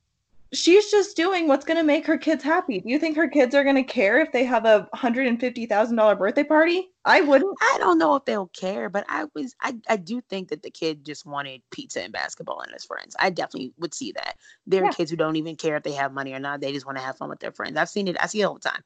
[0.54, 2.80] she's just doing what's going to make her kids happy.
[2.80, 5.38] Do you think her kids are going to care if they have a hundred and
[5.40, 6.90] fifty thousand dollar birthday party?
[7.04, 7.60] I wouldn't.
[7.60, 10.70] I don't know if they'll care, but I was I, I do think that the
[10.70, 13.16] kid just wanted pizza and basketball and his friends.
[13.18, 14.36] I definitely would see that.
[14.66, 14.90] There are Yeah.
[14.90, 16.60] kids who don't even care if they have money or not.
[16.60, 17.76] They just want to have fun with their friends.
[17.76, 18.16] I've seen it.
[18.20, 18.82] I see it all the time.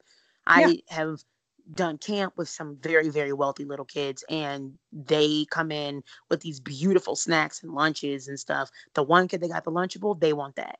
[0.47, 1.23] I have
[1.73, 6.59] done camp with some very very wealthy little kids and they come in with these
[6.59, 10.55] beautiful snacks and lunches and stuff the one kid that got the lunchable they want
[10.55, 10.79] that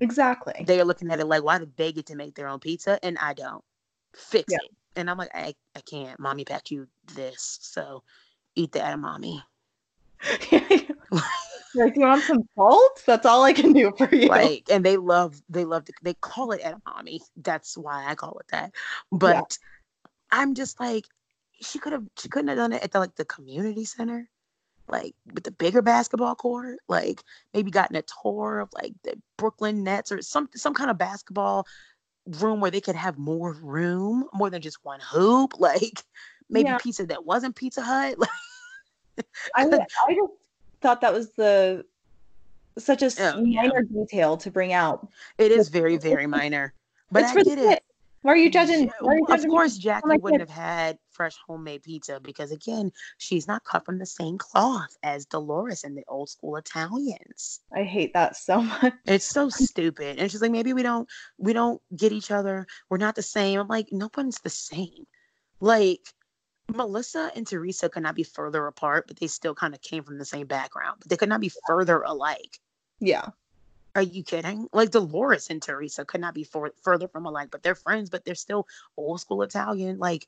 [0.00, 0.64] Exactly.
[0.66, 2.98] they are looking at it like why do they get to make their own pizza
[3.04, 3.62] and i don't
[4.14, 4.58] fix Yeah.
[4.64, 8.02] it and i'm like i, I can't mommy packed you this so
[8.56, 9.42] eat that mommy
[10.52, 13.02] like, you want some salt?
[13.06, 14.28] That's all I can do for you.
[14.28, 18.38] like and they love they love to, they call it edamame that's why i call
[18.38, 18.72] it that
[19.10, 19.56] but
[20.30, 21.06] i'm just like
[21.60, 24.28] she could have she couldn't have done it at the like the community center
[24.90, 27.22] like with the bigger basketball court like
[27.54, 31.66] maybe gotten a tour of like the brooklyn nets or some some kind of basketball
[32.40, 36.02] room where they could have more room more than just one hoop like
[36.48, 36.78] maybe Yeah.
[36.78, 38.28] pizza that wasn't pizza hut like
[39.54, 40.32] I, I just
[40.82, 41.84] thought that was the
[42.78, 43.62] such a Oh, yeah.
[43.62, 45.08] minor detail to bring out.
[45.38, 46.72] it is very very minor
[47.10, 47.82] but it's i get it.
[48.22, 48.90] Why are you judging?
[49.00, 49.78] Why are you of course?
[49.78, 54.38] Jackie wouldn't have had fresh homemade pizza because, again, she's not cut from the same
[54.38, 57.60] cloth as Dolores and the old school Italians.
[57.76, 58.94] I hate that so much.
[59.04, 60.18] It's so stupid.
[60.18, 61.06] And she's like, maybe we don't,
[61.36, 62.66] we don't get each other.
[62.88, 63.60] We're not the same.
[63.60, 65.06] I'm like, no one's the same.
[65.60, 66.00] Like
[66.74, 70.16] Melissa and Teresa could not be further apart, but they still kind of came from
[70.16, 71.00] the same background.
[71.00, 72.58] But they could not be further alike.
[72.98, 73.26] Yeah.
[73.94, 74.68] Are you kidding?
[74.72, 78.24] Like Dolores and Teresa could not be for, further from alike, but they're friends, but
[78.24, 78.66] they're still
[78.96, 79.98] old school Italian.
[79.98, 80.26] Like,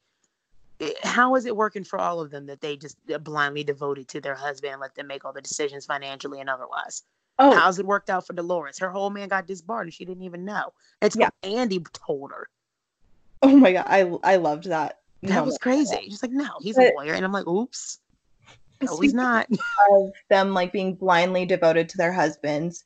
[0.82, 4.08] Eh, how is it working for all of them that they just eh, blindly devoted
[4.08, 7.04] to their husband and let them make all the decisions financially and otherwise?
[7.38, 8.78] Oh, How's it worked out for Dolores?
[8.78, 10.72] Her whole man got disbarred and she didn't even know.
[11.00, 11.30] It's Yeah.
[11.42, 12.48] Andy told her.
[13.42, 14.98] oh my god, I I loved that.
[15.22, 15.98] That was crazy.
[16.04, 17.14] She's like, no, he's a lawyer.
[17.14, 18.00] And I'm like, oops.
[18.80, 19.46] No, he's not.
[19.92, 22.82] of them like being blindly devoted to their husbands.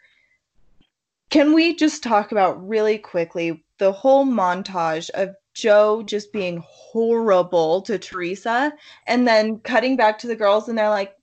[1.31, 7.81] Can we just talk about really quickly the whole montage of Joe just being horrible
[7.83, 8.74] to Teresa
[9.07, 11.16] and then cutting back to the girls and they're like,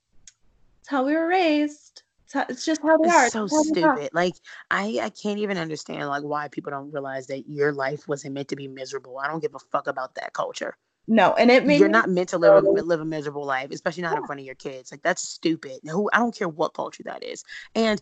[0.81, 2.01] it's how we were raised.
[2.25, 3.25] It's, how, it's just how they are.
[3.25, 4.09] It's so It's are." stupid.
[4.11, 4.33] Like
[4.71, 8.47] I, I can't even understand like why people don't realize that your life wasn't meant
[8.47, 9.19] to be miserable.
[9.19, 10.75] I don't give a fuck about that culture.
[11.07, 13.71] No, and it made You're me not meant to live a, live a miserable life,
[13.71, 14.91] especially not in front of your kids.
[14.91, 15.79] Like that's stupid.
[15.83, 17.43] Who I don't care what culture that is.
[17.75, 18.01] And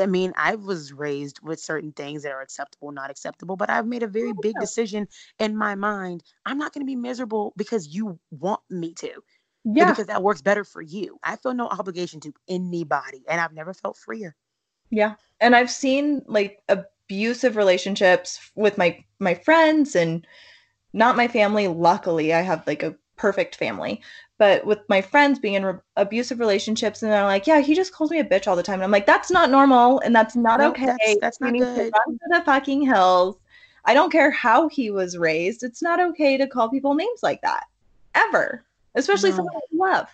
[0.00, 3.86] I- mean, I was raised with certain things that are acceptable, not acceptable, but I've
[3.86, 6.22] made a very oh, big decision in my mind.
[6.46, 9.22] I'm not going to be miserable because you want me to,
[9.64, 11.18] yeah, because that works better for you.
[11.22, 14.36] I feel no obligation to anybody, and I've never felt freer.
[14.90, 15.14] Yeah.
[15.40, 20.26] And I've seen like abusive relationships with my my friends and
[20.92, 21.68] not my family.
[21.68, 24.02] Luckily, I have like a perfect family.
[24.36, 27.92] But with my friends being in re- abusive relationships and they're like, "Yeah, he just
[27.92, 30.34] calls me a bitch all the time." And I'm like, "That's not normal and that's
[30.34, 30.86] not No, okay.
[30.86, 33.36] that's- that's not good." to run to the fucking hills."
[33.84, 35.62] I don't care how he was raised.
[35.62, 37.64] It's not okay to call people names like that.
[38.14, 38.64] Ever.
[38.94, 39.36] Especially No.
[39.36, 40.08] someone you love.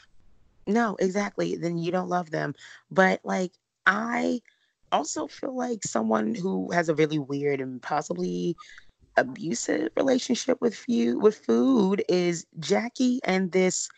[0.66, 1.56] No, exactly.
[1.56, 2.54] Then you don't love them.
[2.90, 3.52] But like
[3.86, 4.40] I
[4.92, 8.56] also feel like someone who has a really weird and possibly
[9.16, 13.88] abusive relationship with with food is Jackie and this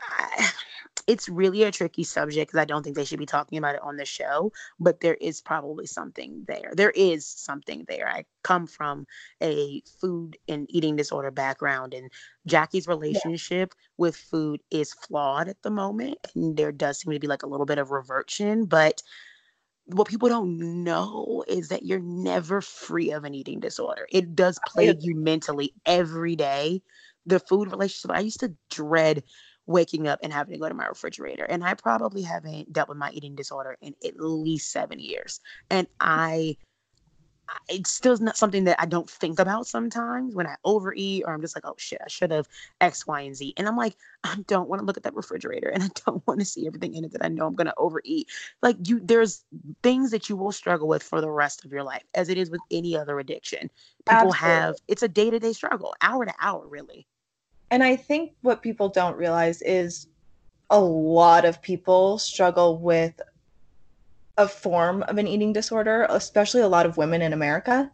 [1.06, 3.82] it's really a tricky subject because I don't think they should be talking about it
[3.82, 6.72] on the show, but there is probably something there.
[6.74, 8.08] There is something there.
[8.08, 9.06] I come from
[9.42, 12.10] a food and eating disorder background, and
[12.46, 16.18] Jackie's relationship with food is flawed at the moment.
[16.34, 19.02] And there does seem to be like a little bit of reversion, but
[19.86, 24.06] what people don't know is that you're never free of an eating disorder.
[24.10, 26.82] It does plague you mentally every day.
[27.26, 29.24] The food relationship, I used to dread
[29.70, 31.44] waking up and having to go to my refrigerator.
[31.44, 35.40] And I probably haven't dealt with my eating disorder in at least seven years.
[35.70, 35.90] And mm.
[36.00, 36.56] I,
[37.48, 41.32] I- it's still not something that I don't think about sometimes when I overeat or
[41.32, 42.48] I'm just like, oh shit, I should have
[42.80, 43.54] X, Y, and Z.
[43.56, 46.40] And I'm like, I don't want to look at that refrigerator and I don't want
[46.40, 48.28] to see everything in it that I know I'm going to overeat.
[48.62, 49.44] Like you, there's
[49.82, 52.50] things that you will struggle with for the rest of your life, as it is
[52.50, 53.70] with any other addiction.
[54.08, 54.38] People Absolutely.
[54.38, 57.06] have, it's a day to day struggle, hour to hour, really.
[57.70, 60.08] And I think what people don't realize is
[60.70, 63.20] a lot of people struggle with
[64.38, 67.90] a form of an eating disorder, especially a lot of women in America.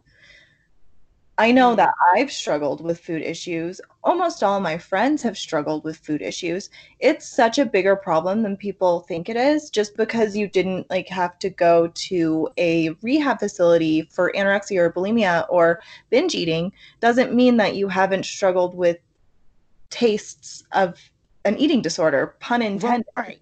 [1.39, 1.77] I know mm.
[1.77, 3.79] that I've struggled with food issues.
[4.03, 6.69] Almost all my friends have struggled with food issues.
[6.99, 11.07] It's such a bigger problem than people think it is just because you didn't like
[11.09, 15.79] have to go to a rehab facility for anorexia or bulimia or
[16.09, 16.71] binge eating
[17.01, 18.97] doesn't mean that you haven't struggled with
[19.89, 20.99] tastes of
[21.45, 23.05] an eating disorder, pun intended.
[23.15, 23.41] Right.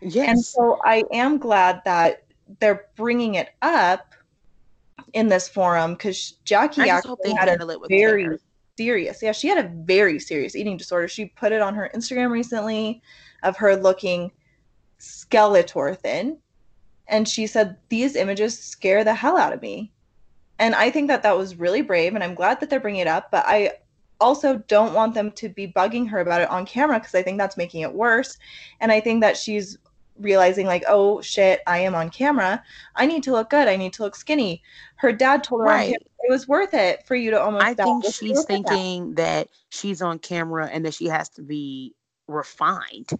[0.00, 0.28] Yes.
[0.28, 2.24] And so I am glad that
[2.60, 4.14] they're bringing it up
[5.12, 8.24] in this forum because Jackie I just hope actually had a handle it with very
[8.24, 8.38] care.
[8.76, 11.08] serious, yeah, she had a very serious eating disorder.
[11.08, 13.02] She put it on her Instagram recently
[13.42, 14.30] of her looking
[15.00, 16.38] skeletor thin,
[17.08, 19.92] and she said these images scare the hell out of me.
[20.58, 23.06] And I think that that was really brave, and I'm glad that they're bringing it
[23.06, 23.30] up.
[23.30, 23.72] But I
[24.20, 27.38] also don't want them to be bugging her about it on camera because I think
[27.38, 28.36] that's making it worse.
[28.80, 29.78] And I think that she's
[30.18, 32.62] realizing, like, oh shit, I am on camera.
[32.96, 33.68] I need to look good.
[33.68, 34.62] I need to look skinny.
[34.96, 35.80] Her dad told her Right.
[35.80, 37.84] camera it was worth it for you to almost I die.
[37.84, 38.78] think she's it that.
[38.78, 41.94] thinking that she's on camera and that she has to be
[42.26, 43.10] refined.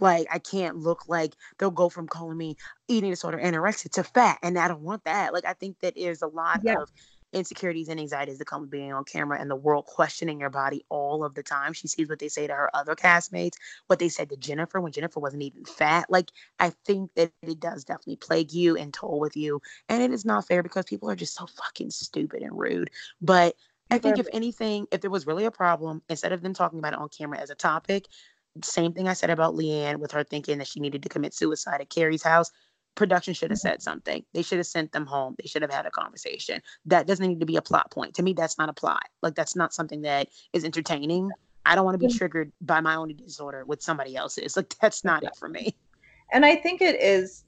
[0.00, 2.56] Like I can't look like they'll go from calling me
[2.88, 5.32] eating disorder anorexia to fat, and I don't want that.
[5.32, 6.76] Like I think that is a lot Yeah.
[6.78, 6.90] of
[7.32, 10.84] insecurities and anxieties that come with being on camera and the world questioning your body
[10.88, 11.72] all of the time.
[11.72, 13.54] She sees what they say to her other castmates,
[13.88, 16.06] what they said to Jennifer when Jennifer wasn't even fat.
[16.08, 20.12] Like I think that it does definitely plague you and toll with you, and it
[20.12, 22.90] is not fair because people are just so fucking stupid and rude.
[23.20, 23.56] But
[23.90, 26.92] I think if anything, if there was really a problem, instead of them talking about
[26.92, 28.08] it on camera as a topic,
[28.62, 31.80] same thing I said about Leanne with her thinking that she needed to commit suicide
[31.80, 32.50] at Carrie's house.
[32.96, 34.24] Production should have said something.
[34.32, 35.36] They should have sent them home.
[35.40, 36.60] They should have had a conversation.
[36.86, 38.14] That doesn't need to be a plot point.
[38.14, 39.08] To me, that's not a plot.
[39.22, 41.30] Like that's not something that is entertaining.
[41.64, 44.56] I don't want to be triggered by my own disorder with somebody else's.
[44.56, 45.76] Like that's not it for me.
[46.32, 47.44] And I think it is,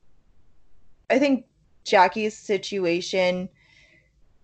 [1.11, 1.47] I think
[1.85, 3.49] Jackie's situation,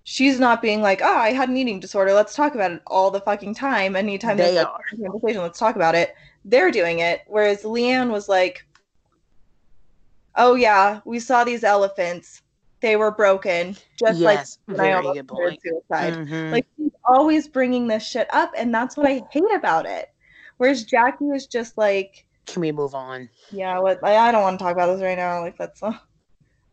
[0.04, 2.12] she's not being like, oh, I had an eating disorder.
[2.12, 3.94] Let's talk about it all the fucking time.
[3.94, 4.80] Anytime They there's are.
[4.92, 6.14] a conversation, let's talk about it.
[6.44, 7.22] They're doing it.
[7.26, 8.66] Whereas Leanne was like,
[10.36, 12.42] oh, yeah, we saw these elephants.
[12.80, 13.76] They were broken.
[13.98, 15.60] Just like yes, when I very almost good committed point.
[15.62, 16.14] suicide.
[16.14, 16.52] Mhm.
[16.52, 20.10] Like she's always bringing this shit up, and that's what I hate about it.
[20.58, 23.30] Whereas Jackie is just like, Can we move on?
[23.50, 25.40] yeah, what I I don't want to talk about this right now.
[25.40, 25.94] Like that's, uh...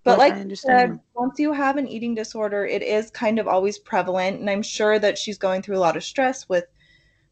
[0.03, 0.91] but like I understand.
[0.95, 4.63] said, once you have an eating disorder, it is kind of always prevalent, and I'm
[4.63, 6.65] sure that she's going through a lot of stress with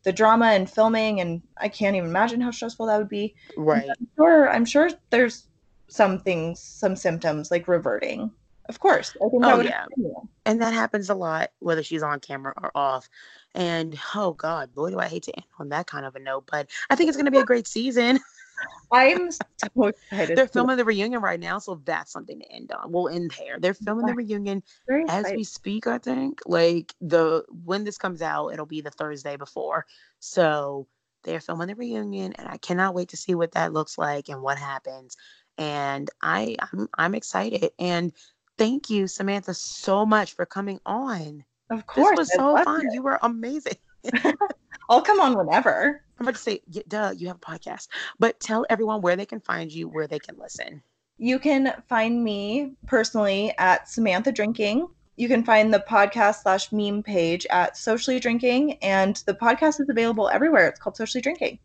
[0.03, 3.35] the drama and filming, and I can't even imagine how stressful that would be.
[3.57, 3.89] Right.
[3.89, 5.48] I'm sure, I'm sure there's
[5.89, 8.31] some things, some symptoms like reverting.
[8.67, 9.81] Of course, I think that Oh, would yeah.
[9.81, 10.13] happen.
[10.45, 13.09] And that happens a lot, whether she's on camera or off.
[13.55, 16.45] And oh God, boy, do I hate to end on that kind of a note.
[16.49, 18.19] But I think it's going to be a great season.
[18.91, 20.37] I'm so excited.
[20.37, 22.91] They're filming the reunion right now, so that's something to end on.
[22.91, 23.59] We'll end there.
[23.59, 25.87] They're filming the reunion very as we speak.
[25.87, 29.85] I think like the when this comes out, it'll be the Thursday before.
[30.19, 30.87] So
[31.23, 34.41] they're filming the reunion, and I cannot wait to see what that looks like and
[34.41, 35.17] what happens.
[35.59, 37.71] And I, I'm, I'm excited.
[37.77, 38.13] And
[38.57, 41.43] thank you, Samantha, so much for coming on.
[41.69, 42.87] Of course, This was so fun.
[42.87, 42.93] it.
[42.93, 43.77] You were amazing.
[44.89, 46.01] I'll come on whenever.
[46.17, 47.89] I'm about to say, yeah, duh, you have a podcast.
[48.17, 50.81] But tell everyone where they can find you, where they can listen.
[51.17, 54.87] You can find me personally at Samantha Drinking.
[55.17, 59.89] You can find the podcast slash meme page at Socially Drinking, and the podcast is
[59.89, 60.69] available everywhere.
[60.69, 61.59] It's called Socially Drinking.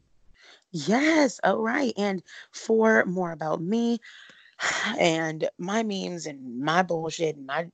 [0.75, 1.39] Yes.
[1.45, 1.93] All right.
[1.97, 2.21] And
[2.51, 4.01] for more about me
[4.99, 7.69] and my memes and my bullshit and my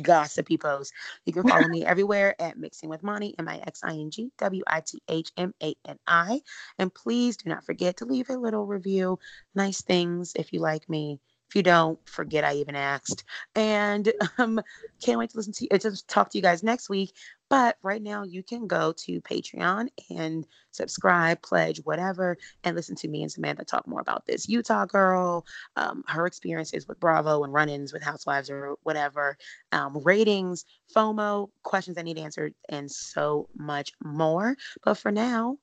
[0.00, 0.92] gossipy posts,
[1.24, 4.30] you can follow me everywhere at Mixing with Mani, M I X I N G
[4.38, 6.40] W I T H M A N I.
[6.78, 9.18] And please do not forget to leave a little review.
[9.56, 11.18] Nice things if you like me.
[11.48, 13.24] If you don't, forget I even asked.
[13.56, 14.60] And um,
[15.02, 17.12] can't wait to listen to you, to talk to you guys next week.
[17.50, 23.08] But right now, you can go to Patreon and subscribe, pledge, whatever, and listen to
[23.08, 25.44] me and Samantha talk more about this Utah girl,
[25.74, 29.36] um, her experiences with Bravo and run ins with Housewives or whatever,
[29.72, 30.64] um, ratings,
[30.94, 34.56] FOMO, questions I need answered, and so much more.
[34.84, 35.58] But for now,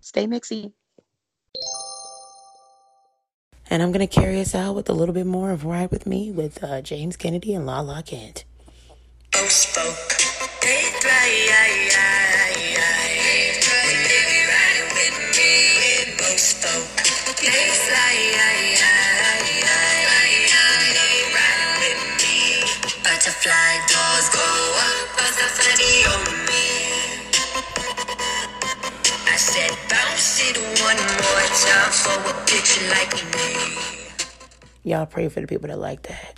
[0.00, 0.72] stay mixy.
[3.70, 6.06] And I'm going to carry us out with a little bit more of Ride With
[6.06, 8.46] Me with uh, James Kennedy and Lala Kent.
[9.34, 10.17] Folk spoke.
[23.18, 23.78] Butterfly
[24.32, 24.46] go
[24.78, 26.66] up, butterfly on me.
[29.26, 33.48] I said bounce it one more time for a bitch like me.
[34.84, 36.37] Y'all pray for the people that like that.